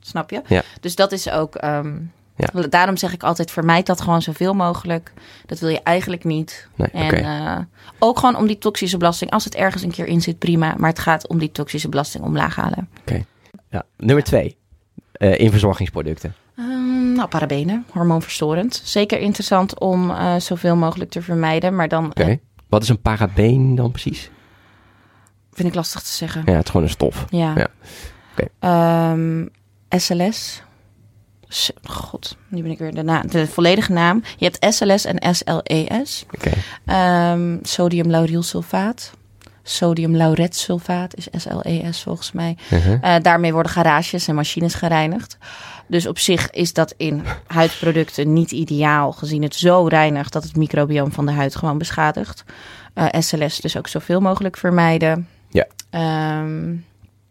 Snap 0.00 0.30
je? 0.30 0.42
Ja. 0.46 0.62
Dus 0.80 0.94
dat 0.94 1.12
is 1.12 1.30
ook... 1.30 1.54
ehm, 1.54 1.96
Ja. 2.36 2.62
Daarom 2.68 2.96
zeg 2.96 3.12
ik 3.12 3.22
altijd, 3.22 3.50
vermijd 3.50 3.86
dat 3.86 4.00
gewoon 4.00 4.22
zoveel 4.22 4.54
mogelijk. 4.54 5.12
Dat 5.46 5.58
wil 5.58 5.68
je 5.68 5.82
eigenlijk 5.82 6.24
niet. 6.24 6.68
Nee, 6.74 6.88
En 6.92 7.04
oké. 7.04 7.16
eh, 7.16 7.58
ook 7.98 8.18
gewoon 8.18 8.36
om 8.36 8.46
die 8.46 8.58
toxische 8.58 8.96
belasting. 8.96 9.30
Als 9.30 9.44
het 9.44 9.54
ergens 9.54 9.82
een 9.82 9.90
keer 9.90 10.06
in 10.06 10.20
zit, 10.20 10.38
prima. 10.38 10.74
Maar 10.78 10.90
het 10.90 10.98
gaat 10.98 11.28
om 11.28 11.38
die 11.38 11.52
toxische 11.52 11.88
belasting 11.88 12.24
omlaag 12.24 12.56
halen. 12.56 12.88
Ja. 13.70 13.82
Nummer 13.96 14.24
twee. 14.24 14.56
Eh, 15.12 15.38
in 15.38 15.50
verzorgingsproducten. 15.50 16.34
Ehm, 16.56 17.12
nou, 17.12 17.28
parabenen, 17.28 17.86
hormoonverstorend. 17.90 18.80
Zeker 18.84 19.18
interessant 19.18 19.78
om 19.78 20.10
eh, 20.10 20.36
zoveel 20.36 20.76
mogelijk 20.76 21.10
te 21.10 21.22
vermijden. 21.22 21.74
Maar 21.74 21.88
dan 21.88 22.06
Oké. 22.06 22.38
Wat 22.68 22.82
is 22.82 22.88
een 22.88 23.00
parabeen 23.00 23.74
dan 23.74 23.90
precies? 23.90 24.30
Vind 25.52 25.68
ik 25.68 25.74
lastig 25.74 26.00
te 26.00 26.12
zeggen. 26.12 26.42
Ja, 26.46 26.52
het 26.52 26.64
is 26.64 26.70
gewoon 26.70 26.86
een 26.86 26.92
stof. 26.92 27.24
Ja. 27.28 27.52
Ja. 27.56 27.68
Oké. 28.32 28.48
SLS. 29.88 30.62
God, 31.84 32.36
nu 32.48 32.62
ben 32.62 32.70
ik 32.70 32.78
weer 32.78 32.94
de, 32.94 33.02
na 33.02 33.22
de 33.22 33.46
volledige 33.46 33.92
naam. 33.92 34.22
Je 34.36 34.50
hebt 34.50 34.74
SLS 34.74 35.04
en 35.04 35.34
SLES. 35.34 36.24
Oké. 36.34 36.50
Ehm 36.84 37.56
sodium 37.62 38.10
laurylsulfaat. 38.10 39.12
Sodium 39.66 40.16
lauretsulfaat 40.16 41.14
is 41.16 41.28
SLES 41.42 42.02
volgens 42.02 42.32
mij. 42.32 42.56
Mhm. 42.70 42.98
Eh, 43.00 43.14
daarmee 43.22 43.52
worden 43.52 43.72
garages 43.72 44.28
en 44.28 44.34
machines 44.34 44.74
gereinigd. 44.74 45.38
Dus 45.86 46.06
op 46.06 46.18
zich 46.18 46.50
is 46.50 46.72
dat 46.72 46.94
in 46.96 47.24
huidproducten 47.46 48.32
niet 48.32 48.50
ideaal, 48.50 49.12
gezien 49.12 49.42
het 49.42 49.54
zo 49.54 49.86
reinigt 49.86 50.32
dat 50.32 50.42
het 50.42 50.56
microbioom 50.56 51.12
van 51.12 51.26
de 51.26 51.32
huid 51.32 51.56
gewoon 51.56 51.78
beschadigt. 51.78 52.44
Eh, 52.94 53.06
SLS 53.18 53.60
dus 53.60 53.76
ook 53.76 53.88
zoveel 53.88 54.20
mogelijk 54.20 54.56
vermijden. 54.56 55.28
Ja. 55.48 55.66
Ehm, 55.90 56.76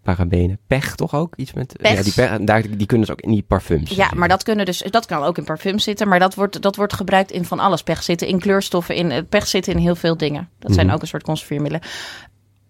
Parabenen. 0.03 0.59
Pech 0.67 0.95
toch 0.95 1.13
ook? 1.15 1.33
Iets 1.35 1.53
met... 1.53 1.73
Pech. 1.81 1.97
Ja, 1.97 2.03
die, 2.03 2.13
pech, 2.13 2.39
daar, 2.39 2.61
die 2.77 2.85
kunnen 2.85 3.07
dus 3.07 3.15
ook 3.15 3.21
in 3.21 3.31
die 3.31 3.43
parfums. 3.47 3.89
ja, 3.91 4.09
maar 4.15 4.27
dat, 4.27 4.43
kunnen 4.43 4.65
dus, 4.65 4.83
dat 4.89 5.05
kan 5.05 5.23
ook 5.23 5.37
in 5.37 5.43
parfums 5.43 5.83
zitten, 5.83 6.07
maar 6.07 6.19
dat 6.19 6.35
wordt, 6.35 6.61
dat 6.61 6.75
wordt 6.75 6.93
gebruikt 6.93 7.31
in 7.31 7.45
van 7.45 7.59
alles. 7.59 7.83
Pech 7.83 8.03
zitten 8.03 8.27
in 8.27 8.39
kleurstoffen, 8.39 8.95
in, 8.95 9.11
eh, 9.11 9.21
pech 9.29 9.47
zitten 9.47 9.73
in 9.73 9.79
heel 9.79 9.95
veel 9.95 10.17
dingen. 10.17 10.49
Dat 10.59 10.73
zijn 10.73 10.85
Mhm. 10.85 10.95
ook 10.95 11.01
een 11.01 11.07
soort 11.07 11.23
conserveermiddelen. 11.23 11.87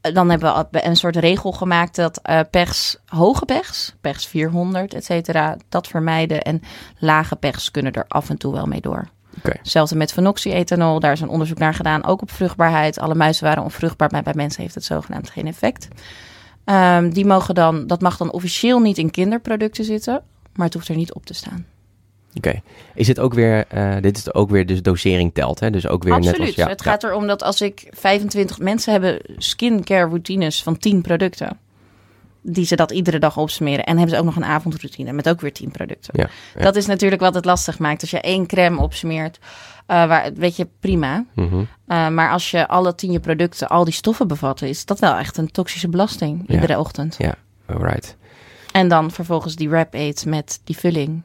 Eh, 0.02 0.14
Dan 0.14 0.30
hebben 0.30 0.68
we 0.72 0.86
een 0.86 0.96
soort 0.96 1.16
regel 1.16 1.52
gemaakt 1.52 1.96
dat 1.96 2.20
eh 2.22 2.40
pechs, 2.52 2.98
hoge 3.06 3.46
pechs, 3.46 3.96
pechs 4.02 4.28
400, 4.28 4.94
et 4.94 5.06
cetera, 5.06 5.58
dat 5.70 5.88
vermijden. 5.88 6.42
En 6.42 6.62
lage 7.00 7.36
pechs 7.36 7.72
kunnen 7.72 7.92
er 7.94 8.06
af 8.08 8.30
en 8.30 8.38
toe 8.38 8.54
wel 8.54 8.66
mee 8.66 8.82
door. 8.82 9.08
Oké. 9.38 9.58
Hetzelfde 9.58 9.96
met 9.96 10.12
phenoxyethanol, 10.14 11.00
daar 11.00 11.12
is 11.12 11.22
een 11.22 11.30
onderzoek 11.30 11.58
naar 11.58 11.74
gedaan, 11.74 12.06
ook 12.06 12.22
op 12.22 12.32
vruchtbaarheid. 12.32 13.00
Alle 13.00 13.16
muizen 13.16 13.44
waren 13.44 13.64
onvruchtbaar, 13.64 14.10
maar 14.12 14.24
bij 14.24 14.34
mensen 14.36 14.62
heeft 14.62 14.76
het 14.76 14.84
zogenaamd 14.84 15.30
geen 15.30 15.48
effect. 15.48 15.88
Ehm, 16.66 17.09
die 17.09 17.26
mogen 17.26 17.55
dan, 17.55 17.88
dat 17.88 18.01
mag 18.01 18.18
dan 18.18 18.32
officieel 18.32 18.80
niet 18.80 18.97
in 18.97 19.11
kinderproducten 19.11 19.84
zitten, 19.84 20.22
maar 20.53 20.66
het 20.66 20.74
hoeft 20.74 20.88
er 20.88 20.95
niet 20.95 21.14
op 21.14 21.26
te 21.26 21.34
staan. 21.34 21.66
Oké. 22.36 22.61
Is 22.95 23.07
dit 23.07 23.20
ook 23.20 23.34
weer... 23.34 23.66
eh, 23.68 23.95
dit 24.01 24.18
is 24.18 24.34
ook 24.34 24.49
weer 24.49 24.66
dus 24.66 24.82
dosering 24.82 25.34
telt, 25.34 25.59
hè? 25.59 25.70
Dus 25.70 25.88
ook 25.88 26.03
weer 26.03 26.20
net 26.20 26.39
als... 26.39 26.55
Ja, 26.55 26.68
het 26.68 26.82
gaat 26.82 27.03
erom 27.03 27.28
dat 27.28 27.43
als 27.43 27.61
ik 27.61 27.88
25 27.91 28.59
mensen 28.59 28.91
hebben 28.91 29.20
skincare 29.38 30.07
routines 30.07 30.64
van 30.64 30.78
10 30.78 31.01
producten, 31.01 31.57
die 32.44 32.66
ze 32.66 32.76
dat 32.76 32.91
iedere 32.91 33.20
dag 33.20 33.38
opsmeren. 33.38 33.84
En 33.86 33.98
hebben 33.98 34.16
ze 34.16 34.20
ook 34.22 34.26
nog 34.28 34.36
een 34.36 34.46
avondroutine 34.46 35.12
met 35.12 35.30
ook 35.30 35.41
weer 35.41 35.54
10 35.54 35.72
producten. 35.72 36.14
Ja, 36.18 36.30
ja. 36.56 36.62
Dat 36.64 36.76
is 36.76 36.86
natuurlijk 36.86 37.22
wat 37.22 37.34
het 37.34 37.46
lastig 37.46 37.80
maakt. 37.80 38.02
Als 38.02 38.12
je 38.12 38.22
één 38.22 38.48
crème 38.48 38.82
opsmeert, 38.82 39.39
eh, 39.86 40.08
waar, 40.08 40.34
weet 40.34 40.56
je, 40.56 40.68
prima. 40.80 41.26
Mhm. 41.36 41.64
Eh, 41.88 42.08
maar 42.08 42.32
als 42.32 42.52
je 42.52 42.68
alle 42.68 42.96
10 42.96 43.12
je 43.12 43.20
producten 43.20 43.68
al 43.68 43.84
die 43.84 43.94
stoffen 43.94 44.28
bevatten, 44.28 44.68
is 44.68 44.86
dat 44.86 45.00
wel 45.00 45.16
echt 45.16 45.38
een 45.38 45.52
toxische 45.52 45.89
belasting 45.89 46.44
Ja. 46.48 46.54
iedere 46.54 46.80
ochtend. 46.80 47.16
Ja, 47.18 47.36
alright. 47.66 48.16
En 48.72 48.88
dan 48.88 49.12
vervolgens 49.12 49.56
die 49.56 49.70
wrap 49.70 49.94
eet 49.94 50.26
met 50.26 50.60
die 50.64 50.78
vulling. 50.78 51.22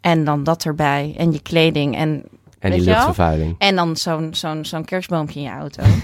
En 0.00 0.24
dan 0.24 0.44
dat 0.44 0.64
erbij. 0.64 1.14
En 1.18 1.32
je 1.32 1.40
kleding. 1.42 1.96
En, 1.96 2.22
En 2.58 2.70
die 2.70 2.80
luchtvervuiling. 2.80 3.54
en 3.58 3.76
dan 3.76 3.96
zo'n 3.96 4.34
zo'n 4.34 4.64
zo'n 4.64 4.84
kerstboompje 4.84 5.38
in 5.40 5.44
je 5.46 5.50
auto. 5.52 5.82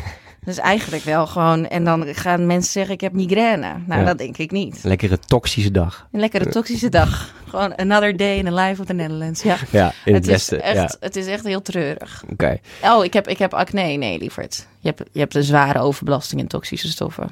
dus 0.44 0.58
eigenlijk 0.58 1.02
wel 1.04 1.26
gewoon... 1.26 1.66
En 1.68 1.84
dan 1.84 2.14
gaan 2.14 2.46
mensen 2.46 2.72
zeggen, 2.72 2.94
ik 2.94 3.00
heb 3.00 3.12
migraine. 3.12 3.74
Nou, 3.86 4.00
Ja. 4.00 4.06
dat 4.06 4.18
denk 4.18 4.36
ik 4.38 4.50
niet. 4.50 4.80
Lekkere 4.84 5.18
toxische 5.18 5.70
dag. 5.70 6.08
Een 6.12 6.20
lekkere 6.20 6.48
toxische 6.48 6.88
dag. 6.88 7.34
Gewoon 7.48 7.76
another 7.76 8.16
day 8.16 8.36
in 8.36 8.44
the 8.44 8.52
life 8.52 8.80
of 8.80 8.86
the 8.86 8.92
Netherlands. 8.92 9.42
Ja, 9.42 9.56
Ja, 9.70 9.92
in 10.04 10.14
het, 10.14 10.22
het, 10.22 10.32
westen. 10.32 10.58
is 10.58 10.62
echt, 10.64 10.76
Ja, 10.76 10.96
het 11.00 11.16
is 11.16 11.26
echt 11.26 11.44
heel 11.44 11.62
treurig. 11.62 12.24
oké. 12.32 12.58
Oh, 12.84 13.04
ik 13.04 13.12
heb, 13.12 13.28
ik 13.28 13.38
heb 13.38 13.54
acne. 13.54 13.82
Nee, 13.96 14.18
lieverd. 14.18 14.66
Je 14.80 14.88
hebt, 14.88 15.02
je 15.12 15.18
hebt 15.20 15.34
een 15.34 15.42
zware 15.42 15.78
overbelasting 15.78 16.40
in 16.40 16.46
toxische 16.46 16.88
stoffen. 16.88 17.28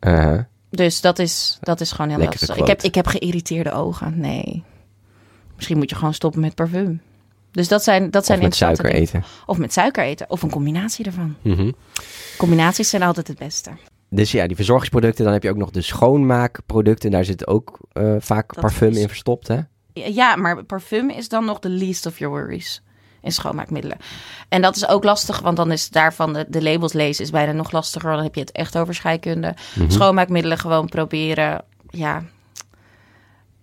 Uh-huh. 0.00 0.40
Dus 0.70 1.00
dat 1.00 1.18
is, 1.18 1.58
dat 1.60 1.80
is 1.80 1.92
gewoon 1.92 2.08
heel 2.10 2.18
Lekkere 2.18 2.46
lastig. 2.46 2.64
Ik 2.64 2.70
heb, 2.70 2.82
ik 2.82 2.94
heb 2.94 3.06
geïrriteerde 3.06 3.72
ogen. 3.72 4.20
Nee. 4.20 4.62
Misschien 5.56 5.76
moet 5.78 5.90
je 5.90 5.96
gewoon 5.96 6.14
stoppen 6.14 6.40
met 6.40 6.54
parfum. 6.54 7.00
Dus 7.56 7.68
dat 7.68 7.82
zijn, 7.84 8.10
dat 8.10 8.26
zijn 8.26 8.38
Of 8.38 8.44
met 8.44 8.54
suiker 8.54 8.92
eten. 8.92 9.24
Of 9.46 9.58
met 9.58 9.72
suiker 9.72 10.04
eten. 10.04 10.30
Of 10.30 10.42
een 10.42 10.50
combinatie 10.50 11.04
ervan. 11.04 11.36
Mhm. 11.42 11.70
Combinaties 12.38 12.90
zijn 12.90 13.02
altijd 13.02 13.28
het 13.28 13.38
beste. 13.38 13.70
Dus 14.10 14.30
ja, 14.32 14.46
die 14.46 14.56
verzorgingsproducten. 14.56 15.24
Dan 15.24 15.32
heb 15.32 15.42
je 15.42 15.50
ook 15.50 15.56
nog 15.56 15.70
de 15.70 15.80
schoonmaakproducten. 15.82 17.10
Daar 17.10 17.24
zit 17.24 17.46
ook 17.46 17.78
eh, 17.92 18.14
vaak 18.18 18.54
Dat 18.54 18.60
parfum 18.64 18.90
is- 18.90 18.98
in 18.98 19.08
verstopt, 19.08 19.48
hè? 19.48 19.58
Ja, 19.92 20.36
maar 20.36 20.64
parfum 20.64 21.10
is 21.10 21.28
dan 21.28 21.44
nog 21.44 21.58
de 21.58 21.68
least 21.68 22.06
of 22.06 22.18
your 22.18 22.34
worries. 22.38 22.82
In 23.22 23.32
schoonmaakmiddelen. 23.32 23.96
En 24.48 24.62
dat 24.62 24.76
is 24.76 24.88
ook 24.88 25.04
lastig, 25.04 25.40
want 25.40 25.56
dan 25.56 25.72
is 25.72 25.88
daarvan 25.90 26.32
de, 26.32 26.44
de 26.48 26.62
labels 26.62 26.92
lezen 26.92 27.24
is 27.24 27.30
bijna 27.30 27.52
nog 27.52 27.70
lastiger. 27.72 28.12
Dan 28.14 28.22
heb 28.22 28.34
je 28.34 28.40
het 28.40 28.52
echt 28.52 28.78
over 28.78 28.94
scheikunde. 28.94 29.54
Mhm. 29.74 29.90
Schoonmaakmiddelen 29.90 30.58
gewoon 30.58 30.88
proberen. 30.88 31.64
Ja, 31.90 32.22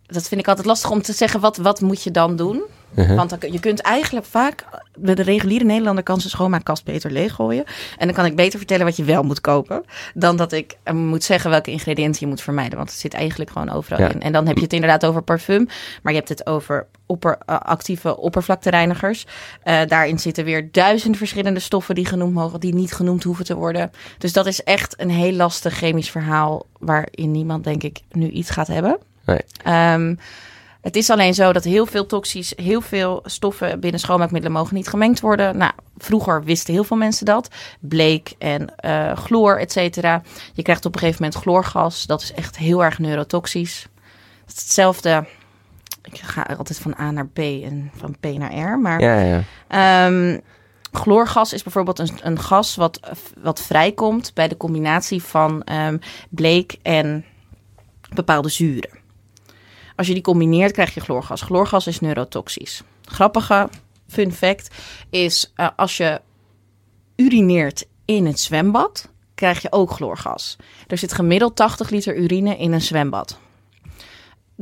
dat 0.05 0.27
vind 0.27 0.41
ik 0.41 0.47
altijd 0.47 0.67
lastig 0.67 0.91
om 0.91 1.01
te 1.01 1.13
zeggen. 1.13 1.39
Wat, 1.39 1.57
wat 1.57 1.81
moet 1.81 2.03
je 2.03 2.11
dan 2.11 2.35
doen? 2.35 2.63
Uh-huh. 2.95 3.15
Want 3.17 3.29
dan, 3.29 3.51
je 3.51 3.59
kunt 3.59 3.81
eigenlijk 3.81 4.25
vaak, 4.25 4.65
de, 4.97 5.13
de 5.13 5.21
reguliere 5.21 5.65
Nederlander 5.65 6.03
kan 6.03 6.19
zijn 6.19 6.29
schoonmaakkast 6.31 6.85
beter 6.85 7.11
leeggooien. 7.11 7.63
En 7.97 8.05
dan 8.07 8.15
kan 8.15 8.25
ik 8.25 8.35
beter 8.35 8.57
vertellen 8.59 8.85
wat 8.85 8.95
je 8.95 9.03
wel 9.03 9.23
moet 9.23 9.41
kopen. 9.41 9.83
Dan 10.13 10.35
dat 10.35 10.51
ik 10.51 10.77
eh, 10.83 10.93
moet 10.93 11.23
zeggen 11.23 11.49
welke 11.49 11.71
ingrediënten 11.71 12.19
je 12.21 12.27
moet 12.27 12.41
vermijden. 12.41 12.77
Want 12.77 12.89
het 12.89 12.99
zit 12.99 13.13
eigenlijk 13.13 13.51
gewoon 13.51 13.69
overal 13.69 13.99
Ja. 13.99 14.09
in. 14.11 14.21
En 14.21 14.31
dan 14.31 14.47
heb 14.47 14.55
je 14.57 14.63
het 14.63 14.73
inderdaad 14.73 15.05
over 15.05 15.21
parfum. 15.21 15.67
Maar 16.01 16.13
je 16.13 16.19
hebt 16.19 16.29
het 16.29 16.45
over 16.47 16.87
opper, 17.05 17.37
eh, 17.45 17.59
actieve 17.59 18.17
oppervlaktereinigers. 18.17 19.25
Eh, 19.63 19.79
daarin 19.87 20.19
zitten 20.19 20.45
weer 20.45 20.69
duizend 20.71 21.17
verschillende 21.17 21.59
stoffen 21.59 21.95
die 21.95 22.05
genoemd 22.05 22.33
mogen, 22.33 22.59
die 22.59 22.73
niet 22.73 22.93
genoemd 22.93 23.23
hoeven 23.23 23.45
te 23.45 23.55
worden. 23.55 23.91
Dus 24.17 24.33
dat 24.33 24.45
is 24.45 24.63
echt 24.63 25.01
een 25.01 25.09
heel 25.09 25.33
lastig 25.33 25.73
chemisch 25.73 26.11
verhaal. 26.11 26.65
Waarin 26.79 27.31
niemand, 27.31 27.63
denk 27.63 27.83
ik, 27.83 27.99
nu 28.11 28.29
iets 28.29 28.49
gaat 28.49 28.67
hebben. 28.67 28.97
Nee. 29.25 29.39
Ehm, 29.63 30.15
het 30.83 30.95
is 30.95 31.09
alleen 31.09 31.33
zo 31.33 31.53
dat 31.53 31.63
heel 31.63 31.85
veel 31.85 32.05
toxisch, 32.05 32.53
heel 32.55 32.81
veel 32.81 33.21
stoffen 33.25 33.79
binnen 33.79 33.99
schoonmaakmiddelen 33.99 34.57
mogen 34.57 34.75
niet 34.75 34.87
gemengd 34.87 35.19
worden. 35.19 35.57
Nou, 35.57 35.71
vroeger 35.97 36.43
wisten 36.43 36.73
heel 36.73 36.83
veel 36.83 36.97
mensen 36.97 37.25
dat. 37.25 37.47
Bleek 37.79 38.33
en 38.37 38.75
eh 38.75 39.17
chloor, 39.17 39.57
et 39.57 39.71
cetera. 39.71 40.21
Je 40.53 40.61
krijgt 40.61 40.85
op 40.85 40.93
een 40.93 40.99
gegeven 40.99 41.23
moment 41.23 41.41
chloorgas. 41.41 42.05
Dat 42.05 42.21
is 42.21 42.33
echt 42.33 42.57
heel 42.57 42.83
erg 42.83 42.99
neurotoxisch. 42.99 43.87
Het 44.45 44.55
is 44.55 44.63
hetzelfde. 44.63 45.25
Ik 46.01 46.17
ga 46.17 46.41
altijd 46.57 46.79
van 46.79 46.95
A 46.99 47.11
naar 47.11 47.27
B 47.27 47.37
en 47.37 47.91
van 47.95 48.15
P 48.19 48.25
naar 48.25 48.73
R. 48.73 48.79
Maar 48.79 49.01
Ja, 49.01 49.19
ja. 49.19 49.43
Ehm, 49.67 50.39
chloorgas 50.91 51.53
is 51.53 51.63
bijvoorbeeld 51.63 51.99
een, 51.99 52.09
een 52.21 52.39
gas 52.39 52.75
wat, 52.75 52.99
wat 53.41 53.61
vrijkomt 53.61 54.31
bij 54.33 54.47
de 54.47 54.57
combinatie 54.57 55.23
van 55.23 55.63
ehm, 55.63 55.97
bleek 56.29 56.77
en 56.81 57.25
bepaalde 58.13 58.49
zuren. 58.49 59.02
Als 59.95 60.07
je 60.07 60.13
die 60.13 60.23
combineert, 60.23 60.71
krijg 60.71 60.93
je 60.93 61.01
chloorgas. 61.01 61.41
Chloorgas 61.41 61.87
is 61.87 61.99
neurotoxisch. 61.99 62.83
Grappige 63.01 63.69
fun 64.07 64.31
fact 64.31 64.75
is 65.09 65.51
eh, 65.55 65.67
als 65.75 65.97
je 65.97 66.21
urineert 67.15 67.85
in 68.05 68.25
het 68.25 68.39
zwembad, 68.39 69.09
krijg 69.35 69.61
je 69.61 69.71
ook 69.71 69.91
chloorgas. 69.91 70.55
Er 70.87 70.97
zit 70.97 71.13
gemiddeld 71.13 71.55
80 71.55 71.89
liter 71.89 72.17
urine 72.17 72.57
in 72.57 72.71
een 72.71 72.81
zwembad. 72.81 73.39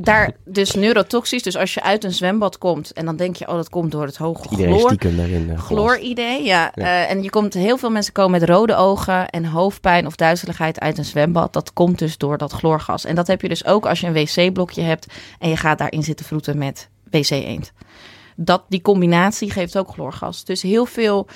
Daar 0.03 0.31
dus 0.45 0.73
neurotoxisch. 0.73 1.43
Dus 1.43 1.57
als 1.57 1.73
je 1.73 1.83
uit 1.83 2.03
een 2.03 2.13
zwembad 2.13 2.57
komt 2.57 2.93
en 2.93 3.05
dan 3.05 3.15
denk 3.15 3.35
je, 3.35 3.47
oh, 3.47 3.55
dat 3.55 3.69
komt 3.69 3.91
door 3.91 4.05
het 4.05 4.17
hoge 4.17 4.49
Iedereen 4.49 4.77
chloor. 4.77 5.15
daarin. 5.15 5.49
eh. 5.49 5.59
Chloor-idee, 5.59 6.43
ja. 6.43 6.71
Ja. 6.75 6.83
Eh, 6.83 7.11
en 7.11 7.23
je 7.23 7.29
komt, 7.29 7.53
heel 7.53 7.77
veel 7.77 7.89
mensen 7.89 8.13
komen 8.13 8.39
met 8.39 8.49
rode 8.49 8.75
ogen 8.75 9.29
en 9.29 9.45
hoofdpijn 9.45 10.05
of 10.05 10.15
duizeligheid 10.15 10.79
uit 10.79 10.97
een 10.97 11.05
zwembad. 11.05 11.53
Dat 11.53 11.73
komt 11.73 11.99
dus 11.99 12.17
door 12.17 12.37
dat 12.37 12.51
chloorgas. 12.51 13.05
En 13.05 13.15
dat 13.15 13.27
heb 13.27 13.41
je 13.41 13.47
dus 13.47 13.65
ook 13.65 13.85
als 13.85 13.99
je 13.99 14.07
een 14.07 14.13
wc-blokje 14.13 14.81
hebt 14.81 15.13
en 15.39 15.49
je 15.49 15.57
gaat 15.57 15.77
daarin 15.77 16.03
zitten 16.03 16.25
vroeten 16.25 16.57
met 16.57 16.89
wc-eend. 17.11 17.71
Dat, 18.35 18.63
die 18.69 18.81
combinatie 18.81 19.51
geeft 19.51 19.77
ook 19.77 19.89
chloorgas. 19.89 20.43
Dus 20.43 20.61
heel 20.61 20.85
veel, 20.85 21.27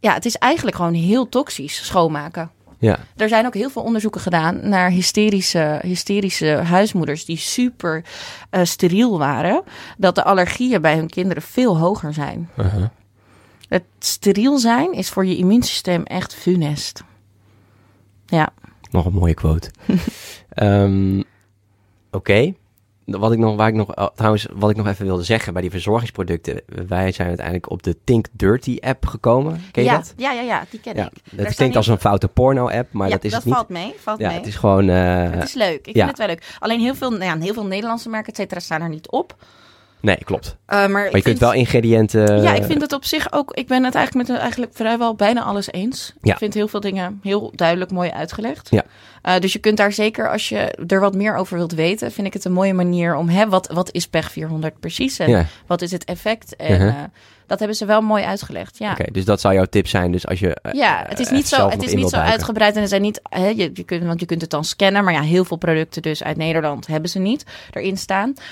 ja, 0.00 0.14
het 0.14 0.24
is 0.24 0.36
eigenlijk 0.36 0.76
gewoon 0.76 0.94
heel 0.94 1.28
toxisch 1.28 1.86
schoonmaken. 1.86 2.50
Ja, 2.80 2.98
Er 3.16 3.28
zijn 3.28 3.46
ook 3.46 3.54
heel 3.54 3.70
veel 3.70 3.82
onderzoeken 3.82 4.20
gedaan 4.20 4.68
naar 4.68 4.90
hysterische, 4.90 5.78
hysterische 5.82 6.46
huismoeders 6.46 7.24
die 7.24 7.36
super 7.36 8.04
eh, 8.50 8.64
steriel 8.64 9.18
waren. 9.18 9.62
Dat 9.96 10.14
de 10.14 10.24
allergieën 10.24 10.80
bij 10.82 10.96
hun 10.96 11.08
kinderen 11.08 11.42
veel 11.42 11.78
hoger 11.78 12.12
zijn. 12.14 12.50
uh-huh. 12.58 12.84
Het 13.68 13.84
steriel 13.98 14.58
zijn 14.58 14.92
is 14.92 15.08
voor 15.08 15.26
je 15.26 15.36
immuunsysteem 15.36 16.02
echt 16.02 16.34
funest. 16.34 17.02
Ja, 18.26 18.48
nog 18.90 19.04
een 19.04 19.12
mooie 19.12 19.34
quote. 19.34 19.70
Ehm, 20.48 21.22
Oké. 22.10 22.54
Wat 23.10 23.32
ik 23.32 23.38
nog, 23.38 23.56
waar 23.56 23.68
ik 23.68 23.74
nog, 23.74 23.96
oh, 23.96 24.06
trouwens, 24.14 24.46
wat 24.54 24.70
ik 24.70 24.76
nog 24.76 24.86
even 24.86 25.04
wilde 25.06 25.22
zeggen 25.22 25.52
bij 25.52 25.62
die 25.62 25.70
verzorgingsproducten. 25.70 26.60
Wij 26.88 27.12
zijn 27.12 27.28
uiteindelijk 27.28 27.70
op 27.70 27.82
de 27.82 27.96
Think 28.04 28.26
Dirty 28.32 28.76
app 28.80 29.06
gekomen. 29.06 29.60
Ken 29.72 29.82
je 29.82 29.90
ja, 29.90 29.96
dat? 29.96 30.14
ja, 30.16 30.32
ja, 30.32 30.40
ja, 30.40 30.64
die 30.70 30.80
ken 30.80 30.96
Ja, 30.96 31.04
ik. 31.04 31.10
dat 31.24 31.40
staan 31.40 31.52
klinkt 31.54 31.76
als 31.76 31.86
een 31.86 31.98
foute 31.98 32.28
porno-app, 32.28 32.92
maar 32.92 33.08
ja, 33.08 33.14
dat 33.14 33.24
is 33.24 33.32
het 33.32 33.44
niet. 33.44 33.54
valt 33.54 33.68
mee, 33.68 33.94
valt 33.98 34.18
ja, 34.18 34.28
mee. 34.28 34.36
het 34.36 34.46
is 34.46 34.56
gewoon... 34.56 34.88
eh, 34.88 35.30
Het 35.30 35.44
is 35.44 35.54
leuk. 35.54 35.86
Ik 35.86 35.92
vind 35.94 36.08
het 36.08 36.18
wel 36.18 36.26
leuk. 36.26 36.56
Alleen 36.58 36.80
heel 36.80 36.94
veel, 36.94 37.10
nou 37.10 37.24
ja, 37.24 37.38
heel 37.38 37.54
veel 37.54 37.66
Nederlandse 37.66 38.08
merken, 38.08 38.30
et 38.32 38.36
cetera, 38.38 38.60
staan 38.60 38.80
er 38.82 38.88
niet 38.88 39.10
op. 39.10 39.36
Nee, 40.00 40.16
klopt. 40.24 40.46
Uh, 40.68 40.76
maar 40.76 40.88
maar 40.90 41.16
je 41.16 41.22
kunt 41.22 41.38
wel 41.38 41.52
ingrediënten... 41.52 42.42
Ja, 42.42 42.54
ik 42.54 42.64
vind 42.64 42.80
het 42.80 42.92
op 42.92 43.04
zich 43.04 43.32
ook. 43.32 43.52
Ik 43.54 43.66
ben 43.66 43.84
het 43.84 43.94
eigenlijk 43.94 44.28
met 44.28 44.38
eigenlijk 44.38 44.72
vrijwel 44.74 45.14
bijna 45.14 45.42
alles 45.42 45.72
eens. 45.72 46.12
Ja. 46.22 46.32
Ik 46.32 46.38
vind 46.38 46.54
heel 46.54 46.68
veel 46.68 46.80
dingen 46.80 47.20
heel 47.22 47.52
duidelijk 47.54 47.90
mooi 47.90 48.10
uitgelegd. 48.10 48.70
Ja. 48.70 48.84
Uh, 49.26 49.38
dus 49.38 49.52
je 49.52 49.58
kunt 49.58 49.76
daar 49.76 49.92
zeker, 49.92 50.30
als 50.30 50.48
je 50.48 50.58
er 50.86 51.00
wat 51.00 51.14
meer 51.14 51.34
over 51.36 51.56
wilt 51.56 51.72
weten, 51.72 52.12
vind 52.12 52.26
ik 52.26 52.32
het 52.32 52.44
een 52.44 52.52
mooie 52.52 52.74
manier 52.74 53.14
om, 53.16 53.28
hè, 53.28 53.48
wat, 53.48 53.70
wat 53.72 53.92
is 53.92 54.06
PEG 54.08 54.30
400 54.32 54.80
precies 54.80 55.18
en 55.18 55.30
Ja. 55.30 55.44
wat 55.66 55.82
is 55.82 55.90
het 55.92 56.04
effect? 56.04 56.56
En 56.56 56.78
Mhm. 56.78 56.88
eh, 56.88 56.94
dat 57.48 57.58
hebben 57.58 57.76
ze 57.76 57.84
wel 57.86 58.00
mooi 58.00 58.24
uitgelegd. 58.24 58.78
Ja. 58.78 58.90
Oké, 58.92 59.04
dus 59.12 59.24
dat 59.24 59.40
zou 59.40 59.54
jouw 59.54 59.64
tip 59.64 59.86
zijn. 59.86 60.12
Dus 60.12 60.26
als 60.26 60.38
je... 60.38 60.54
eh, 60.54 60.72
Ja, 60.72 61.04
het 61.08 61.18
is 61.18 61.26
eh, 61.26 61.32
niet 61.32 61.48
zo, 61.48 61.56
zelf 61.56 61.72
het 61.72 61.82
is 61.82 61.94
niet 61.94 62.08
zo 62.08 62.16
uitgebreid 62.16 62.76
en 62.76 62.82
er 62.82 62.88
zijn 62.88 63.02
niet, 63.02 63.20
hè, 63.22 63.46
je, 63.48 63.70
je 63.74 63.82
kunt, 63.84 64.04
want 64.04 64.20
je 64.20 64.26
kunt 64.26 64.40
het 64.40 64.50
dan 64.50 64.64
scannen, 64.64 65.04
maar 65.04 65.12
ja, 65.12 65.20
heel 65.22 65.44
veel 65.44 65.56
producten 65.56 66.02
dus 66.02 66.22
uit 66.22 66.36
Nederland 66.36 66.86
hebben 66.86 67.10
ze 67.10 67.18
niet 67.18 67.44
erin 67.72 67.96
staan. 67.96 68.28
Uh, 68.38 68.42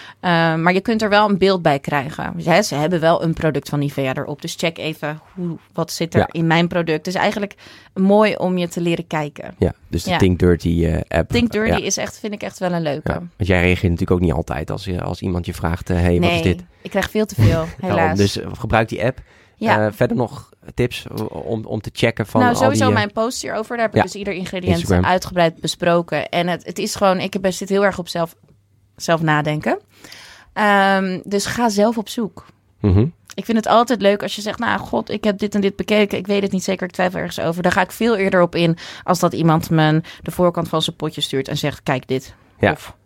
maar 0.55 0.72
je 0.72 0.80
kunt 0.80 1.03
er 1.03 1.09
wel 1.09 1.28
een 1.28 1.38
beeld 1.38 1.62
bij 1.62 1.78
krijgen. 1.78 2.34
Hè, 2.44 2.62
ze 2.62 2.74
hebben 2.74 3.01
wel 3.01 3.22
een 3.22 3.34
product 3.34 3.68
van 3.68 3.78
Nivea 3.78 4.14
erop, 4.14 4.42
dus 4.42 4.55
check 4.55 4.78
even 4.78 5.20
hoe, 5.34 5.57
wat 5.72 5.92
zit 5.92 6.14
er 6.14 6.20
Ja. 6.20 6.28
in 6.30 6.47
mijn 6.47 6.68
product. 6.68 7.07
Is 7.07 7.14
eigenlijk 7.14 7.55
mooi 7.94 8.34
om 8.36 8.59
je 8.59 8.68
te 8.68 8.80
leren 8.80 9.07
kijken. 9.07 9.55
Ja, 9.59 9.72
dus 9.88 10.03
de 10.03 10.11
Ja. 10.11 10.16
Think 10.18 10.38
Dirty 10.38 10.84
eh, 10.86 11.18
app. 11.18 11.30
Think 11.30 11.53
Dirty 11.53 11.70
Ja. 11.80 11.84
is 11.86 11.97
echt, 11.97 12.18
vind 12.18 12.32
ik 12.32 12.42
echt 12.42 12.59
wel 12.59 12.72
een 12.72 12.82
leuke. 12.82 13.12
Ja, 13.12 13.18
want 13.18 13.49
jij 13.49 13.61
reageert 13.61 13.82
natuurlijk 13.82 14.11
ook 14.11 14.20
niet 14.20 14.32
altijd 14.32 14.70
als, 14.70 14.99
als 15.01 15.20
iemand 15.20 15.47
je 15.47 15.55
vraagt, 15.55 15.88
hé, 15.88 15.94
hey, 15.94 16.18
nee, 16.18 16.20
wat 16.20 16.30
is 16.30 16.42
dit? 16.42 16.62
Ik 16.87 16.93
krijg 16.93 17.11
veel 17.11 17.26
te 17.26 17.34
veel, 17.34 17.64
Daarom, 17.80 17.99
helaas. 17.99 18.18
dus 18.18 18.39
eh, 18.41 18.47
gebruik 18.59 18.89
die 18.89 19.05
app. 19.05 19.18
ja. 19.57 19.87
Eh, 19.87 19.93
verder 19.93 20.16
nog 20.16 20.49
tips 20.74 21.07
om, 21.30 21.64
om 21.64 21.80
te 21.80 21.91
checken 21.93 22.26
van 22.26 22.41
nou, 22.41 22.53
al 22.55 22.59
sowieso 22.61 22.80
die... 22.84 22.89
eh, 22.93 22.99
mijn 22.99 23.12
post 23.12 23.43
hierover. 23.43 23.76
Daar 23.76 23.84
heb 23.87 23.95
Ja. 23.95 24.01
ik 24.01 24.07
dus 24.07 24.14
ieder 24.16 24.32
ingrediënt 24.34 24.78
Instagram. 24.78 25.05
uitgebreid 25.05 25.61
besproken. 25.61 26.28
En 26.28 26.47
het, 26.47 26.64
het 26.66 26.78
is 26.78 26.95
gewoon, 26.95 27.18
ik 27.20 27.32
heb- 27.32 27.53
zit 27.53 27.68
heel 27.68 27.84
erg 27.84 27.99
op 27.99 28.09
zelf, 28.09 28.34
zelf 28.97 29.22
nadenken. 29.22 29.78
Ehm, 30.53 31.20
dus 31.24 31.47
ga 31.47 31.68
zelf 31.68 31.99
op 31.99 32.09
zoek. 32.09 32.47
mhm. 32.80 33.07
Ik 33.34 33.45
vind 33.45 33.57
het 33.59 33.66
altijd 33.66 34.01
leuk 34.01 34.22
als 34.22 34.34
je 34.37 34.43
zegt, 34.43 34.59
nou 34.59 34.78
god, 34.80 35.11
ik 35.11 35.24
heb 35.24 35.39
dit 35.39 35.55
en 35.55 35.61
dit 35.61 35.76
bekeken. 35.76 36.18
Ik 36.18 36.26
weet 36.26 36.43
het 36.43 36.53
niet 36.53 36.64
zeker, 36.64 36.87
ik 36.87 36.93
twijfel 36.93 37.18
ergens 37.18 37.41
over. 37.41 37.62
Daar 37.62 37.72
ga 37.72 37.80
ik 37.80 37.91
veel 37.91 38.16
eerder 38.16 38.43
op 38.43 38.55
in 38.55 38.76
als 39.05 39.18
dat 39.18 39.32
iemand 39.32 39.70
me 39.70 40.01
de 40.22 40.30
voorkant 40.30 40.68
van 40.68 40.82
zijn 40.82 40.97
potje 40.97 41.20
stuurt 41.20 41.49
en 41.49 41.57
zegt, 41.57 41.82
kijk 41.82 42.09
dit. 42.09 42.34
Ja. 42.61 42.72
Of 42.72 42.97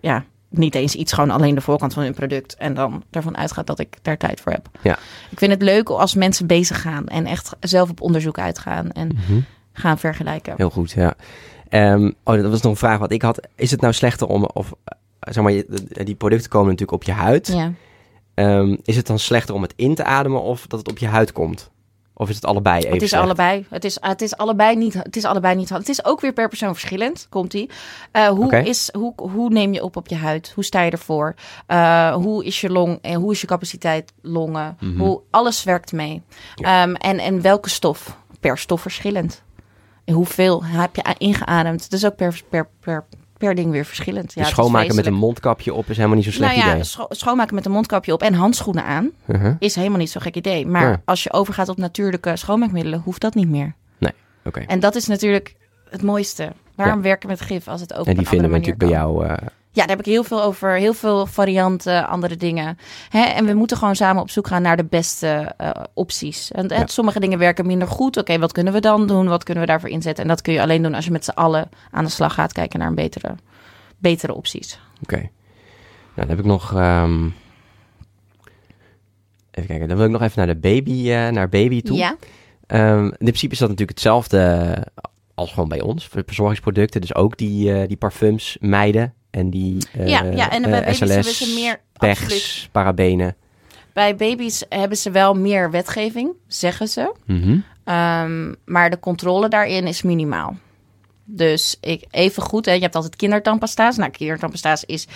ja, 0.00 0.24
niet 0.48 0.74
eens 0.74 0.94
iets, 0.94 1.12
gewoon 1.12 1.30
alleen 1.30 1.54
de 1.54 1.60
voorkant 1.60 1.94
van 1.94 2.02
hun 2.02 2.14
product. 2.14 2.54
En 2.56 2.74
dan 2.74 3.02
ervan 3.10 3.36
uitgaat 3.36 3.66
dat 3.66 3.78
ik 3.78 3.96
daar 4.02 4.16
tijd 4.16 4.40
voor 4.40 4.52
heb. 4.52 4.68
Ja. 4.82 4.98
Ik 5.30 5.38
vind 5.38 5.52
het 5.52 5.62
leuk 5.62 5.88
als 5.88 6.14
mensen 6.14 6.46
bezig 6.46 6.80
gaan 6.82 7.06
en 7.06 7.26
echt 7.26 7.56
zelf 7.60 7.90
op 7.90 8.00
onderzoek 8.00 8.38
uitgaan 8.38 8.90
en 8.92 9.08
Mhm. 9.08 9.40
gaan 9.72 9.98
vergelijken. 9.98 10.54
Heel 10.56 10.70
goed, 10.70 10.90
ja. 10.90 11.14
Ehm, 11.68 12.10
oh, 12.24 12.34
dat 12.42 12.50
was 12.50 12.60
nog 12.60 12.72
een 12.72 12.78
vraag 12.78 12.98
wat 12.98 13.12
ik 13.12 13.22
had. 13.22 13.48
Is 13.54 13.70
het 13.70 13.80
nou 13.80 13.92
slechter 13.92 14.26
om, 14.26 14.44
of 14.44 14.72
eh, 14.84 15.32
zeg 15.32 15.42
maar, 15.42 15.52
je- 15.52 15.84
die 16.04 16.14
producten 16.14 16.50
komen 16.50 16.66
natuurlijk 16.70 17.02
op 17.02 17.04
je 17.04 17.12
huid. 17.12 17.46
Ja. 17.46 17.72
Ehm, 18.34 18.76
is 18.82 18.96
het 18.96 19.06
dan 19.06 19.18
slechter 19.18 19.54
om 19.54 19.62
het 19.62 19.72
in 19.76 19.94
te 19.94 20.04
ademen 20.04 20.42
of 20.42 20.66
dat 20.66 20.78
het 20.78 20.88
op 20.90 20.98
je 20.98 21.06
huid 21.06 21.32
komt? 21.32 21.70
Of 22.18 22.28
is 22.28 22.34
het 22.34 22.44
allebei 22.44 22.78
even 22.78 22.92
Het 22.92 23.02
is 23.02 23.08
slecht? 23.08 23.24
allebei. 23.24 23.66
Het 23.70 23.84
is, 23.84 23.96
het 24.00 24.22
is 24.22 24.36
allebei 24.36 24.76
niet. 24.76 24.94
Het 24.94 25.16
is 25.16 25.24
allebei 25.24 25.54
niet. 25.54 25.68
Het 25.68 25.88
is 25.88 26.04
ook 26.04 26.20
weer 26.20 26.32
per 26.32 26.48
persoon 26.48 26.72
verschillend. 26.72 27.26
Komt 27.30 27.54
ie? 27.54 27.70
Eh, 28.12 28.28
hoe 28.28 28.56
is 28.56 28.88
hoe, 28.92 29.12
hoe 29.16 29.50
neem 29.50 29.72
je 29.72 29.82
op 29.82 29.96
op 29.96 30.08
je 30.08 30.14
huid? 30.14 30.52
Hoe 30.54 30.64
sta 30.64 30.80
je 30.80 30.90
ervoor? 30.90 31.34
Eh, 31.66 32.14
hoe 32.14 32.44
is 32.44 32.60
je 32.60 32.70
long 32.70 32.98
en 33.02 33.14
hoe 33.14 33.32
is 33.32 33.40
je 33.40 33.46
capaciteit 33.46 34.12
longen? 34.22 34.76
Mhm. 34.80 35.00
Hoe 35.00 35.20
alles 35.30 35.64
werkt 35.64 35.92
mee. 35.92 36.22
Ehm, 36.54 36.94
en 36.94 37.18
en 37.18 37.40
welke 37.40 37.68
stof? 37.70 38.16
Per 38.40 38.58
stof 38.58 38.80
verschillend. 38.80 39.42
En 40.04 40.14
hoeveel 40.14 40.64
heb 40.64 40.96
je 40.96 41.14
ingeademd? 41.18 41.92
Is 41.92 42.06
ook 42.06 42.16
per 42.16 42.40
per 42.48 42.68
per 42.80 43.04
per 43.38 43.54
ding 43.54 43.70
weer 43.70 43.84
verschillend. 43.84 44.32
Ja, 44.34 44.42
Dus 44.42 44.50
schoonmaken 44.50 44.94
met 44.94 45.06
een 45.06 45.14
mondkapje 45.14 45.74
op 45.74 45.88
is 45.90 45.96
helemaal 45.96 46.16
niet 46.16 46.24
zo'n 46.24 46.32
slecht 46.32 46.54
nou 46.56 46.66
ja, 46.66 46.72
idee. 46.72 46.84
scho- 46.84 47.06
schoonmaken 47.10 47.54
met 47.54 47.64
een 47.66 47.72
mondkapje 47.72 48.12
op 48.12 48.22
en 48.22 48.34
handschoenen 48.34 48.84
aan 48.84 49.10
Uh-huh. 49.26 49.54
is 49.58 49.74
helemaal 49.74 49.98
niet 49.98 50.10
zo'n 50.10 50.22
gek 50.22 50.36
idee. 50.36 50.66
Maar 50.66 50.88
Ja. 50.90 51.02
als 51.04 51.22
je 51.22 51.32
overgaat 51.32 51.68
op 51.68 51.76
natuurlijke 51.76 52.36
schoonmaakmiddelen, 52.36 53.00
hoeft 53.04 53.20
dat 53.20 53.34
niet 53.34 53.48
meer. 53.48 53.74
Oké. 54.44 54.60
En 54.60 54.80
dat 54.80 54.94
is 54.94 55.06
natuurlijk 55.06 55.54
het 55.90 56.02
mooiste. 56.02 56.52
Waarom 56.74 57.02
werken 57.02 57.28
met 57.28 57.40
gif 57.40 57.68
als 57.68 57.80
het 57.80 57.94
ook 57.94 58.06
En 58.06 58.16
die 58.16 58.26
vinden 58.28 58.46
we 58.50 58.52
natuurlijk 58.52 58.78
bij 58.78 58.88
jou. 58.88 59.26
kan? 59.26 59.36
Eh, 59.76 59.82
Ja, 59.82 59.86
daar 59.86 59.96
heb 59.96 60.06
ik 60.06 60.12
heel 60.12 60.24
veel 60.24 60.42
over. 60.42 60.70
Heel 60.76 60.92
veel 60.94 61.26
varianten, 61.26 62.06
andere 62.08 62.36
dingen. 62.36 62.78
Hè? 63.08 63.20
En 63.22 63.44
we 63.46 63.54
moeten 63.54 63.76
gewoon 63.76 63.96
samen 63.96 64.22
op 64.22 64.30
zoek 64.30 64.46
gaan 64.46 64.62
naar 64.62 64.76
de 64.76 64.84
beste 64.84 65.54
eh, 65.56 65.70
opties. 65.94 66.52
En 66.52 66.68
eh, 66.68 66.78
Ja. 66.78 66.86
sommige 66.86 67.20
dingen 67.20 67.38
werken 67.38 67.66
minder 67.66 67.88
goed. 67.88 68.16
Oké, 68.16 68.38
wat 68.38 68.52
kunnen 68.52 68.72
we 68.72 68.80
dan 68.80 69.06
doen? 69.06 69.28
Wat 69.28 69.44
kunnen 69.44 69.64
we 69.64 69.70
daarvoor 69.70 69.88
inzetten? 69.88 70.22
En 70.24 70.28
dat 70.30 70.42
kun 70.42 70.52
je 70.52 70.60
alleen 70.60 70.82
doen 70.82 70.94
als 70.94 71.04
je 71.04 71.10
met 71.10 71.24
z'n 71.24 71.30
allen 71.30 71.68
aan 71.90 72.04
de 72.04 72.10
slag 72.10 72.34
gaat 72.34 72.52
kijken 72.52 72.78
naar 72.78 72.88
een 72.88 72.94
betere, 72.94 73.34
betere 73.98 74.34
opties. 74.34 74.80
Oké. 75.02 75.16
Nou, 75.16 75.28
dan 76.14 76.28
heb 76.28 76.38
ik 76.38 76.44
nog. 76.44 76.74
ehm, 76.74 77.28
Even 79.50 79.68
kijken. 79.68 79.88
Dan 79.88 79.96
wil 79.96 80.06
ik 80.06 80.12
nog 80.12 80.22
even 80.22 80.34
naar 80.36 80.46
de 80.46 80.56
baby, 80.60 81.10
eh, 81.10 81.28
naar 81.28 81.48
baby 81.48 81.82
toe. 81.82 81.96
Ja, 81.96 82.16
Ehm, 82.66 83.04
in 83.04 83.16
principe 83.18 83.52
is 83.52 83.58
dat 83.58 83.68
natuurlijk 83.68 83.98
hetzelfde 83.98 84.76
als 85.34 85.52
gewoon 85.52 85.68
bij 85.68 85.80
ons. 85.80 86.08
Verzorgingsproducten. 86.26 87.00
Dus 87.00 87.14
ook 87.14 87.36
die, 87.36 87.72
eh, 87.72 87.88
die 87.88 87.96
parfums 87.96 88.56
mijden. 88.60 89.14
En 89.36 89.50
die 89.50 89.78
ja, 89.92 90.22
ja, 90.22 90.50
en 90.50 90.62
bij 90.62 90.72
eh, 90.72 90.84
baby's 90.84 90.98
hebben 90.98 91.34
ze 91.34 91.54
meer... 91.54 91.80
absoluut. 91.96 92.28
PEGs, 92.28 92.68
parabenen. 92.72 93.36
Bij 93.92 94.16
baby's 94.16 94.64
hebben 94.68 94.98
ze 94.98 95.10
wel 95.10 95.34
meer 95.34 95.70
wetgeving, 95.70 96.32
zeggen 96.46 96.88
ze. 96.88 97.14
Mhm. 97.26 97.58
Ehm, 97.84 98.54
maar 98.64 98.90
de 98.90 98.98
controle 98.98 99.48
daarin 99.48 99.86
is 99.86 100.02
minimaal. 100.02 100.56
Dus 101.24 101.76
ik, 101.80 102.04
even 102.10 102.42
goed, 102.42 102.66
hè, 102.66 102.72
je 102.72 102.80
hebt 102.80 102.94
altijd 102.94 103.16
kindertandpasta's. 103.16 103.96
Nou, 103.96 104.10
kindertandpasta's 104.10 104.84
is, 104.84 105.06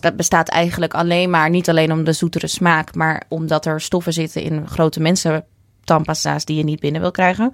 dat 0.00 0.16
bestaat 0.16 0.48
eigenlijk 0.48 0.94
alleen 0.94 1.30
maar, 1.30 1.50
niet 1.50 1.68
alleen 1.68 1.92
om 1.92 2.04
de 2.04 2.12
zoetere 2.12 2.46
smaak, 2.46 2.94
maar 2.94 3.22
omdat 3.28 3.66
er 3.66 3.80
stoffen 3.80 4.12
zitten 4.12 4.42
in 4.42 4.68
grote 4.68 5.00
mensen 5.00 5.44
tandpasta's 5.84 6.44
die 6.44 6.56
je 6.56 6.64
niet 6.64 6.80
binnen 6.80 7.00
wil 7.00 7.10
krijgen. 7.10 7.52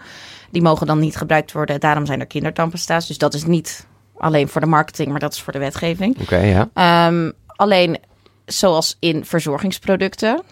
Die 0.50 0.62
mogen 0.62 0.86
dan 0.86 0.98
niet 0.98 1.16
gebruikt 1.16 1.52
worden. 1.52 1.80
Daarom 1.80 2.06
zijn 2.06 2.20
er 2.20 2.26
kindertandpasta's. 2.26 3.06
Dus 3.06 3.18
dat 3.18 3.34
is 3.34 3.44
niet 3.44 3.88
alleen 4.20 4.48
voor 4.48 4.60
de 4.60 4.66
marketing, 4.66 5.08
maar 5.10 5.20
dat 5.20 5.32
is 5.32 5.42
voor 5.42 5.52
de 5.52 5.58
wetgeving. 5.58 6.20
Oké, 6.20 6.36
ja. 6.36 6.68
Ehm, 6.74 7.30
alleen, 7.46 7.98
zoals 8.44 8.96
in 9.00 9.24
verzorgingsproducten. 9.24 10.42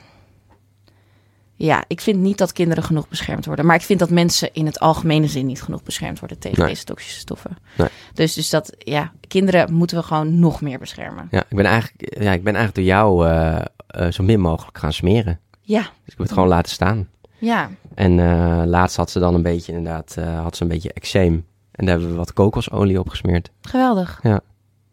Ja, 1.54 1.84
ik 1.86 2.00
vind 2.00 2.18
niet 2.18 2.38
dat 2.38 2.52
kinderen 2.52 2.84
genoeg 2.84 3.08
beschermd 3.08 3.46
worden. 3.46 3.66
Maar 3.66 3.74
ik 3.76 3.82
vind 3.82 3.98
dat 3.98 4.10
mensen 4.10 4.52
in 4.52 4.66
het 4.66 4.80
algemene 4.80 5.26
zin 5.26 5.46
niet 5.46 5.62
genoeg 5.62 5.82
beschermd 5.82 6.18
worden 6.18 6.38
tegen 6.38 6.58
Nee. 6.58 6.68
deze 6.68 6.84
toxische 6.84 7.18
stoffen. 7.20 7.56
Nee. 7.76 7.88
Dus, 8.14 8.34
dus 8.34 8.50
dat, 8.50 8.72
ja, 8.78 9.12
kinderen 9.28 9.72
moeten 9.74 9.96
we 9.96 10.02
gewoon 10.02 10.38
nog 10.38 10.60
meer 10.60 10.78
beschermen. 10.78 11.28
Ja, 11.30 11.40
ik 11.48 11.56
ben 11.56 11.64
eigenlijk, 11.64 12.22
ja, 12.22 12.32
ik 12.32 12.42
ben 12.44 12.54
eigenlijk 12.54 12.74
door 12.74 12.84
jou 12.84 13.28
eh, 13.28 13.60
eh, 13.86 14.12
zo 14.12 14.22
min 14.22 14.40
mogelijk 14.40 14.78
gaan 14.78 14.92
smeren. 14.92 15.40
Ja, 15.60 15.80
Dus 15.80 15.88
ik 16.04 16.08
heb 16.10 16.18
het 16.18 16.32
gewoon 16.32 16.48
laten 16.48 16.72
staan. 16.72 17.08
ja, 17.38 17.70
En 17.94 18.18
eh, 18.20 18.62
laatst 18.66 18.96
had 18.96 19.10
ze 19.10 19.18
dan 19.18 19.34
een 19.34 19.42
beetje, 19.42 19.72
inderdaad, 19.72 20.14
had 20.42 20.56
ze 20.56 20.62
een 20.62 20.68
beetje 20.68 20.92
eczeem. 20.92 21.46
En 21.78 21.84
daar 21.86 21.94
hebben 21.94 22.10
we 22.10 22.18
wat 22.18 22.32
kokosolie 22.32 22.98
op 22.98 23.08
gesmeerd. 23.08 23.50
geweldig. 23.62 24.20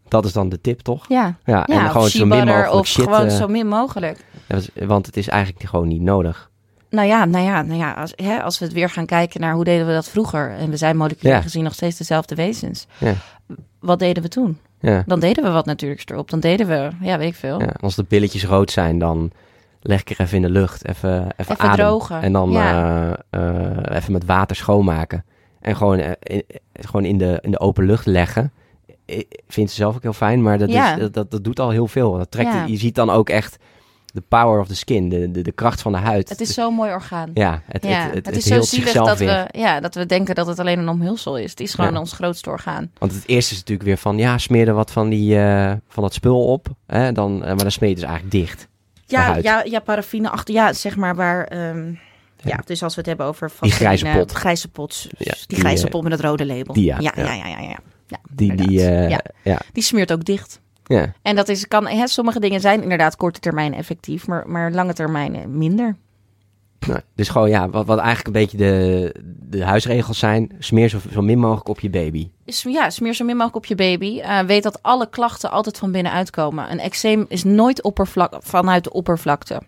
Dat 0.07 0.25
is 0.25 0.33
dan 0.33 0.49
de 0.49 0.61
tip, 0.61 0.79
toch? 0.79 1.05
Ja, 1.09 1.35
Ja, 1.45 1.63
ja 1.65 1.83
en 1.85 1.89
gewoon 1.91 2.09
zo 2.09 2.25
min 2.25 2.37
mogelijk 2.45 2.73
of 2.73 2.87
shit. 2.87 3.03
gewoon 3.03 3.25
eh, 3.27 3.35
zo 3.35 3.47
min 3.47 3.67
mogelijk. 3.67 4.25
want 4.73 5.05
het 5.05 5.17
is 5.17 5.27
eigenlijk 5.27 5.69
gewoon 5.69 5.87
niet 5.87 6.01
nodig. 6.01 6.49
Nou 6.89 7.07
ja, 7.07 7.25
nou 7.25 7.45
ja, 7.45 7.61
nou 7.61 7.79
ja 7.79 7.91
als, 7.91 8.13
hè, 8.15 8.41
als 8.43 8.59
we 8.59 8.65
het 8.65 8.73
weer 8.73 8.89
gaan 8.89 9.05
kijken 9.05 9.41
naar 9.41 9.53
hoe 9.53 9.63
deden 9.63 9.87
we 9.87 9.93
dat 9.93 10.09
vroeger. 10.09 10.51
En 10.57 10.69
we 10.69 10.77
zijn 10.77 10.97
moleculair 10.97 11.35
Ja. 11.35 11.41
gezien 11.41 11.63
nog 11.63 11.73
steeds 11.73 11.97
dezelfde 11.97 12.35
wezens. 12.35 12.87
Ja. 12.97 13.13
Wat 13.79 13.99
deden 13.99 14.23
we 14.23 14.29
toen? 14.29 14.57
Ja. 14.79 15.03
Dan 15.05 15.19
deden 15.19 15.43
we 15.43 15.49
wat 15.49 15.65
natuurlijks 15.65 16.05
erop. 16.05 16.29
Dan 16.29 16.39
deden 16.39 16.67
we, 16.67 16.89
ja, 17.01 17.17
weet 17.17 17.27
ik 17.29 17.35
veel. 17.35 17.59
ja. 17.61 17.73
Als 17.81 17.95
de 17.95 18.05
billetjes 18.07 18.45
rood 18.45 18.71
zijn, 18.71 18.99
dan 18.99 19.31
leg 19.81 20.01
ik 20.01 20.09
er 20.09 20.19
even 20.19 20.35
in 20.35 20.41
de 20.41 20.49
lucht. 20.49 20.87
Even, 20.87 21.11
even, 21.37 21.53
Even 21.53 21.57
adem. 21.59 21.85
drogen. 21.85 22.21
En 22.21 22.31
dan 22.33 22.51
Ja. 22.51 23.17
eh, 23.29 23.39
eh, 23.89 23.95
even 23.97 24.11
met 24.11 24.25
water 24.25 24.55
schoonmaken. 24.55 25.25
En 25.65 25.75
gewoon, 25.75 25.97
eh, 25.99 26.11
in, 26.23 26.43
eh, 26.47 26.57
gewoon 26.85 27.05
in, 27.05 27.17
de, 27.17 27.37
in 27.41 27.51
de 27.51 27.59
open 27.59 27.85
lucht 27.85 28.05
leggen. 28.05 28.51
Ik 29.05 29.41
vind 29.47 29.69
ze 29.69 29.75
zelf 29.75 29.95
ook 29.95 30.01
heel 30.03 30.13
fijn, 30.13 30.41
maar 30.41 30.57
dat, 30.57 30.71
Ja. 30.71 30.93
is, 30.93 30.99
dat, 30.99 31.13
dat, 31.13 31.31
dat 31.31 31.43
doet 31.43 31.59
al 31.59 31.69
heel 31.69 31.87
veel. 31.87 32.17
Dat 32.17 32.31
trekt, 32.31 32.53
Ja. 32.53 32.65
Je 32.65 32.77
ziet 32.77 32.95
dan 32.95 33.09
ook 33.09 33.29
echt 33.29 33.57
de 34.05 34.21
power 34.27 34.59
of 34.59 34.67
the 34.67 34.75
skin, 34.75 35.09
de, 35.09 35.31
de, 35.31 35.41
de 35.41 35.51
kracht 35.51 35.81
van 35.81 35.91
de 35.91 35.97
huid. 35.97 36.29
Het 36.29 36.41
is 36.41 36.47
Dus- 36.47 36.55
zo'n 36.55 36.73
mooi 36.73 36.91
orgaan. 36.91 37.31
Ja, 37.33 37.61
het, 37.65 37.83
Ja, 37.83 37.89
het, 37.89 38.05
het, 38.05 38.15
het, 38.15 38.25
het 38.25 38.35
is 38.35 38.43
zo 38.43 38.53
heelt 38.53 38.65
zielig 38.65 38.83
zichzelf 38.85 39.07
dat 39.07 39.17
weer. 39.17 39.47
we, 39.51 39.59
ja, 39.59 39.79
dat 39.79 39.95
we 39.95 40.05
denken 40.05 40.35
dat 40.35 40.47
het 40.47 40.59
alleen 40.59 40.79
een 40.79 40.89
omhulsel 40.89 41.37
is. 41.37 41.49
Het 41.49 41.59
is 41.59 41.73
gewoon 41.73 41.93
Ja. 41.93 41.99
ons 41.99 42.11
grootste 42.13 42.49
orgaan. 42.49 42.91
Want 42.97 43.11
het 43.13 43.23
eerste 43.27 43.51
is 43.53 43.59
natuurlijk 43.59 43.87
weer 43.87 43.97
van, 43.97 44.17
ja, 44.17 44.37
smeer 44.37 44.67
er 44.67 44.73
wat 44.73 44.91
van, 44.91 45.09
die, 45.09 45.37
eh, 45.39 45.73
van 45.87 46.03
dat 46.03 46.13
spul 46.13 46.45
op. 46.45 46.67
Hè, 46.87 47.11
dan, 47.11 47.41
eh, 47.41 47.47
maar 47.47 47.57
dan 47.57 47.71
smeer 47.71 47.89
je 47.89 47.95
dus 47.95 48.03
eigenlijk 48.03 48.33
dicht. 48.35 48.67
Ja, 49.05 49.35
ja, 49.35 49.63
ja, 49.63 49.79
paraffine 49.79 50.29
achter. 50.29 50.53
Ja, 50.53 50.73
zeg 50.73 50.95
maar 50.95 51.15
waar. 51.15 51.43
ehm, 51.47 51.93
ja, 52.45 52.61
dus 52.65 52.83
als 52.83 52.93
we 52.93 52.99
het 52.99 53.09
hebben 53.09 53.25
over 53.25 53.51
Die 53.59 53.71
grijze 53.71 54.05
pot. 54.17 54.31
Grijze 54.31 54.67
pot. 54.67 55.07
Ja, 55.17 55.33
die, 55.33 55.43
die, 55.47 55.57
grijze 55.57 55.85
eh, 55.85 55.91
pot 55.91 56.03
met 56.03 56.11
het 56.11 56.21
rode 56.21 56.45
label. 56.45 56.73
die, 56.73 56.85
ja, 56.85 56.97
ja, 56.99 57.11
ja. 57.15 57.33
ja, 57.33 57.47
ja, 57.47 57.77
ja, 58.07 58.17
Die, 58.31 58.55
die, 58.55 58.87
eh, 58.87 59.17
ja. 59.43 59.59
die 59.71 59.83
smeert 59.83 60.11
ook 60.11 60.25
dicht. 60.25 60.59
Ja. 60.83 61.13
En 61.21 61.35
dat 61.35 61.49
is, 61.49 61.67
kan, 61.67 61.87
hè, 61.87 62.07
sommige 62.07 62.39
dingen 62.39 62.61
zijn 62.61 62.81
inderdaad 62.81 63.15
korte 63.15 63.39
termijn 63.39 63.73
effectief, 63.73 64.27
maar, 64.27 64.47
maar 64.47 64.71
lange 64.71 64.93
termijn 64.93 65.35
eh, 65.35 65.45
minder. 65.45 65.95
Nee. 66.87 66.97
Dus 67.15 67.29
gewoon, 67.29 67.49
ja, 67.49 67.69
wat, 67.69 67.85
wat 67.85 67.97
eigenlijk 67.97 68.27
een 68.27 68.41
beetje 68.41 68.57
de, 68.57 69.15
de 69.49 69.63
huisregels 69.63 70.19
zijn, 70.19 70.51
smeer 70.59 70.89
zo, 70.89 70.99
zo 71.11 71.21
min 71.21 71.39
mogelijk 71.39 71.67
op 71.67 71.79
je 71.79 71.89
baby. 71.89 72.29
Ja, 72.45 72.89
smeer 72.89 73.13
zo 73.13 73.25
min 73.25 73.35
mogelijk 73.35 73.55
op 73.55 73.65
je 73.65 73.75
baby. 73.75 74.21
Weet 74.45 74.63
dat 74.63 74.83
alle 74.83 75.09
klachten 75.09 75.51
altijd 75.51 75.77
van 75.77 75.91
binnenuit 75.91 76.29
komen. 76.29 76.71
Een 76.71 76.79
eczeem 76.79 77.25
is 77.27 77.43
nooit 77.43 77.83
oppervlak 77.83 78.35
vanuit 78.39 78.83
de 78.83 78.91
oppervlakte. 78.91 79.61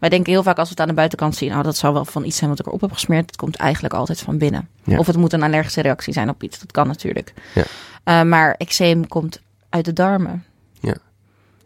Wij 0.00 0.08
denken 0.08 0.32
heel 0.32 0.42
vaak 0.42 0.58
als 0.58 0.68
we 0.68 0.74
het 0.74 0.82
aan 0.82 0.88
de 0.88 0.94
buitenkant 0.94 1.36
zien, 1.36 1.52
oh, 1.52 1.62
dat 1.62 1.76
zou 1.76 1.92
wel 1.94 2.04
van 2.04 2.24
iets 2.24 2.36
zijn 2.36 2.50
wat 2.50 2.58
ik 2.58 2.66
erop 2.66 2.80
heb 2.80 2.92
gesmeerd. 2.92 3.26
Het 3.26 3.36
komt 3.36 3.56
eigenlijk 3.56 3.94
altijd 3.94 4.20
van 4.20 4.38
binnen. 4.38 4.68
Ja. 4.84 4.98
Of 4.98 5.06
het 5.06 5.16
moet 5.16 5.32
een 5.32 5.42
allergische 5.42 5.80
reactie 5.80 6.12
zijn 6.12 6.28
op 6.28 6.42
iets. 6.42 6.58
Dat 6.58 6.72
kan 6.72 6.86
natuurlijk. 6.86 7.34
Ja. 7.54 7.64
Eh, 8.04 8.22
maar 8.22 8.54
eczeem 8.58 9.08
komt 9.08 9.40
uit 9.68 9.84
de 9.84 9.92
darmen. 9.92 10.44
Ja. 10.80 10.96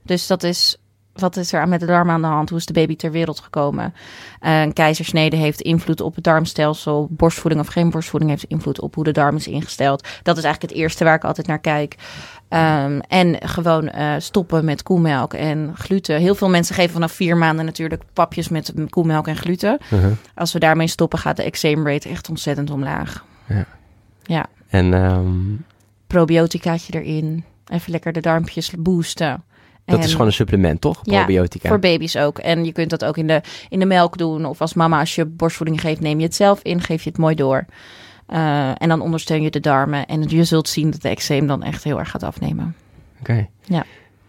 Dus 0.02 0.26
dat 0.26 0.42
is, 0.42 0.76
wat 1.12 1.36
is 1.36 1.52
er 1.52 1.68
met 1.68 1.80
de 1.80 1.86
darmen 1.86 2.14
aan 2.14 2.20
de 2.20 2.26
hand? 2.26 2.48
Hoe 2.48 2.58
is 2.58 2.66
de 2.66 2.72
baby 2.72 2.96
ter 2.96 3.10
wereld 3.10 3.40
gekomen? 3.40 3.94
Eh, 4.40 4.60
een 4.60 4.72
keizersnede 4.72 5.36
heeft 5.36 5.60
invloed 5.60 6.00
op 6.00 6.14
het 6.14 6.24
darmstelsel. 6.24 7.06
Borstvoeding 7.10 7.62
of 7.62 7.68
geen 7.68 7.90
borstvoeding 7.90 8.30
heeft 8.30 8.44
invloed 8.44 8.80
op 8.80 8.94
hoe 8.94 9.04
de 9.04 9.12
darm 9.12 9.36
is 9.36 9.46
ingesteld. 9.46 10.08
Dat 10.22 10.36
is 10.36 10.44
eigenlijk 10.44 10.72
het 10.72 10.82
eerste 10.82 11.04
waar 11.04 11.14
ik 11.14 11.24
altijd 11.24 11.46
naar 11.46 11.60
kijk. 11.60 11.96
Ehm, 12.50 12.98
en 13.08 13.36
gewoon 13.48 13.88
eh, 13.88 14.14
stoppen 14.18 14.64
met 14.64 14.82
koemelk 14.82 15.34
en 15.34 15.72
gluten. 15.76 16.16
Heel 16.16 16.34
veel 16.34 16.48
mensen 16.48 16.74
geven 16.74 16.92
vanaf 16.92 17.12
vier 17.12 17.36
maanden 17.36 17.64
natuurlijk 17.64 18.02
papjes 18.12 18.48
met 18.48 18.72
koemelk 18.88 19.28
en 19.28 19.36
gluten. 19.36 19.78
Uh-huh. 19.92 20.12
Als 20.34 20.52
we 20.52 20.58
daarmee 20.58 20.86
stoppen, 20.86 21.18
gaat 21.18 21.36
de 21.36 21.42
eczeem 21.42 21.86
rate 21.86 22.08
echt 22.08 22.28
ontzettend 22.28 22.70
omlaag. 22.70 23.24
Ja. 23.48 23.64
Ja, 24.22 24.46
En 24.68 24.94
ehm, 24.94 25.30
probioticaatje 26.06 27.00
erin. 27.00 27.44
Even 27.66 27.90
lekker 27.90 28.12
de 28.12 28.20
darmpjes 28.20 28.72
boosten. 28.78 29.42
dat 29.84 29.98
En- 29.98 30.04
is 30.04 30.10
gewoon 30.12 30.26
een 30.26 30.32
supplement, 30.32 30.80
toch? 30.80 31.00
Ja, 31.02 31.16
Probiotica. 31.18 31.68
Voor 31.68 31.78
baby's 31.78 32.16
ook. 32.16 32.38
En 32.38 32.64
je 32.64 32.72
kunt 32.72 32.90
dat 32.90 33.04
ook 33.04 33.16
in 33.16 33.26
de, 33.26 33.40
in 33.68 33.78
de 33.78 33.86
melk 33.86 34.18
doen. 34.18 34.44
Of 34.44 34.60
als 34.60 34.74
mama, 34.74 35.00
als 35.00 35.14
je 35.14 35.24
borstvoeding 35.26 35.80
geeft, 35.80 36.00
neem 36.00 36.18
je 36.18 36.24
het 36.24 36.34
zelf 36.34 36.60
in, 36.62 36.80
geef 36.80 37.02
je 37.02 37.10
het 37.10 37.18
mooi 37.18 37.34
door. 37.34 37.66
Eh, 38.30 38.70
en 38.82 38.88
dan 38.88 39.00
ondersteun 39.00 39.42
je 39.42 39.50
de 39.50 39.60
darmen. 39.60 40.06
En 40.06 40.22
je 40.28 40.44
zult 40.44 40.68
zien 40.68 40.90
dat 40.90 41.02
de 41.02 41.08
eczeem 41.08 41.46
dan 41.46 41.62
echt 41.62 41.84
heel 41.84 41.98
erg 41.98 42.10
gaat 42.10 42.22
afnemen. 42.22 42.76
Oké. 43.20 43.48
Ja. 43.64 43.84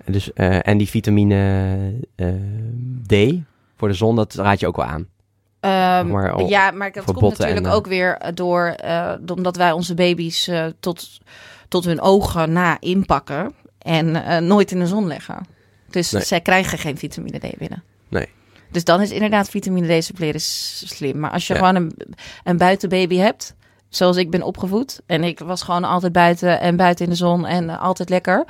Dus, 0.05 0.33
eh, 0.33 0.67
en 0.67 0.77
die 0.77 0.89
vitamine 0.89 1.75
eh, 2.15 2.27
D 3.07 3.15
voor 3.77 3.87
de 3.87 3.93
zon, 3.93 4.15
dat 4.15 4.33
raad 4.33 4.59
je 4.59 4.67
ook 4.67 4.75
wel 4.75 4.85
aan. 4.85 5.07
Ehm, 5.59 6.07
Maar 6.11 6.31
al- 6.31 6.47
ja, 6.49 6.71
maar 6.71 6.91
dat 6.91 7.03
komt 7.05 7.37
natuurlijk 7.37 7.65
en, 7.65 7.71
ook 7.71 7.87
weer 7.87 8.31
door, 8.33 8.75
omdat 9.35 9.55
wij 9.55 9.71
onze 9.71 9.93
baby's 9.93 10.49
tot, 10.79 11.19
tot 11.67 11.85
hun 11.85 12.01
ogen 12.01 12.51
na 12.51 12.77
inpakken 12.79 13.53
en 13.77 14.11
nooit 14.47 14.71
in 14.71 14.79
de 14.79 14.87
zon 14.87 15.07
leggen. 15.07 15.45
Dus 15.89 16.11
Nee. 16.11 16.23
zij 16.23 16.41
krijgen 16.41 16.77
geen 16.77 16.97
vitamine 16.97 17.37
D 17.37 17.57
binnen. 17.57 17.83
Nee. 18.09 18.27
Dus 18.71 18.83
dan 18.83 19.01
is 19.01 19.11
inderdaad 19.11 19.49
vitamine 19.49 19.99
D 19.99 20.03
suppleren 20.03 20.41
slim. 20.41 21.19
Maar 21.19 21.31
als 21.31 21.47
je 21.47 21.53
Ja. 21.53 21.59
gewoon 21.59 21.75
een, 21.75 21.91
een 22.43 22.57
buitenbaby 22.57 23.15
hebt, 23.17 23.55
zoals 23.91 24.17
ik 24.17 24.29
ben 24.31 24.41
opgevoed, 24.43 25.01
en 25.05 25.23
ik 25.23 25.39
was 25.39 25.61
gewoon 25.61 25.83
altijd 25.83 26.11
buiten 26.13 26.59
en 26.59 26.75
buiten 26.75 27.05
in 27.05 27.11
de 27.11 27.17
zon 27.17 27.45
en 27.45 27.69
eh, 27.69 27.81
altijd 27.81 28.09
lekker, 28.09 28.45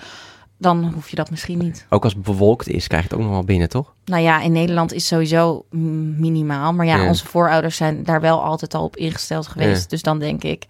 dan 0.57 0.91
hoef 0.93 1.09
je 1.09 1.15
dat 1.15 1.29
misschien 1.29 1.57
niet. 1.57 1.85
Ook 1.89 2.03
als 2.03 2.13
het 2.13 2.23
bewolkt 2.23 2.67
is, 2.67 2.87
krijg 2.87 3.03
je 3.03 3.09
het 3.09 3.17
ook 3.17 3.23
nog 3.25 3.33
wel 3.35 3.43
binnen, 3.43 3.69
toch? 3.69 3.93
Nou 4.05 4.21
ja, 4.23 4.41
in 4.41 4.51
Nederland 4.51 4.93
is 4.93 5.07
sowieso 5.07 5.65
minimaal. 5.69 6.73
Maar 6.73 6.85
ja, 6.85 6.97
Ja. 6.97 7.07
onze 7.07 7.25
voorouders 7.25 7.75
zijn 7.75 8.03
daar 8.03 8.21
wel 8.21 8.43
altijd 8.43 8.73
al 8.73 8.83
op 8.83 8.95
ingesteld 8.95 9.47
geweest. 9.47 9.81
Ja. 9.81 9.87
Dus 9.87 10.01
dan 10.01 10.19
denk 10.19 10.43
ik, 10.43 10.65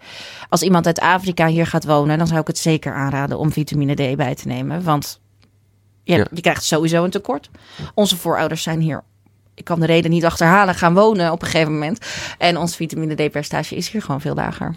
als 0.48 0.62
iemand 0.62 0.86
uit 0.86 1.00
Afrika 1.00 1.46
hier 1.46 1.66
gaat 1.66 1.84
wonen, 1.84 2.18
dan 2.18 2.26
zou 2.26 2.40
ik 2.40 2.46
het 2.46 2.58
zeker 2.58 2.92
aanraden 2.94 3.38
om 3.38 3.52
vitamine 3.52 3.94
D 4.12 4.16
bij 4.16 4.34
te 4.34 4.46
nemen. 4.46 4.82
Want 4.82 5.20
ja, 6.04 6.16
Ja. 6.16 6.26
je 6.34 6.40
krijgt 6.40 6.64
sowieso 6.64 7.04
een 7.04 7.10
tekort. 7.10 7.50
Onze 7.94 8.16
voorouders 8.16 8.62
zijn 8.62 8.80
hier, 8.80 9.02
ik 9.54 9.64
kan 9.64 9.80
de 9.80 9.86
reden 9.86 10.10
niet 10.10 10.24
achterhalen, 10.24 10.74
gaan 10.74 10.94
wonen 10.94 11.32
op 11.32 11.42
een 11.42 11.48
gegeven 11.48 11.72
moment. 11.72 12.06
En 12.38 12.56
ons 12.56 12.76
vitamine 12.76 13.14
D-percentage 13.14 13.76
is 13.76 13.88
hier 13.90 14.02
gewoon 14.02 14.20
veel 14.20 14.34
lager. 14.34 14.74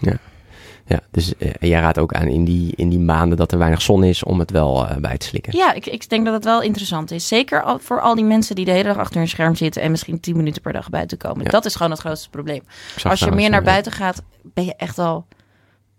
Ja, 0.88 1.00
dus 1.12 1.38
eh, 1.38 1.52
jij 1.60 1.80
raadt 1.80 2.00
ook 2.00 2.14
aan 2.14 2.28
in 2.28 2.46
die, 2.46 2.74
in 2.76 2.90
die 2.90 3.00
maanden 3.00 3.38
dat 3.38 3.52
er 3.52 3.58
weinig 3.58 3.82
zon 3.82 4.04
is 4.04 4.24
om 4.24 4.40
het 4.40 4.52
wel 4.52 4.88
eh, 4.88 4.98
bij 4.98 5.18
te 5.18 5.26
slikken. 5.28 5.58
Ja, 5.58 5.74
ik, 5.74 5.86
ik 5.86 6.10
denk 6.10 6.26
dat 6.26 6.34
het 6.34 6.44
wel 6.44 6.62
interessant 6.62 7.12
is. 7.12 7.28
Zeker 7.28 7.64
al- 7.64 7.80
voor 7.80 8.02
al 8.02 8.16
die 8.16 8.24
mensen 8.26 8.56
die 8.56 8.66
de 8.66 8.72
hele 8.72 8.84
dag 8.84 8.98
achter 8.98 9.18
hun 9.18 9.28
scherm 9.28 9.56
zitten 9.56 9.82
en 9.82 9.92
misschien 9.92 10.20
10 10.20 10.36
minuten 10.38 10.62
per 10.62 10.74
dag 10.74 10.90
buiten 10.90 11.18
komen. 11.18 11.44
Ja. 11.46 11.50
Dat 11.52 11.66
is 11.66 11.76
gewoon 11.76 11.92
het 11.92 12.00
grootste 12.00 12.30
probleem. 12.30 12.62
Als 13.04 13.20
je 13.20 13.32
meer 13.32 13.50
naar 13.50 13.64
buiten 13.64 13.92
gaat, 13.92 14.22
ben 14.44 14.66
je 14.66 14.76
echt 14.76 15.00
al, 15.00 15.26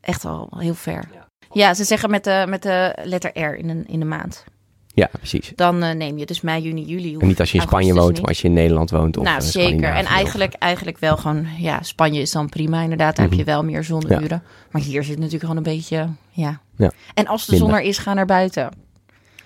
echt 0.01 0.25
al 0.25 0.49
heel 0.59 0.75
ver. 0.75 1.05
Ja, 1.53 1.75
ze 1.75 1.85
zeggen 1.85 2.11
met 2.11 2.25
de, 2.25 2.45
met 2.49 2.63
de 2.63 2.97
letter 3.05 3.31
R 3.43 3.55
in, 3.59 3.69
een, 3.69 3.85
in 3.89 3.99
de 4.01 4.07
maand. 4.07 4.45
Ja, 4.97 5.09
precies. 5.13 5.53
Dan 5.57 5.83
eh, 5.83 5.95
neem 5.95 6.19
je 6.19 6.27
dus 6.27 6.41
mei, 6.41 6.63
juni, 6.63 6.85
juli. 6.85 7.17
En 7.17 7.27
niet 7.27 7.41
als 7.41 7.51
je 7.53 7.57
in 7.59 7.63
Spanje 7.63 7.95
woont, 7.95 8.09
niet. 8.09 8.19
maar 8.21 8.29
als 8.29 8.41
je 8.41 8.49
in 8.49 8.53
Nederland 8.55 8.91
woont. 8.91 9.17
Of 9.17 9.25
nou, 9.25 9.37
eh, 9.39 9.45
zeker. 9.47 9.93
En 9.95 10.05
of- 10.05 10.11
eigenlijk, 10.11 10.55
eigenlijk 10.55 10.99
wel 10.99 11.17
gewoon, 11.17 11.47
ja, 11.59 11.83
Spanje 11.83 12.21
is 12.21 12.33
dan 12.33 12.49
prima 12.49 12.83
inderdaad. 12.83 13.17
Daar 13.17 13.27
Mhm. 13.27 13.37
heb 13.37 13.47
je 13.47 13.53
wel 13.53 13.65
meer 13.65 13.85
zonuren. 13.85 14.43
Maar 14.71 14.83
hier 14.83 15.03
zit 15.05 15.15
natuurlijk 15.17 15.43
gewoon 15.43 15.57
een 15.57 15.63
beetje, 15.63 16.09
ja. 16.31 16.61
Ja. 16.77 16.91
En 17.15 17.27
als 17.27 17.47
de 17.47 17.53
Minder. 17.53 17.71
zon 17.71 17.79
er 17.79 17.85
is, 17.85 17.99
ga 17.99 18.15
naar 18.15 18.27
buiten. 18.27 18.69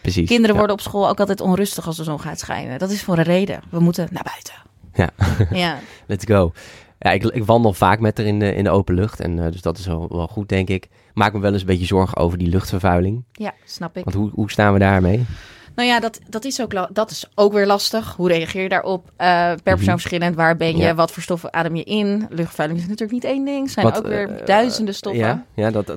Precies. 0.01 0.29
Kinderen 0.29 0.53
ja. 0.53 0.59
worden 0.59 0.77
op 0.77 0.83
school 0.83 1.09
ook 1.09 1.21
altijd 1.21 1.41
onrustig 1.41 1.87
als 1.87 1.97
de 1.97 2.05
zon 2.05 2.21
gaat 2.21 2.39
schijnen. 2.39 2.79
Dat 2.79 2.91
is 2.91 3.03
voor 3.03 3.19
een 3.19 3.25
reden. 3.25 3.61
We 3.71 3.81
moeten 3.81 4.09
naar 4.11 4.25
buiten. 4.33 4.55
Ja. 4.95 5.11
ja. 5.59 5.79
Let's 6.07 6.25
go. 6.25 6.53
Ja, 6.99 7.11
ik, 7.11 7.25
ik 7.25 7.45
wandel 7.45 7.73
vaak 7.73 8.01
met 8.01 8.19
haar 8.19 8.27
in 8.27 8.39
de, 8.39 8.55
in 8.55 8.65
de 8.65 8.71
open 8.71 8.95
lucht. 8.95 9.21
En 9.21 9.45
eh, 9.45 9.53
dus 9.53 9.63
dat 9.63 9.79
is 9.79 9.87
wel, 9.87 10.07
wel 10.09 10.27
goed, 10.27 10.49
denk 10.49 10.69
ik. 10.69 10.89
Maak 11.15 11.33
me 11.33 11.41
wel 11.41 11.53
eens 11.53 11.61
een 11.61 11.67
beetje 11.67 11.87
zorgen 11.87 12.17
over 12.17 12.39
die 12.39 12.49
luchtvervuiling. 12.49 13.25
ja, 13.33 13.53
snap 13.65 13.97
ik. 13.97 14.05
Want 14.05 14.17
hoe, 14.17 14.31
hoe 14.35 14.51
staan 14.51 14.73
we 14.73 14.79
daarmee? 14.79 15.27
Nou 15.75 15.89
ja, 15.89 16.01
dat, 16.01 16.19
dat, 16.29 16.45
is 16.45 16.61
ook, 16.61 16.89
dat 16.95 17.11
is 17.11 17.29
ook 17.35 17.53
weer 17.53 17.67
lastig. 17.67 18.15
Hoe 18.17 18.29
reageer 18.29 18.63
je 18.63 18.69
daarop? 18.69 19.11
Eh, 19.17 19.27
per 19.27 19.57
persoon 19.63 19.79
Mhm. 19.85 19.91
verschillend. 19.99 20.37
Waar 20.37 20.57
ben 20.57 20.77
je? 20.77 20.83
Ja. 20.83 20.95
Wat 20.95 21.13
voor 21.13 21.23
stoffen 21.23 21.53
adem 21.53 21.77
je 21.77 21.85
in? 21.85 22.27
Luchtvervuiling 22.31 22.81
is 22.81 22.87
natuurlijk 22.87 23.13
niet 23.13 23.25
één 23.33 23.45
ding. 23.45 23.63
Het 23.63 23.71
zijn 23.73 23.87
Wat, 23.87 23.99
ook 23.99 24.07
weer 24.07 24.29
eh, 24.31 24.47
duizenden 24.47 24.95
stoffen. 24.95 25.23
Ja, 25.23 25.45
ja 25.55 25.71
dat, 25.71 25.89
eh, 25.91 25.97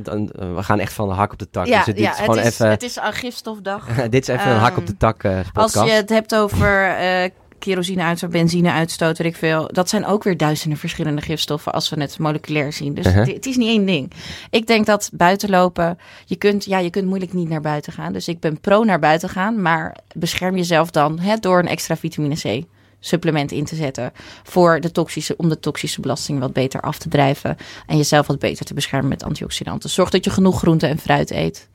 we 0.56 0.64
gaan 0.64 0.80
echt 0.80 0.94
van 0.94 1.08
de 1.08 1.14
hak 1.14 1.32
op 1.32 1.40
de 1.40 1.50
tak. 1.50 1.66
Ja, 1.66 1.78
dus 1.78 1.86
het, 1.86 1.96
dit 1.96 2.06
ja, 2.06 2.12
is 2.12 2.18
gewoon 2.18 2.38
het, 2.38 2.46
is, 2.46 2.54
even, 2.54 2.70
het 2.70 2.84
is 2.84 2.96
een 2.96 3.14
gifstofdag. 3.14 3.86
dit 4.10 4.22
is 4.22 4.28
even 4.28 4.52
een 4.52 4.58
hak 4.58 4.78
op 4.78 4.88
de 4.88 4.98
tak 4.98 5.24
eh 5.24 5.40
Als 5.54 5.74
je 5.74 5.80
het 5.92 6.10
hebt 6.10 6.36
over 6.36 6.88
eh 6.98 7.30
kerosine-uitstoot, 7.64 8.30
benzine-uitstoot, 8.30 9.18
weet 9.18 9.28
ik 9.28 9.36
veel. 9.36 9.68
Dat 9.72 9.90
zijn 9.90 10.06
ook 10.06 10.24
weer 10.24 10.38
duizenden 10.38 10.78
verschillende 10.78 11.22
gifstoffen 11.22 11.72
als 11.74 11.90
we 11.90 12.02
het 12.02 12.20
moleculair 12.20 12.74
zien. 12.74 12.94
Dus 12.94 13.06
Uh-huh. 13.06 13.26
het, 13.26 13.34
het 13.36 13.46
is 13.46 13.58
niet 13.58 13.68
één 13.68 13.86
ding. 13.86 14.12
Ik 14.50 14.68
denk 14.68 14.86
dat 14.86 15.10
buitenlopen, 15.14 15.98
je 16.26 16.36
kunt, 16.36 16.66
ja, 16.66 16.78
je 16.80 16.90
kunt 16.90 17.08
moeilijk 17.08 17.34
niet 17.34 17.50
naar 17.50 17.62
buiten 17.62 17.94
gaan. 17.94 18.14
Dus 18.14 18.28
ik 18.28 18.40
ben 18.40 18.60
pro 18.60 18.84
naar 18.84 19.00
buiten 19.00 19.30
gaan, 19.30 19.62
maar 19.62 19.98
bescherm 20.16 20.56
jezelf 20.56 20.90
dan 20.92 21.20
hè, 21.20 21.36
door 21.36 21.60
een 21.60 21.68
extra 21.68 21.98
vitamine 21.98 22.36
C 22.36 22.64
supplement 23.00 23.52
in 23.52 23.66
te 23.66 23.76
zetten 23.76 24.12
voor 24.44 24.80
de 24.80 24.92
toxische, 24.92 25.38
om 25.38 25.50
de 25.50 25.60
toxische 25.60 26.02
belasting 26.02 26.40
wat 26.40 26.54
beter 26.54 26.82
af 26.82 26.98
te 26.98 27.10
drijven 27.10 27.58
en 27.88 27.98
jezelf 27.98 28.28
wat 28.28 28.40
beter 28.40 28.66
te 28.66 28.74
beschermen 28.74 29.10
met 29.10 29.24
antioxidanten. 29.24 29.90
Zorg 29.90 30.10
dat 30.10 30.24
je 30.26 30.30
genoeg 30.32 30.58
groente 30.58 30.88
en 30.88 30.98
fruit 30.98 31.32
eet, 31.32 31.70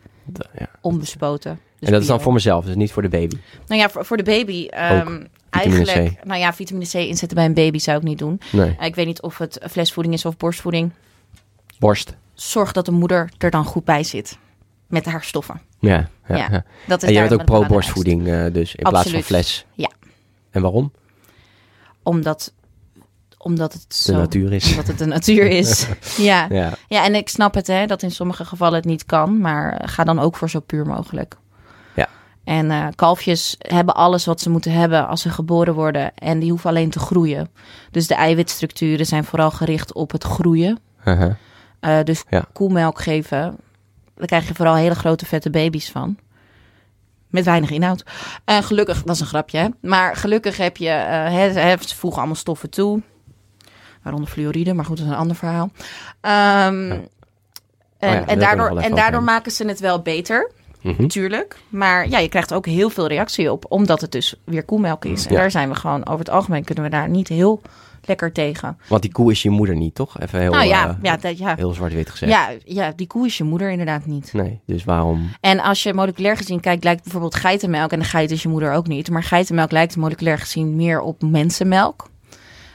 Ja. 0.59 0.66
onbespoten. 0.80 1.59
Dus 1.78 1.89
en 1.89 1.93
dat 1.95 2.03
is 2.03 2.09
dan 2.09 2.20
voor 2.20 2.32
mezelf, 2.32 2.64
dus 2.64 2.74
niet 2.74 2.93
voor 2.93 3.03
de 3.03 3.09
baby. 3.09 3.36
Nou 3.66 3.80
ja, 3.80 3.89
voor, 3.91 4.05
voor 4.05 4.16
de 4.16 4.22
baby. 4.22 4.68
Eigenlijk, 5.51 6.18
C. 6.20 6.24
nou 6.24 6.40
ja, 6.40 6.53
vitamine 6.53 6.86
C 6.86 6.94
inzetten 6.94 7.36
bij 7.36 7.46
een 7.46 7.55
baby 7.55 7.78
zou 7.78 7.96
ik 7.99 8.03
niet 8.03 8.18
doen. 8.18 8.40
Nee. 8.53 8.76
Eh, 8.78 8.86
ik 8.86 8.94
weet 8.94 9.07
niet 9.07 9.22
of 9.22 9.38
het 9.38 9.59
flesvoeding 9.70 10.14
is 10.14 10.24
of 10.24 10.36
borstvoeding. 10.36 10.92
Borst. 11.78 12.16
Zorg 12.34 12.72
dat 12.72 12.84
de 12.84 12.92
moeder 12.92 13.30
er 13.38 13.51
dan 13.51 13.64
goed 13.64 13.84
bij 13.84 14.05
zit. 14.05 14.38
Met 14.86 15.05
haar 15.05 15.22
stoffen. 15.22 15.61
Ja, 15.78 16.09
ja, 16.28 16.36
Ja, 16.36 16.49
ja. 16.51 16.64
Dat 16.86 17.03
is 17.03 17.09
En 17.09 17.14
jij 17.14 17.28
daar 17.28 17.36
bent 17.36 17.40
ook 17.40 17.46
pro-borstvoeding 17.46 18.28
eh, 18.28 18.53
dus, 18.53 18.74
in 18.74 18.82
plaats 18.82 18.82
van 18.82 18.94
Absoluut. 18.96 19.24
fles. 19.24 19.66
Ja. 19.74 19.90
En 20.51 20.62
waarom? 20.62 20.92
Omdat, 22.03 22.53
omdat 23.38 23.72
het 23.72 23.82
De 23.88 24.12
zo... 24.12 24.16
natuur 24.16 24.53
is. 24.53 24.70
Omdat 24.70 24.86
het 24.86 24.99
de 24.99 25.07
natuur 25.07 25.46
is. 25.46 25.86
ja. 26.16 26.46
Ja, 26.51 26.72
ja, 26.88 27.05
en 27.05 27.14
ik 27.14 27.28
snap 27.28 27.55
het, 27.55 27.66
hè, 27.66 27.86
dat 27.86 28.03
in 28.03 28.11
sommige 28.11 28.44
gevallen 28.44 28.74
het 28.74 28.84
niet 28.84 29.05
kan. 29.05 29.40
Maar 29.40 29.72
eh, 29.72 29.88
ga 29.88 30.05
dan 30.05 30.18
ook 30.18 30.36
voor 30.36 30.51
zo 30.51 30.61
puur 30.61 30.86
mogelijk. 30.86 31.36
En 32.49 32.70
eh, 32.70 32.86
kalfjes 32.94 33.55
hebben 33.59 33.94
alles 33.94 34.24
wat 34.24 34.40
ze 34.40 34.51
moeten 34.51 34.72
hebben 34.72 35.09
als 35.09 35.20
ze 35.22 35.30
geboren 35.30 35.74
worden. 35.74 36.14
En 36.14 36.38
die 36.38 36.51
hoeven 36.51 36.70
alleen 36.70 36.90
te 36.90 36.99
groeien. 36.99 37.51
Dus 37.90 38.07
de 38.07 38.14
eiwitstructuren 38.14 39.07
zijn 39.07 39.24
vooral 39.24 39.51
gericht 39.51 39.92
op 39.92 40.12
het 40.12 40.24
groeien. 40.24 40.78
Haha. 40.96 41.36
Eh, 41.80 41.99
dus 42.05 42.24
Ja. 42.28 42.44
koemelk 42.53 43.01
geven, 43.01 43.57
daar 44.14 44.26
krijg 44.26 44.49
je 44.49 44.55
vooral 44.55 44.74
hele 44.74 44.94
grote 44.94 45.26
vette 45.26 45.51
baby's 45.51 45.90
van. 45.90 46.18
Met 47.26 47.44
weinig 47.44 47.70
inhoud. 47.70 48.05
En 48.44 48.62
gelukkig, 48.62 49.03
dat 49.03 49.14
is 49.14 49.20
een 49.20 49.26
grapje, 49.26 49.59
hè? 49.59 49.68
Maar 49.80 50.16
gelukkig 50.16 50.57
heb 50.57 50.76
je, 50.76 50.88
eh, 50.90 51.78
ze 51.80 51.96
voegen 51.96 52.18
allemaal 52.18 52.36
stoffen 52.36 52.70
toe. 52.70 53.03
Waaronder 54.03 54.30
fluoride, 54.30 54.74
maar 54.74 54.84
goed, 54.84 54.96
dat 54.96 55.07
is 55.07 55.12
een 55.12 55.18
ander 55.18 55.36
verhaal. 55.36 55.70
Ehm, 56.20 56.90
En, 57.99 58.20
we 58.20 58.24
en, 58.26 58.38
daardoor, 58.38 58.78
en 58.78 58.94
daardoor 58.94 59.22
maken 59.22 59.53
ze 59.53 59.66
het 59.66 59.80
wel 59.80 60.03
beter, 60.03 60.51
Mhm. 60.82 61.02
natuurlijk. 61.02 61.56
Maar 61.68 62.08
ja, 62.08 62.18
je 62.18 62.28
krijgt 62.28 62.54
ook 62.54 62.66
heel 62.66 62.90
veel 62.90 63.06
reactie 63.06 63.52
op, 63.52 63.64
omdat 63.68 64.00
het 64.00 64.12
dus 64.12 64.34
weer 64.44 64.64
koemelk 64.64 65.04
is. 65.04 65.26
En 65.26 65.32
Ja. 65.32 65.38
daar 65.40 65.50
zijn 65.50 65.68
we 65.68 65.74
gewoon, 65.74 66.06
over 66.06 66.18
het 66.18 66.30
algemeen 66.30 66.64
kunnen 66.64 66.84
we 66.84 66.90
daar 66.90 67.08
niet 67.08 67.28
heel 67.28 67.60
lekker 68.04 68.32
tegen. 68.32 68.78
Want 68.88 69.02
die 69.02 69.12
koe 69.12 69.30
is 69.30 69.42
je 69.42 69.50
moeder 69.50 69.76
niet, 69.76 69.94
toch? 69.94 70.20
Even 70.20 70.40
heel, 70.40 70.50
nou 70.50 70.66
ja, 70.66 70.88
eh, 70.88 70.94
ja, 71.02 71.16
dat, 71.16 71.38
ja. 71.38 71.54
heel 71.56 71.72
zwart-wit 71.72 72.10
gezegd. 72.10 72.32
Ja, 72.32 72.48
ja, 72.64 72.92
die 72.96 73.06
koe 73.06 73.26
is 73.26 73.38
je 73.38 73.44
moeder 73.44 73.70
inderdaad 73.70 74.06
niet. 74.06 74.32
Nee, 74.32 74.60
dus 74.66 74.84
waarom? 74.84 75.30
En 75.40 75.60
als 75.60 75.82
je 75.82 75.94
moleculair 75.94 76.36
gezien 76.36 76.60
kijkt, 76.60 76.84
lijkt 76.84 77.02
bijvoorbeeld 77.02 77.34
geitenmelk, 77.34 77.92
en 77.92 77.98
de 77.98 78.04
geit 78.04 78.30
is 78.30 78.42
je 78.42 78.48
moeder 78.48 78.72
ook 78.72 78.86
niet, 78.86 79.10
maar 79.10 79.22
geitenmelk 79.22 79.70
lijkt 79.70 79.96
moleculair 79.96 80.38
gezien 80.38 80.76
meer 80.76 81.00
op 81.00 81.22
mensenmelk. 81.22 82.08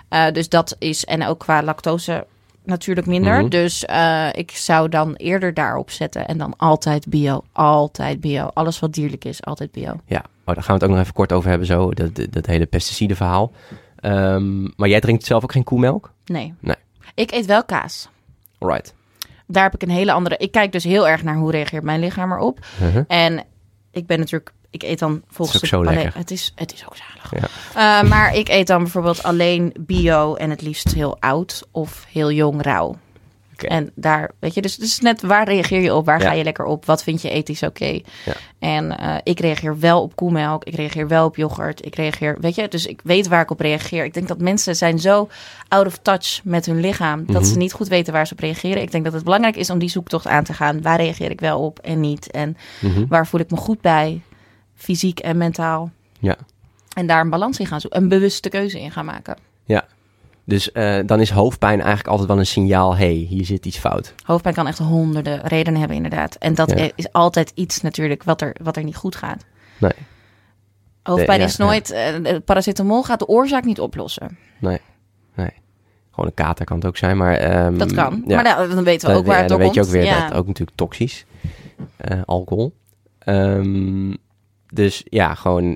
Eh, 0.09 0.31
dus 0.31 0.49
dat 0.49 0.75
is, 0.79 1.05
en 1.05 1.25
ook 1.25 1.39
qua 1.39 1.63
lactose 1.63 2.25
natuurlijk 2.63 3.07
minder. 3.07 3.39
Mhm. 3.39 3.49
Dus 3.49 3.85
eh, 3.85 4.27
ik 4.31 4.51
zou 4.51 4.89
dan 4.89 5.13
eerder 5.15 5.53
daarop 5.53 5.91
zetten. 5.91 6.27
En 6.27 6.37
dan 6.37 6.53
altijd 6.57 7.07
bio, 7.07 7.43
altijd 7.51 8.21
bio. 8.21 8.49
Alles 8.53 8.79
wat 8.79 8.93
dierlijk 8.93 9.25
is, 9.25 9.43
altijd 9.43 9.71
bio. 9.71 9.93
Ja, 10.05 10.23
oh, 10.45 10.53
daar 10.53 10.63
gaan 10.63 10.65
we 10.65 10.73
het 10.73 10.83
ook 10.83 10.89
nog 10.89 10.99
even 10.99 11.13
kort 11.13 11.31
over 11.31 11.49
hebben 11.49 11.67
zo. 11.67 11.93
Dat, 11.93 12.15
dat, 12.15 12.33
dat 12.33 12.45
hele 12.45 12.65
pesticidenverhaal. 12.65 13.51
Ehm, 13.95 14.61
maar 14.75 14.89
jij 14.89 14.99
drinkt 14.99 15.25
zelf 15.25 15.43
ook 15.43 15.51
geen 15.51 15.63
koemelk? 15.63 16.11
Nee. 16.25 16.53
Nee. 16.59 16.75
Ik 17.15 17.31
eet 17.31 17.45
wel 17.45 17.63
kaas. 17.63 18.09
Alright. 18.59 18.93
Daar 19.47 19.63
heb 19.63 19.73
ik 19.73 19.81
een 19.81 19.89
hele 19.89 20.11
andere... 20.11 20.37
Ik 20.37 20.51
kijk 20.51 20.71
dus 20.71 20.83
heel 20.83 21.07
erg 21.07 21.23
naar 21.23 21.35
hoe 21.35 21.51
reageert 21.51 21.83
mijn 21.83 21.99
lichaam 21.99 22.31
erop. 22.31 22.59
Mhm. 22.79 23.03
En 23.07 23.43
ik 23.91 24.07
ben 24.07 24.19
natuurlijk... 24.19 24.53
Ik 24.73 24.83
eet 24.83 24.99
dan 24.99 25.21
volgens 25.31 25.61
Het 25.61 25.63
is 25.71 25.73
ook 25.73 25.83
zo 25.85 25.89
alleen. 25.91 26.11
Het 26.13 26.31
is, 26.31 26.51
het 26.55 26.73
is 26.73 26.85
ook 26.85 26.95
zalig. 26.95 27.49
Ja. 27.73 28.01
Eh, 28.03 28.09
maar 28.09 28.35
ik 28.35 28.49
eet 28.49 28.67
dan 28.67 28.81
bijvoorbeeld 28.81 29.23
alleen 29.23 29.73
bio 29.79 30.35
en 30.35 30.49
het 30.49 30.61
liefst 30.61 30.93
heel 30.93 31.17
oud 31.19 31.63
of 31.71 32.05
heel 32.11 32.31
jong 32.31 32.61
rauw. 32.61 32.97
En 33.67 33.91
daar, 33.95 34.31
weet 34.39 34.53
je, 34.53 34.61
dus, 34.61 34.75
dus 34.75 34.99
net 34.99 35.21
waar 35.21 35.47
reageer 35.47 35.81
je 35.81 35.93
op? 35.93 36.05
Waar 36.05 36.21
Ja. 36.21 36.27
ga 36.27 36.33
je 36.33 36.43
lekker 36.43 36.65
op? 36.65 36.85
Wat 36.85 37.03
vind 37.03 37.21
je 37.21 37.29
ethisch 37.29 37.63
oké? 37.63 37.85
Ja. 38.25 38.33
En 38.59 38.97
eh, 38.97 39.15
ik 39.23 39.39
reageer 39.39 39.79
wel 39.79 40.01
op 40.01 40.15
koemelk. 40.15 40.63
Ik 40.63 40.75
reageer 40.75 41.07
wel 41.07 41.25
op 41.25 41.35
yoghurt. 41.35 41.85
Ik 41.85 41.95
reageer, 41.95 42.37
weet 42.39 42.55
je, 42.55 42.67
dus 42.67 42.85
ik 42.85 42.99
weet 43.03 43.27
waar 43.27 43.41
ik 43.41 43.51
op 43.51 43.59
reageer. 43.59 44.03
Ik 44.05 44.13
denk 44.13 44.27
dat 44.27 44.39
mensen 44.39 44.75
zijn 44.75 44.99
zo 44.99 45.29
out 45.67 45.85
of 45.85 45.97
touch 46.01 46.39
met 46.43 46.65
hun 46.65 46.79
lichaam 46.79 47.25
dat 47.25 47.41
Mhm. 47.41 47.51
ze 47.51 47.57
niet 47.57 47.73
goed 47.73 47.87
weten 47.87 48.13
waar 48.13 48.27
ze 48.27 48.33
op 48.33 48.39
reageren. 48.39 48.81
Ik 48.81 48.91
denk 48.91 49.03
dat 49.03 49.13
het 49.13 49.23
belangrijk 49.23 49.55
is 49.55 49.69
om 49.69 49.79
die 49.79 49.89
zoektocht 49.89 50.27
aan 50.27 50.43
te 50.43 50.53
gaan. 50.53 50.81
Waar 50.81 50.97
reageer 51.01 51.31
ik 51.31 51.39
wel 51.39 51.59
op 51.59 51.79
en 51.79 51.99
niet? 51.99 52.31
En 52.31 52.57
Mhm. 52.81 53.05
waar 53.07 53.27
voel 53.27 53.39
ik 53.39 53.51
me 53.51 53.57
goed 53.57 53.81
bij? 53.81 54.21
Fysiek 54.83 55.19
en 55.19 55.37
mentaal. 55.37 55.91
Ja. 56.19 56.35
En 56.95 57.07
daar 57.07 57.21
een 57.21 57.29
balans 57.29 57.59
in 57.59 57.65
gaan 57.65 57.81
zoeken. 57.81 58.01
Een 58.01 58.07
bewuste 58.07 58.49
keuze 58.49 58.79
in 58.81 58.91
gaan 58.91 59.05
maken. 59.05 59.37
Dus 60.45 60.71
eh, 60.71 60.99
dan 61.05 61.19
is 61.19 61.29
hoofdpijn 61.29 61.77
eigenlijk 61.79 62.07
altijd 62.07 62.27
wel 62.27 62.37
een 62.39 62.45
signaal. 62.45 62.95
hey, 62.95 63.11
hier 63.13 63.45
zit 63.45 63.65
iets 63.65 63.77
fout. 63.77 64.13
Hoofdpijn 64.23 64.55
kan 64.55 64.67
echt 64.67 64.77
honderden 64.77 65.41
redenen 65.41 65.79
hebben, 65.79 65.95
inderdaad. 65.97 66.35
En 66.35 66.55
dat 66.55 66.69
Ja. 66.79 66.89
is 66.95 67.11
altijd 67.11 67.51
iets 67.55 67.81
natuurlijk 67.81 68.23
wat 68.23 68.41
er, 68.41 68.55
wat 68.63 68.77
er 68.77 68.83
niet 68.83 68.95
goed 68.95 69.15
gaat. 69.15 69.45
Nee. 69.77 69.91
Hoofdpijn 71.03 71.39
Ja, 71.39 71.45
is 71.45 71.55
ja. 71.55 71.65
nooit... 71.65 71.91
eh, 71.91 72.35
paracetamol 72.45 73.03
gaat 73.03 73.19
de 73.19 73.27
oorzaak 73.27 73.63
niet 73.63 73.79
oplossen. 73.79 74.37
Nee. 74.59 74.79
Nee. 75.35 75.51
Gewoon 76.11 76.25
een 76.29 76.33
kater 76.35 76.65
kan 76.65 76.75
het 76.77 76.85
ook 76.85 76.97
zijn, 76.97 77.17
maar... 77.17 77.35
ehm, 77.35 77.77
Dat 77.77 77.93
kan. 77.93 78.23
ja. 78.27 78.35
Maar 78.35 78.43
nou, 78.43 78.75
dan 78.75 78.83
weten 78.83 79.07
we 79.07 79.13
Dan- 79.13 79.21
ook 79.21 79.27
waar 79.27 79.35
ja, 79.35 79.41
het 79.41 79.49
dan 79.49 79.57
door 79.57 79.67
weet 79.67 79.75
je 79.75 79.81
ook 79.81 79.87
komt. 79.87 79.97
weer 79.97 80.07
ja. 80.13 80.27
dat 80.29 80.37
ook 80.37 80.47
natuurlijk 80.47 80.77
toxisch. 80.77 81.25
eh, 81.97 82.21
alcohol. 82.25 82.73
Ehm, 83.19 84.13
dus 84.73 85.01
ja, 85.05 85.33
gewoon... 85.35 85.75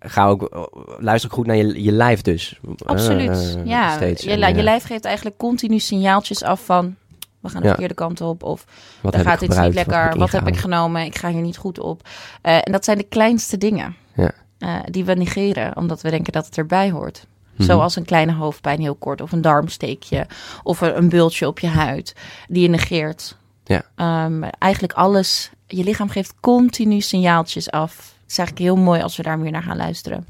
Ga 0.00 0.26
ook, 0.26 0.68
luister 0.98 1.30
ook 1.30 1.36
goed 1.36 1.46
naar 1.46 1.56
je, 1.56 1.82
je 1.82 1.92
lijf 1.92 2.22
dus. 2.22 2.60
Absoluut. 2.84 3.56
Eh, 3.56 3.66
ja, 3.66 3.94
steeds. 3.96 4.22
je, 4.22 4.36
je 4.38 4.62
lijf 4.62 4.84
geeft 4.84 5.04
eigenlijk 5.04 5.36
continu 5.36 5.78
signaaltjes 5.78 6.42
af 6.42 6.64
van... 6.64 6.96
We 7.40 7.48
gaan 7.48 7.60
de 7.60 7.66
Ja. 7.66 7.72
verkeerde 7.72 7.94
kant 7.94 8.20
op. 8.20 8.42
Of 8.42 8.64
Wat 9.00 9.16
gaat 9.16 9.42
iets 9.42 9.56
niet 9.58 9.74
lekker. 9.74 10.18
Wat 10.18 10.32
heb 10.32 10.46
ik 10.46 10.56
genomen? 10.56 11.04
Ik 11.04 11.18
ga 11.18 11.28
hier 11.30 11.40
niet 11.40 11.56
goed 11.56 11.78
op. 11.80 12.08
Eh, 12.42 12.54
en 12.56 12.72
dat 12.72 12.84
zijn 12.84 12.98
de 12.98 13.04
kleinste 13.04 13.58
dingen. 13.58 13.96
Ja. 14.14 14.30
eh, 14.58 14.74
die 14.90 15.04
we 15.04 15.14
negeren. 15.14 15.76
Omdat 15.76 16.00
we 16.00 16.10
denken 16.10 16.32
dat 16.32 16.46
het 16.46 16.58
erbij 16.58 16.90
hoort. 16.90 17.26
Mhm. 17.56 17.62
Zoals 17.62 17.96
een 17.96 18.04
kleine 18.04 18.32
hoofdpijn 18.32 18.80
heel 18.80 18.94
kort. 18.94 19.20
Of 19.20 19.32
een 19.32 19.42
darmsteekje. 19.42 20.26
Of 20.62 20.80
een, 20.80 20.96
een 20.96 21.08
bultje 21.08 21.46
op 21.46 21.58
je 21.58 21.66
huid. 21.68 22.14
Die 22.48 22.62
je 22.62 22.68
negeert. 22.68 23.36
Ja. 23.64 23.82
Ehm, 23.94 24.42
eigenlijk 24.42 24.92
alles. 24.92 25.50
Je 25.66 25.84
lichaam 25.84 26.08
geeft 26.08 26.34
continu 26.40 27.00
signaaltjes 27.00 27.70
af. 27.70 28.16
Is 28.28 28.38
eigenlijk 28.38 28.68
heel 28.68 28.76
mooi 28.84 29.02
als 29.02 29.16
we 29.16 29.22
daar 29.22 29.38
meer 29.38 29.50
naar 29.50 29.62
gaan 29.62 29.76
luisteren. 29.76 30.26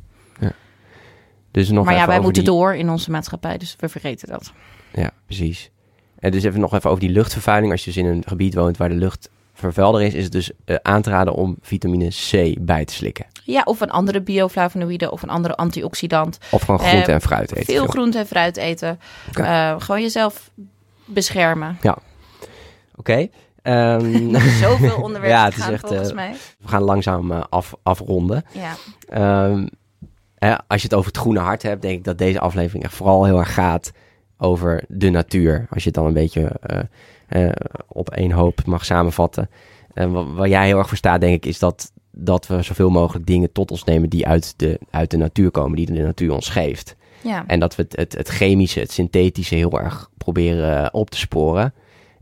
Dus 1.51 1.69
nog 1.71 1.85
maar 1.85 1.95
ja, 1.95 2.07
wij 2.07 2.21
moeten 2.21 2.45
die- 2.45 2.53
door 2.53 2.75
in 2.75 2.91
onze 2.91 3.11
maatschappij. 3.11 3.59
Dus 3.59 3.77
we 3.79 3.89
vergeten 3.89 4.29
dat. 4.29 4.53
Ja, 4.93 5.11
precies. 5.27 5.71
En 6.19 6.31
dus 6.31 6.43
even 6.45 6.61
nog 6.61 6.75
even 6.75 6.91
over 6.91 7.03
die 7.03 7.11
luchtvervuiling. 7.13 7.73
Als 7.73 7.85
je 7.85 7.91
dus 7.93 8.03
in 8.03 8.07
een 8.07 8.23
gebied 8.27 8.55
woont 8.55 8.77
waar 8.77 8.89
de 8.89 8.95
lucht 8.95 9.31
vervuilder 9.55 10.03
is, 10.03 10.15
is 10.15 10.23
het 10.23 10.33
dus 10.33 10.51
eh, 10.65 10.77
aan 10.83 11.03
te 11.03 11.11
raden 11.11 11.35
om 11.35 11.57
vitamine 11.61 12.09
C 12.09 12.55
bij 12.61 12.85
te 12.85 12.93
slikken. 12.95 13.27
Ja, 13.45 13.63
of 13.65 13.81
een 13.81 13.91
andere 13.91 14.21
bioflavonoïde 14.21 15.11
of 15.11 15.23
een 15.23 15.29
andere 15.31 15.55
antioxidant. 15.57 16.39
Of 16.51 16.63
gewoon 16.63 16.81
Eh, 16.81 16.87
groente 16.89 17.13
en 17.13 17.21
fruit 17.21 17.53
eten. 17.53 17.65
Veel 17.75 17.87
groente 17.87 18.19
en 18.19 18.27
fruit 18.27 18.57
eten. 18.57 19.01
Oké. 19.29 19.43
Eh, 19.43 19.75
gewoon 19.79 20.01
jezelf 20.03 20.51
beschermen. 21.05 21.79
Oké. 22.97 23.29
Ehm, 23.63 24.35
Zoveel 24.63 24.97
onderwerpen 24.97 25.29
Ja, 25.39 25.45
het 25.45 25.57
is 25.57 25.63
gaan 25.63 25.73
echt, 25.73 25.87
volgens 25.87 26.09
eh, 26.09 26.15
mij. 26.15 26.35
we 26.61 26.69
gaan 26.69 26.83
langzaam 26.83 27.33
eh, 27.33 27.43
af, 27.49 27.75
afronden. 27.83 28.45
Ja. 28.53 28.75
Ehm, 29.09 29.67
hè, 30.35 30.55
als 30.67 30.81
je 30.83 30.89
het 30.89 30.97
over 30.97 31.11
het 31.11 31.21
groene 31.21 31.41
hart 31.41 31.63
hebt, 31.63 31.83
denk 31.83 31.99
ik 31.99 32.05
dat 32.05 32.19
deze 32.19 32.41
aflevering 32.41 32.85
echt 32.85 32.95
vooral 32.95 33.25
heel 33.25 33.39
erg 33.39 33.55
gaat 33.55 33.93
over 34.39 34.85
de 34.89 35.11
natuur. 35.11 35.67
Als 35.71 35.83
je 35.83 35.89
het 35.89 35.99
dan 35.99 36.07
een 36.07 36.13
beetje 36.13 36.53
eh, 37.29 37.49
op 37.89 38.11
één 38.11 38.31
hoop 38.31 38.65
mag 38.67 38.85
samenvatten. 38.85 39.51
En 39.95 40.35
waar 40.35 40.49
jij 40.49 40.67
heel 40.67 40.79
erg 40.79 40.89
voor 40.89 40.97
staat, 40.97 41.21
denk 41.21 41.35
ik, 41.35 41.47
is 41.47 41.59
dat, 41.59 41.93
dat 42.11 42.47
we 42.47 42.63
zoveel 42.63 42.91
mogelijk 42.91 43.27
dingen 43.27 43.53
tot 43.53 43.71
ons 43.71 43.85
nemen 43.85 44.09
die 44.09 44.27
uit 44.27 44.55
de, 44.57 44.81
uit 44.91 45.11
de 45.11 45.17
natuur 45.17 45.51
komen, 45.51 45.77
die 45.77 45.87
de 45.87 46.03
natuur 46.03 46.33
ons 46.33 46.49
geeft. 46.49 46.97
ja. 47.23 47.45
En 47.47 47.61
dat 47.61 47.77
we 47.77 47.83
het, 47.83 47.97
het, 47.97 48.17
het 48.17 48.29
chemische, 48.29 48.81
het 48.81 48.93
synthetische 48.93 49.55
heel 49.55 49.81
erg 49.81 50.11
proberen 50.17 50.95
op 50.95 51.11
te 51.11 51.19
sporen. 51.19 51.75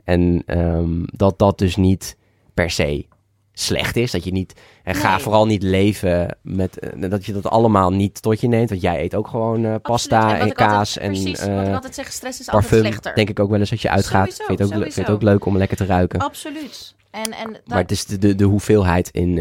En 0.06 0.42
ehm, 0.46 1.02
dat 1.04 1.38
dat 1.38 1.58
dus 1.58 1.76
niet 1.76 2.16
per 2.54 2.70
se 2.70 3.06
slecht 3.52 3.96
is. 3.96 4.10
Dat 4.10 4.24
je 4.24 4.32
niet. 4.32 4.60
En 4.82 4.94
ga 4.94 5.10
Nee. 5.10 5.18
vooral 5.22 5.46
niet 5.46 5.62
leven 5.62 6.38
met. 6.42 6.78
eh, 6.78 7.10
dat 7.10 7.24
je 7.26 7.32
dat 7.32 7.46
allemaal 7.46 7.92
niet 7.92 8.22
tot 8.22 8.40
je 8.40 8.48
neemt. 8.48 8.68
Want 8.68 8.80
jij 8.80 9.02
eet 9.02 9.14
ook 9.14 9.28
gewoon 9.28 9.64
eh, 9.64 9.74
pasta 9.82 10.28
en, 10.28 10.34
ik 10.34 10.40
altijd- 10.40 10.54
kaas 10.54 10.98
en 10.98 11.06
Precies, 11.10 11.38
eh, 11.40 11.54
wat 11.56 11.66
ik 11.66 11.74
altijd 11.74 11.94
zeg, 11.94 12.12
stress 12.12 12.40
is 12.40 12.48
altijd 12.50 12.70
parfum. 12.70 12.86
slechter. 12.86 13.14
Denk 13.14 13.28
ik 13.28 13.40
ook 13.40 13.50
wel 13.50 13.58
eens 13.60 13.70
als 13.70 13.82
je 13.82 13.90
uitgaat. 13.90 14.32
Sowieso, 14.32 14.44
vind, 14.46 14.58
je 14.58 14.64
het 14.64 14.72
ook, 14.74 14.78
le- 14.78 14.84
vind 14.84 14.94
je 14.94 15.00
het 15.00 15.10
ook 15.10 15.22
leuk 15.22 15.44
om 15.44 15.56
lekker 15.56 15.76
te 15.76 15.84
ruiken. 15.86 16.18
Absoluut. 16.20 16.94
En, 17.10 17.22
en 17.32 17.52
dat, 17.52 17.60
Maar 17.66 17.78
het 17.78 17.90
is 17.90 18.04
de, 18.04 18.18
de, 18.18 18.34
de 18.34 18.44
hoeveelheid 18.44 19.08
in. 19.10 19.34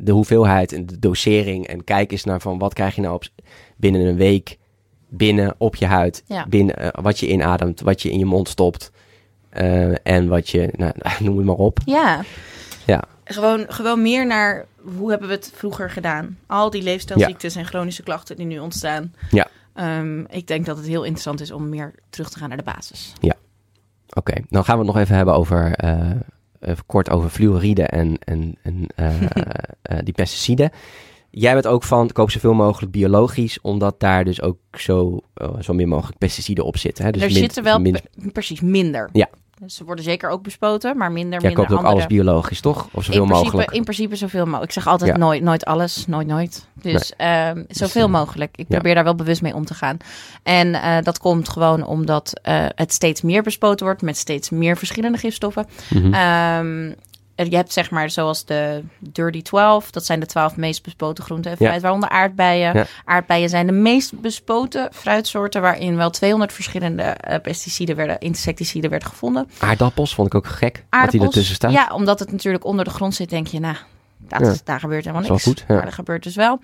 de 0.00 0.12
hoeveelheid 0.12 0.72
en 0.72 0.86
de 0.86 0.98
dosering. 0.98 1.66
En 1.66 1.84
kijk 1.84 2.12
eens 2.12 2.24
naar 2.24 2.40
van 2.40 2.58
wat 2.58 2.74
krijg 2.74 2.94
je 2.94 3.00
nou 3.00 3.14
op, 3.14 3.24
binnen 3.76 4.00
een 4.00 4.16
week. 4.16 4.58
Binnen 5.08 5.54
op 5.58 5.76
je 5.76 5.86
huid. 5.86 6.22
Ja. 6.26 6.46
Binnen 6.48 6.92
wat 7.02 7.18
je 7.18 7.28
inademt. 7.28 7.80
Wat 7.80 8.02
je 8.02 8.10
in 8.10 8.18
je 8.18 8.24
mond 8.24 8.48
stopt. 8.48 8.90
Eh, 9.52 9.94
en 10.06 10.28
wat 10.28 10.48
je. 10.48 10.68
Nou, 10.76 10.92
noem 11.24 11.36
het 11.36 11.46
maar 11.46 11.54
op. 11.54 11.78
ja. 11.84 12.20
Ja. 12.86 13.02
Gewoon, 13.24 13.64
gewoon 13.68 14.02
meer 14.02 14.26
naar 14.26 14.66
hoe 14.96 15.10
hebben 15.10 15.28
we 15.28 15.34
het 15.34 15.52
vroeger 15.54 15.90
gedaan. 15.90 16.38
Al 16.46 16.70
die 16.70 16.82
leefstijlziektes 16.82 17.56
en 17.56 17.64
chronische 17.64 18.02
klachten 18.02 18.36
die 18.36 18.46
nu 18.46 18.58
ontstaan. 18.58 19.14
Ja. 19.30 19.46
Ehm, 19.74 20.20
ik 20.20 20.46
denk 20.46 20.66
dat 20.66 20.76
het 20.76 20.86
heel 20.86 21.02
interessant 21.02 21.40
is 21.40 21.50
om 21.50 21.68
meer 21.68 21.94
terug 22.10 22.30
te 22.30 22.38
gaan 22.38 22.48
naar 22.48 22.58
de 22.58 22.64
basis. 22.64 23.12
Oké, 24.14 24.32
dan 24.48 24.64
gaan 24.64 24.78
we 24.78 24.84
het 24.84 24.92
nog 24.94 25.02
even 25.02 25.16
hebben 25.16 25.34
over. 25.34 25.72
eh, 25.74 26.10
even 26.60 26.86
kort 26.86 27.10
over 27.10 27.30
fluoride 27.30 27.82
en, 27.82 28.18
en, 28.24 28.56
en 28.62 28.86
eh, 28.94 29.22
eh, 29.82 29.98
die 30.04 30.14
pesticiden. 30.14 30.70
Jij 31.30 31.52
bent 31.52 31.66
ook 31.66 31.82
van 31.82 32.10
koop 32.12 32.30
zoveel 32.30 32.54
mogelijk 32.54 32.92
biologisch, 32.92 33.60
omdat 33.60 34.00
daar 34.00 34.24
dus 34.24 34.42
ook 34.42 34.58
zo, 34.78 35.20
zo 35.60 35.72
min 35.72 35.88
mogelijk 35.88 36.18
pesticiden 36.18 36.64
op 36.64 36.76
zitten. 36.76 37.04
Hè? 37.04 37.10
Dus 37.10 37.22
er 37.22 37.28
min- 37.30 37.36
zitten 37.36 37.62
wel 37.62 37.78
min- 37.80 38.00
precies 38.32 38.60
minder. 38.60 39.08
Ja. 39.12 39.28
Dus 39.62 39.74
ze 39.74 39.84
worden 39.84 40.04
zeker 40.04 40.30
ook 40.30 40.42
bespoten, 40.42 40.96
maar 40.96 41.12
minder, 41.12 41.40
Jij 41.40 41.48
minder 41.48 41.58
koopt 41.58 41.70
ook 41.70 41.76
andere. 41.76 41.94
alles 41.94 42.06
biologisch, 42.06 42.60
toch? 42.60 42.88
Of 42.92 43.04
zoveel 43.04 43.22
in 43.22 43.28
principe, 43.28 43.44
mogelijk. 43.56 43.70
In 43.76 43.82
principe 43.82 44.16
zoveel 44.16 44.44
mogelijk. 44.44 44.64
Ik 44.64 44.72
zeg 44.72 44.86
altijd 44.86 45.10
Ja. 45.10 45.16
nooit, 45.16 45.42
nooit 45.42 45.64
alles, 45.64 46.06
nooit, 46.06 46.26
nooit. 46.26 46.66
Dus 46.74 47.12
ehm, 47.16 47.62
zoveel 47.68 48.04
eh, 48.06 48.10
mogelijk. 48.12 48.56
Ik 48.56 48.64
ja. 48.68 48.74
probeer 48.74 48.94
daar 48.94 49.04
wel 49.04 49.14
bewust 49.14 49.42
mee 49.42 49.54
om 49.54 49.64
te 49.64 49.74
gaan. 49.74 49.96
En 50.42 50.74
eh, 50.74 50.96
dat 51.02 51.18
komt 51.18 51.48
gewoon 51.48 51.86
omdat 51.86 52.40
eh, 52.42 52.66
het 52.74 52.92
steeds 52.92 53.22
meer 53.22 53.42
bespoten 53.42 53.86
wordt 53.86 54.02
met 54.02 54.16
steeds 54.16 54.50
meer 54.50 54.76
verschillende 54.76 55.18
gifstoffen. 55.18 55.66
Er- 56.12 56.96
je 57.34 57.56
hebt 57.56 57.72
zeg 57.72 57.90
maar 57.90 58.10
zoals 58.10 58.44
de 58.44 58.82
Dirty 58.98 59.42
12. 59.42 59.90
Dat 59.90 60.06
zijn 60.06 60.20
de 60.20 60.26
12 60.26 60.56
meest 60.56 60.82
bespoten 60.82 61.24
groenten 61.24 61.50
en 61.50 61.56
Ja. 61.60 61.66
fruit. 61.66 61.82
Waaronder 61.82 62.08
aardbeien. 62.08 62.74
Ja. 62.74 62.86
Aardbeien 63.04 63.48
zijn 63.48 63.66
de 63.66 63.72
meest 63.72 64.20
bespoten 64.20 64.88
fruitsoorten... 64.92 65.60
waarin 65.62 65.96
wel 65.96 66.10
200 66.10 66.52
verschillende 66.52 67.02
eh, 67.02 67.40
pesticiden 67.40 67.96
werden, 67.96 68.18
insecticiden 68.20 68.90
werden 68.90 69.08
gevonden. 69.08 69.48
Aardappels 69.58 70.14
vond 70.14 70.26
ik 70.26 70.34
ook 70.34 70.46
gek, 70.46 70.84
dat 70.90 71.10
die 71.10 71.22
ertussen 71.22 71.54
staat. 71.54 71.72
Ja, 71.72 71.90
omdat 71.94 72.18
het 72.18 72.32
natuurlijk 72.32 72.64
onder 72.64 72.84
de 72.84 72.90
grond 72.90 73.14
zit, 73.14 73.30
denk 73.30 73.46
je, 73.46 73.60
nou, 73.60 73.76
dat 74.18 74.40
Ja. 74.40 74.50
is, 74.50 74.64
daar 74.64 74.80
gebeurt 74.80 75.04
helemaal 75.04 75.28
niks. 75.30 75.42
goed, 75.42 75.64
ja. 75.68 75.74
Maar 75.74 75.84
dat 75.84 75.94
gebeurt 75.94 76.22
dus 76.22 76.34
wel. 76.34 76.60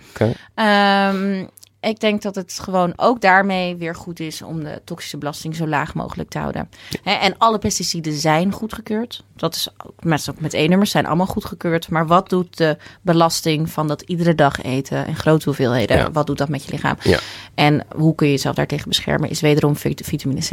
Ehm, 0.55 1.45
ik 1.81 2.01
denk 2.01 2.22
dat 2.22 2.35
het 2.35 2.59
gewoon 2.62 2.93
ook 2.97 3.20
daarmee 3.20 3.76
weer 3.76 3.95
goed 3.95 4.20
is 4.20 4.43
om 4.43 4.64
de 4.64 4.81
toxische 4.85 5.18
belasting 5.18 5.57
zo 5.57 5.66
laag 5.66 5.95
mogelijk 5.95 6.29
te 6.29 6.39
houden. 6.39 6.68
En 7.05 7.39
alle 7.39 7.59
pesticiden 7.59 8.12
zijn 8.12 8.53
goedgekeurd. 8.53 9.24
Dat 9.37 9.55
is 9.55 9.68
ook 9.87 10.05
met, 10.05 10.31
ook 10.31 10.41
met 10.41 10.53
E-nummers 10.53 10.91
zijn 10.91 11.07
allemaal 11.07 11.26
goedgekeurd. 11.26 11.91
Maar 11.91 12.07
wat 12.07 12.29
doet 12.29 12.57
de 12.57 12.76
belasting 13.03 13.70
van 13.70 13.89
dat 13.89 14.03
iedere 14.03 14.35
dag 14.35 14.62
eten 14.62 15.07
in 15.07 15.16
grote 15.16 15.45
hoeveelheden? 15.45 15.97
Ja. 15.97 16.11
Wat 16.11 16.26
doet 16.26 16.39
dat 16.39 16.49
met 16.49 16.64
je 16.64 16.70
lichaam? 16.72 16.97
Ja. 17.03 17.18
En 17.55 17.85
hoe 17.97 18.14
kun 18.14 18.26
je 18.26 18.33
jezelf 18.33 18.55
daartegen 18.55 18.89
beschermen? 18.89 19.31
Is 19.31 19.41
wederom 19.41 19.76
vit- 19.76 20.07
vitamine 20.07 20.41
C. 20.41 20.51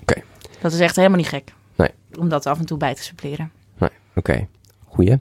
Oké. 0.00 0.22
Dat 0.60 0.72
is 0.72 0.80
echt 0.80 0.96
helemaal 0.96 1.18
niet 1.18 1.28
gek. 1.28 1.52
Nee. 1.74 1.90
Om 2.18 2.28
dat 2.28 2.46
af 2.46 2.58
en 2.58 2.66
toe 2.66 2.78
bij 2.78 2.94
te 2.94 3.02
suppleren. 3.02 3.52
Nee, 3.78 3.90
oké. 4.14 4.46
Goeie. 4.86 5.16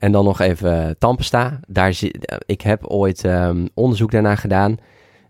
En 0.00 0.12
dan 0.12 0.24
nog 0.24 0.40
even 0.40 0.84
eh, 0.86 0.90
tandpasta. 0.98 1.60
Daar 1.68 1.94
zit, 1.94 2.42
ik 2.46 2.60
heb 2.60 2.86
ooit 2.86 3.24
ehm, 3.24 3.66
onderzoek 3.74 4.10
daarna 4.10 4.36
gedaan. 4.36 4.76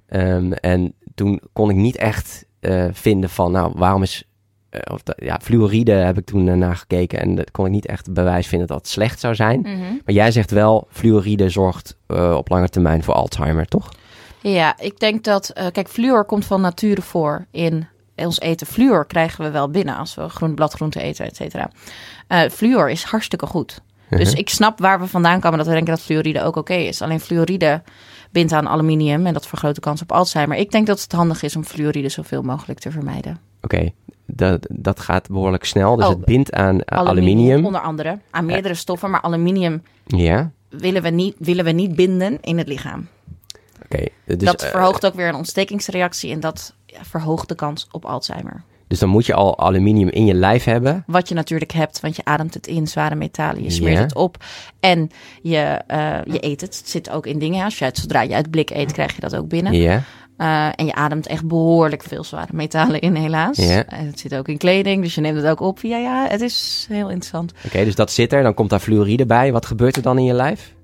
Ehm, 0.07 0.53
en 0.53 0.95
toen 1.14 1.41
kon 1.53 1.71
ik 1.71 1.77
niet 1.77 1.97
echt 1.97 2.45
eh, 2.61 2.85
vinden 2.93 3.31
van, 3.31 3.53
nou, 3.53 3.73
waarom 3.77 4.03
is... 4.03 4.25
eh, 4.71 4.81
of 4.93 5.01
ja, 5.16 5.39
fluoride 5.43 5.93
heb 5.93 6.18
ik 6.18 6.25
toen 6.25 6.49
eh, 6.49 6.55
naar 6.55 6.77
gekeken 6.77 7.21
en 7.21 7.35
dat 7.35 7.51
kon 7.51 7.66
ik 7.66 7.73
niet 7.73 7.87
echt 7.87 8.12
bewijs 8.12 8.47
vinden 8.47 8.68
dat 8.68 8.77
het 8.77 8.89
slecht 8.89 9.21
zou 9.21 9.35
zijn. 9.35 9.61
Mhm. 9.61 9.79
Maar 10.05 10.14
jij 10.14 10.31
zegt 10.31 10.51
wel, 10.51 10.87
fluoride 10.91 11.49
zorgt 11.49 11.97
op 12.37 12.49
lange 12.49 12.68
termijn 12.68 13.03
voor 13.03 13.14
Alzheimer, 13.14 13.66
toch? 13.66 13.89
Ja, 14.41 14.79
ik 14.79 14.99
denk 14.99 15.25
dat... 15.25 15.53
kijk, 15.73 15.89
fluor 15.89 16.25
komt 16.25 16.45
van 16.45 16.61
nature 16.61 17.03
voor 17.03 17.47
in 17.51 17.87
ons 18.16 18.41
eten. 18.41 18.66
Fluor 18.66 19.07
krijgen 19.07 19.45
we 19.45 19.51
wel 19.51 19.71
binnen 19.71 19.97
als 19.97 20.14
we 20.14 20.29
groen 20.29 20.55
bladgroenten 20.55 21.01
eten, 21.01 21.27
et 21.27 21.37
cetera. 21.37 21.71
Fluor 22.51 22.91
is 22.91 23.03
hartstikke 23.03 23.47
goed. 23.47 23.81
Dus 24.19 24.33
ik 24.35 24.49
snap 24.49 24.79
waar 24.79 25.01
we 25.01 25.07
vandaan 25.07 25.41
komen 25.41 25.59
dat 25.59 25.67
we 25.67 25.73
denken 25.73 25.95
dat 25.95 26.03
fluoride 26.03 26.43
ook 26.43 26.57
oké 26.57 26.75
is. 26.75 27.03
Alleen 27.03 27.21
fluoride 27.21 27.83
bindt 28.31 28.53
aan 28.53 28.69
aluminium 28.69 29.27
en 29.27 29.33
dat 29.33 29.47
vergroot 29.47 29.75
de 29.75 29.81
kans 29.81 30.03
op 30.03 30.13
Alzheimer. 30.13 30.57
Ik 30.57 30.71
denk 30.71 30.87
dat 30.87 31.01
het 31.03 31.13
handig 31.13 31.43
is 31.43 31.57
om 31.57 31.65
fluoride 31.65 32.09
zoveel 32.09 32.43
mogelijk 32.43 32.79
te 32.79 32.91
vermijden. 32.91 33.39
Oké, 33.63 33.91
dat, 34.27 34.67
dat 34.71 35.01
gaat 35.01 35.29
behoorlijk 35.29 35.65
snel. 35.65 35.97
Dus 35.97 36.05
Oh, 36.05 36.11
het 36.11 36.25
bindt 36.25 36.53
aan 36.53 36.81
eh, 36.81 36.99
aluminium. 36.99 37.65
Onder 37.67 37.81
andere. 37.81 38.19
Aan 38.31 38.45
meerdere 38.45 38.75
stoffen. 38.75 39.11
Maar 39.11 39.21
aluminium 39.21 39.83
Ja, 40.07 40.51
willen 40.69 41.03
we 41.03 41.11
niet, 41.11 41.35
willen 41.39 41.65
we 41.65 41.71
niet 41.71 41.95
binden 41.95 42.39
in 42.41 42.59
het 42.59 42.69
lichaam. 42.69 43.09
oké. 43.85 44.05
Dus, 44.25 44.37
dat 44.39 44.63
eh, 44.63 44.71
verhoogt 44.71 45.07
ook 45.07 45.15
weer 45.15 45.29
een 45.29 45.35
ontstekingsreactie. 45.35 46.33
En 46.33 46.41
dat 46.41 46.75
ja, 46.87 47.05
verhoogt 47.05 47.49
de 47.49 47.55
kans 47.55 47.89
op 47.91 48.05
Alzheimer. 48.05 48.63
Dus 48.91 48.99
dan 48.99 49.09
moet 49.09 49.26
je 49.26 49.34
al 49.34 49.59
aluminium 49.59 50.09
in 50.09 50.24
je 50.26 50.34
lijf 50.34 50.64
hebben. 50.64 51.05
Wat 51.07 51.28
je 51.28 51.34
natuurlijk 51.34 51.72
hebt, 51.72 52.01
want 52.01 52.16
je 52.16 52.24
ademt 52.24 52.55
het 52.55 52.66
in, 52.66 52.86
zware 52.86 53.14
metalen. 53.14 53.62
Je 53.62 53.70
smeert 53.70 53.99
het 53.99 54.14
op 54.14 54.36
en 54.80 55.11
je, 55.43 55.80
eh, 55.86 56.18
je 56.24 56.45
eet 56.45 56.61
het. 56.61 56.78
Het 56.78 56.88
zit 56.88 57.11
ook 57.11 57.26
in 57.26 57.38
dingen. 57.38 57.64
Als 57.64 57.78
je 57.78 57.84
het, 57.84 57.99
zodra 57.99 58.22
je 58.22 58.34
uit 58.34 58.51
blik 58.51 58.70
eet, 58.70 58.93
krijg 58.93 59.14
je 59.14 59.20
dat 59.20 59.36
ook 59.36 59.49
binnen. 59.49 59.72
Ja, 59.72 60.03
Eh, 60.36 60.66
en 60.74 60.86
je 60.86 60.95
ademt 60.95 61.26
echt 61.26 61.47
behoorlijk 61.47 62.03
veel 62.03 62.24
zware 62.24 62.53
metalen 62.53 63.01
in, 63.01 63.14
helaas. 63.14 63.59
En 63.59 64.07
het 64.07 64.20
zit 64.20 64.34
ook 64.34 64.49
in 64.49 64.59
kleding, 64.59 65.03
dus 65.03 65.14
je 65.14 65.20
neemt 65.20 65.36
het 65.36 65.47
ook 65.47 65.61
op. 65.61 65.78
Ja, 65.82 65.97
ja, 65.97 66.26
het 66.28 66.41
is 66.41 66.86
heel 66.88 67.09
interessant. 67.09 67.53
oké. 67.66 67.84
dus 67.84 67.95
dat 67.95 68.11
zit 68.11 68.32
er. 68.32 68.43
Dan 68.43 68.55
komt 68.55 68.70
daar 68.70 68.80
fluoride 68.80 69.26
bij. 69.26 69.53
Wat 69.53 69.66
gebeurt 69.66 69.97
er 69.97 70.03
dan 70.03 70.18
in 70.18 70.24
je 70.24 70.32
lijf? 70.32 70.74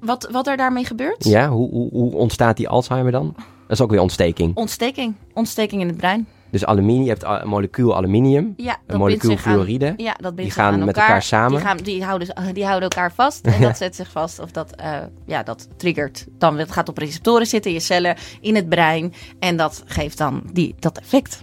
Wat, 0.00 0.28
wat 0.30 0.46
er 0.46 0.56
daarmee 0.56 0.84
gebeurt? 0.84 1.24
Ja, 1.24 1.48
hoe, 1.48 1.70
hoe, 1.70 1.90
hoe 1.90 2.14
ontstaat 2.14 2.56
die 2.56 2.68
Alzheimer 2.68 3.12
dan? 3.12 3.34
Dat 3.36 3.76
is 3.76 3.80
ook 3.80 3.90
weer 3.90 4.00
ontsteking. 4.00 4.56
Ontsteking. 4.56 5.14
Ontsteking 5.34 5.80
in 5.80 5.88
het 5.88 5.96
brein. 5.96 6.26
Dus 6.54 6.64
aluminium, 6.64 7.02
je 7.02 7.08
hebt 7.08 7.22
een 7.24 7.48
molecuul 7.48 7.96
aluminium, 7.96 8.54
Ja, 8.56 8.72
een 8.72 8.78
dat 8.86 8.98
molecuul 8.98 9.30
aan- 9.30 9.38
fluoride. 9.38 9.94
Ja, 9.96 10.16
dat 10.20 10.36
Die 10.36 10.50
gaan 10.50 10.72
aan 10.72 10.84
met 10.84 10.96
elkaar 10.96 11.22
samen. 11.22 11.50
Die, 11.50 11.66
gaan, 11.66 11.76
die, 11.76 12.04
houden, 12.04 12.54
die 12.54 12.64
houden 12.64 12.88
elkaar 12.88 13.12
vast 13.12 13.46
en 13.46 13.60
dat 13.60 13.76
zet 13.84 13.96
zich 13.96 14.10
vast. 14.10 14.38
Of 14.38 14.50
dat, 14.50 14.74
eh, 14.74 14.98
ja, 15.26 15.42
dat 15.42 15.68
triggert. 15.76 16.26
Dan 16.38 16.58
het 16.58 16.72
gaat 16.72 16.88
op 16.88 16.98
receptoren 16.98 17.46
zitten 17.46 17.70
in 17.70 17.76
je 17.76 17.82
cellen, 17.82 18.16
in 18.40 18.54
het 18.54 18.68
brein. 18.68 19.12
En 19.38 19.56
dat 19.56 19.82
geeft 19.86 20.18
dan 20.18 20.42
die, 20.52 20.74
dat 20.78 20.98
effect. 20.98 21.42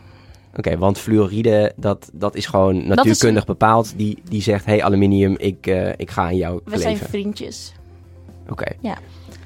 Oké, 0.58 0.78
want 0.78 0.98
fluoride, 0.98 1.74
dat, 1.76 2.10
dat 2.14 2.36
is 2.36 2.46
gewoon 2.46 2.88
natuurkundig 2.88 3.46
bepaald. 3.46 3.94
Die, 3.98 4.22
die 4.30 4.42
zegt, 4.42 4.66
hey 4.66 4.84
aluminium, 4.84 5.36
ik, 5.38 5.68
eh, 5.68 5.90
ik 5.96 6.10
ga 6.12 6.22
aan 6.24 6.36
jou 6.36 6.62
We 6.66 6.78
zijn 6.80 6.98
vriendjes. 6.98 7.74
Oké. 8.50 8.72
Ja. 8.80 8.98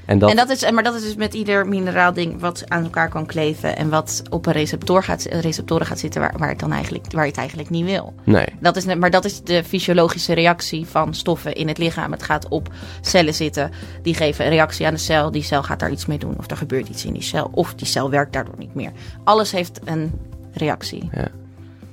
En 0.06 0.20
dat, 0.20 0.30
En 0.30 0.36
dat 0.36 0.50
is, 0.50 0.72
maar 0.72 0.84
dat 0.84 0.96
is 0.96 1.02
dus 1.02 1.16
met 1.16 1.34
ieder 1.34 1.68
mineraal 1.68 2.14
ding 2.14 2.40
wat 2.40 2.64
aan 2.68 2.84
elkaar 2.84 3.10
kan 3.10 3.26
kleven. 3.26 3.78
En 3.78 3.90
wat 3.90 4.22
op 4.30 4.46
een 4.46 4.54
receptor 4.54 5.04
gaat, 5.04 5.24
receptoren 5.24 5.86
gaat 5.86 6.00
zitten 6.00 6.22
waar, 6.22 6.34
waar, 6.38 6.50
het 6.50 6.60
dan 6.60 6.72
eigenlijk, 6.72 7.12
waar 7.12 7.24
je 7.24 7.30
het 7.30 7.40
eigenlijk 7.40 7.70
niet 7.70 7.86
wil. 7.86 8.14
nee. 8.24 8.46
Dat 8.60 8.76
is, 8.76 8.86
maar 8.96 9.12
dat 9.12 9.26
is 9.26 9.42
de 9.42 9.64
fysiologische 9.64 10.34
reactie 10.34 10.86
van 10.86 11.14
stoffen 11.14 11.54
in 11.54 11.68
het 11.68 11.78
lichaam. 11.78 12.12
Het 12.12 12.24
gaat 12.24 12.48
op 12.48 12.70
cellen 13.02 13.34
zitten. 13.34 13.72
Die 14.02 14.14
geven 14.14 14.46
een 14.46 14.52
reactie 14.52 14.86
aan 14.86 14.94
de 14.94 15.00
cel. 15.00 15.32
Die 15.32 15.44
cel 15.44 15.64
gaat 15.64 15.80
daar 15.80 15.92
iets 15.92 16.06
mee 16.06 16.18
doen. 16.18 16.36
Of 16.38 16.50
er 16.50 16.58
gebeurt 16.58 16.90
iets 16.90 17.06
in 17.06 17.14
die 17.14 17.24
cel. 17.24 17.50
Of 17.52 17.74
die 17.74 17.88
cel 17.88 18.10
werkt 18.10 18.34
daardoor 18.34 18.58
niet 18.58 18.76
meer. 18.76 18.92
Alles 19.24 19.52
heeft 19.52 19.80
een 19.86 20.12
reactie. 20.54 21.10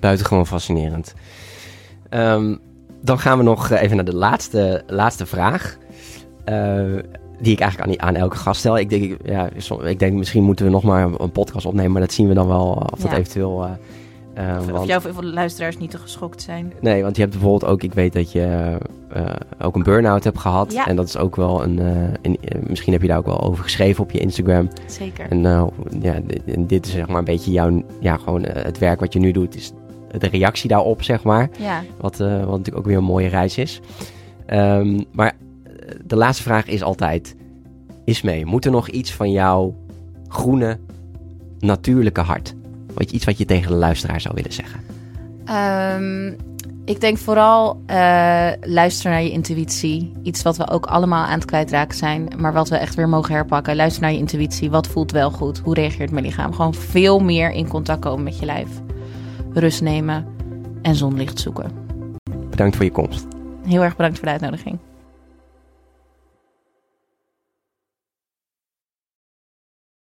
Buitengewoon 0.01 0.47
fascinerend. 0.47 1.15
Ehm, 2.09 2.57
dan 3.03 3.19
gaan 3.19 3.39
we 3.39 3.45
nog 3.45 3.71
even 3.71 3.97
naar 3.97 4.05
de 4.05 4.15
laatste, 4.15 4.83
laatste 4.87 5.27
vraag. 5.27 5.77
Eh, 6.45 6.83
die 7.43 7.53
ik 7.53 7.61
eigenlijk 7.61 8.01
aan, 8.01 8.09
aan 8.09 8.15
elke 8.15 8.37
gast 8.37 8.59
stel. 8.61 8.79
Ik 8.79 8.91
denk, 8.91 9.17
ja, 9.25 9.49
ik 9.85 9.99
denk, 9.99 10.13
misschien 10.13 10.43
moeten 10.43 10.65
we 10.65 10.71
nog 10.71 10.83
maar 10.83 11.05
een, 11.19 11.31
podcast 11.33 11.67
opnemen. 11.67 11.93
Maar 11.93 12.01
dat 12.01 12.13
zien 12.13 12.29
we 12.29 12.35
dan 12.35 12.47
wel 12.47 12.67
of 12.93 12.99
dat 13.01 13.11
Ja. 13.11 13.17
eventueel... 13.17 13.65
eh, 13.65 13.71
eh, 14.51 14.59
Of, 14.59 14.67
want- 14.67 14.79
of 14.79 14.87
jouw 14.87 15.23
luisteraars 15.23 15.79
niet 15.79 15.91
te 15.91 15.99
geschokt 15.99 16.43
zijn. 16.43 16.73
Nee, 16.81 17.03
want 17.03 17.17
je 17.17 17.23
hebt 17.23 17.35
bijvoorbeeld 17.35 17.71
ook... 17.73 17.83
Ik 17.83 17.95
weet 17.95 18.13
dat 18.13 18.33
je 18.33 18.77
eh, 19.13 19.25
ook 19.61 19.75
een 19.77 19.83
burn-out 19.83 20.25
hebt 20.25 20.39
gehad. 20.39 20.73
Ja. 20.73 20.87
En 20.87 20.97
dat 20.97 21.07
is 21.09 21.17
ook 21.17 21.37
wel 21.37 21.63
een... 21.63 21.79
eh, 21.79 21.87
een- 22.23 22.39
eh, 22.45 22.59
misschien 22.69 22.93
heb 22.93 23.03
je 23.03 23.09
daar 23.09 23.19
ook 23.19 23.27
wel 23.27 23.41
over 23.41 23.65
geschreven 23.65 24.05
op 24.05 24.11
je 24.11 24.19
Instagram. 24.19 24.69
Zeker. 24.87 25.27
En 25.31 25.47
eh, 25.47 25.65
ja, 26.01 26.15
dit, 26.27 26.69
dit 26.69 26.87
is 26.87 26.93
zeg 26.93 27.07
maar 27.09 27.19
een 27.19 27.25
beetje 27.25 27.51
jouw... 27.51 27.83
Ja, 28.01 28.17
gewoon 28.17 28.45
eh, 28.45 28.65
het 28.65 28.79
werk 28.79 29.01
wat 29.01 29.13
je 29.13 29.19
nu 29.19 29.33
doet. 29.33 29.55
Is 29.57 29.73
de 30.19 30.27
reactie 30.29 30.69
daarop, 30.69 31.03
zeg 31.03 31.23
maar. 31.23 31.51
Ja. 31.59 31.83
Wat, 32.01 32.21
eh, 32.21 32.29
wat 32.39 32.49
natuurlijk 32.49 32.77
ook 32.79 32.87
weer 32.87 32.97
een 32.97 33.05
mooie 33.05 33.29
reis 33.29 33.59
is. 33.59 33.81
Ehm, 34.47 35.01
maar 35.13 35.27
eh, 35.27 35.33
de 36.05 36.17
laatste 36.17 36.43
vraag 36.43 36.67
is 36.67 36.83
altijd... 36.83 37.37
Is 38.05 38.23
mee, 38.23 38.47
moet 38.47 38.65
er 38.65 38.71
nog 38.71 38.89
iets 38.89 39.13
van 39.13 39.31
jouw 39.31 39.77
groene, 40.29 40.79
natuurlijke 41.59 42.21
hart? 42.21 42.55
Wat, 42.95 43.11
iets 43.11 43.25
wat 43.25 43.39
je 43.39 43.45
tegen 43.45 43.71
de 43.71 43.77
luisteraar 43.77 44.21
zou 44.21 44.35
willen 44.35 44.53
zeggen? 44.53 44.81
Ehm, 45.45 46.33
ik 46.85 47.01
denk 47.01 47.19
vooral 47.19 47.83
eh, 47.87 48.49
luister 48.61 49.11
naar 49.11 49.23
je 49.23 49.31
intuïtie. 49.31 50.13
Iets 50.23 50.43
wat 50.43 50.57
we 50.57 50.71
ook 50.71 50.87
allemaal 50.87 51.25
aan 51.25 51.39
het 51.39 51.45
kwijtraken 51.45 51.97
zijn, 51.97 52.33
maar 52.39 52.53
wat 52.53 52.69
we 52.69 52.77
echt 52.77 52.95
weer 52.95 53.09
mogen 53.09 53.35
herpakken. 53.35 53.77
Luister 53.77 54.03
naar 54.03 54.13
je 54.13 54.19
intuïtie. 54.19 54.71
Wat 54.71 54.87
voelt 54.87 55.13
wel 55.13 55.31
goed? 55.31 55.59
Hoe 55.59 55.75
reageert 55.75 56.11
mijn 56.11 56.25
lichaam? 56.25 56.53
Gewoon 56.53 56.75
veel 56.75 57.19
meer 57.19 57.51
in 57.51 57.69
contact 57.69 58.01
komen 58.01 58.25
met 58.25 58.39
je 58.39 58.47
lijf. 58.47 58.69
Rust 59.53 59.83
nemen 59.83 60.27
en 60.83 60.95
zonlicht 60.95 61.39
zoeken. 61.39 61.71
Bedankt 62.51 62.77
voor 62.77 62.85
je 62.85 62.93
komst. 62.93 63.27
Heel 63.67 63.83
erg 63.83 63.97
bedankt 63.97 64.17
voor 64.19 64.27
de 64.27 64.33
uitnodiging. 64.33 64.79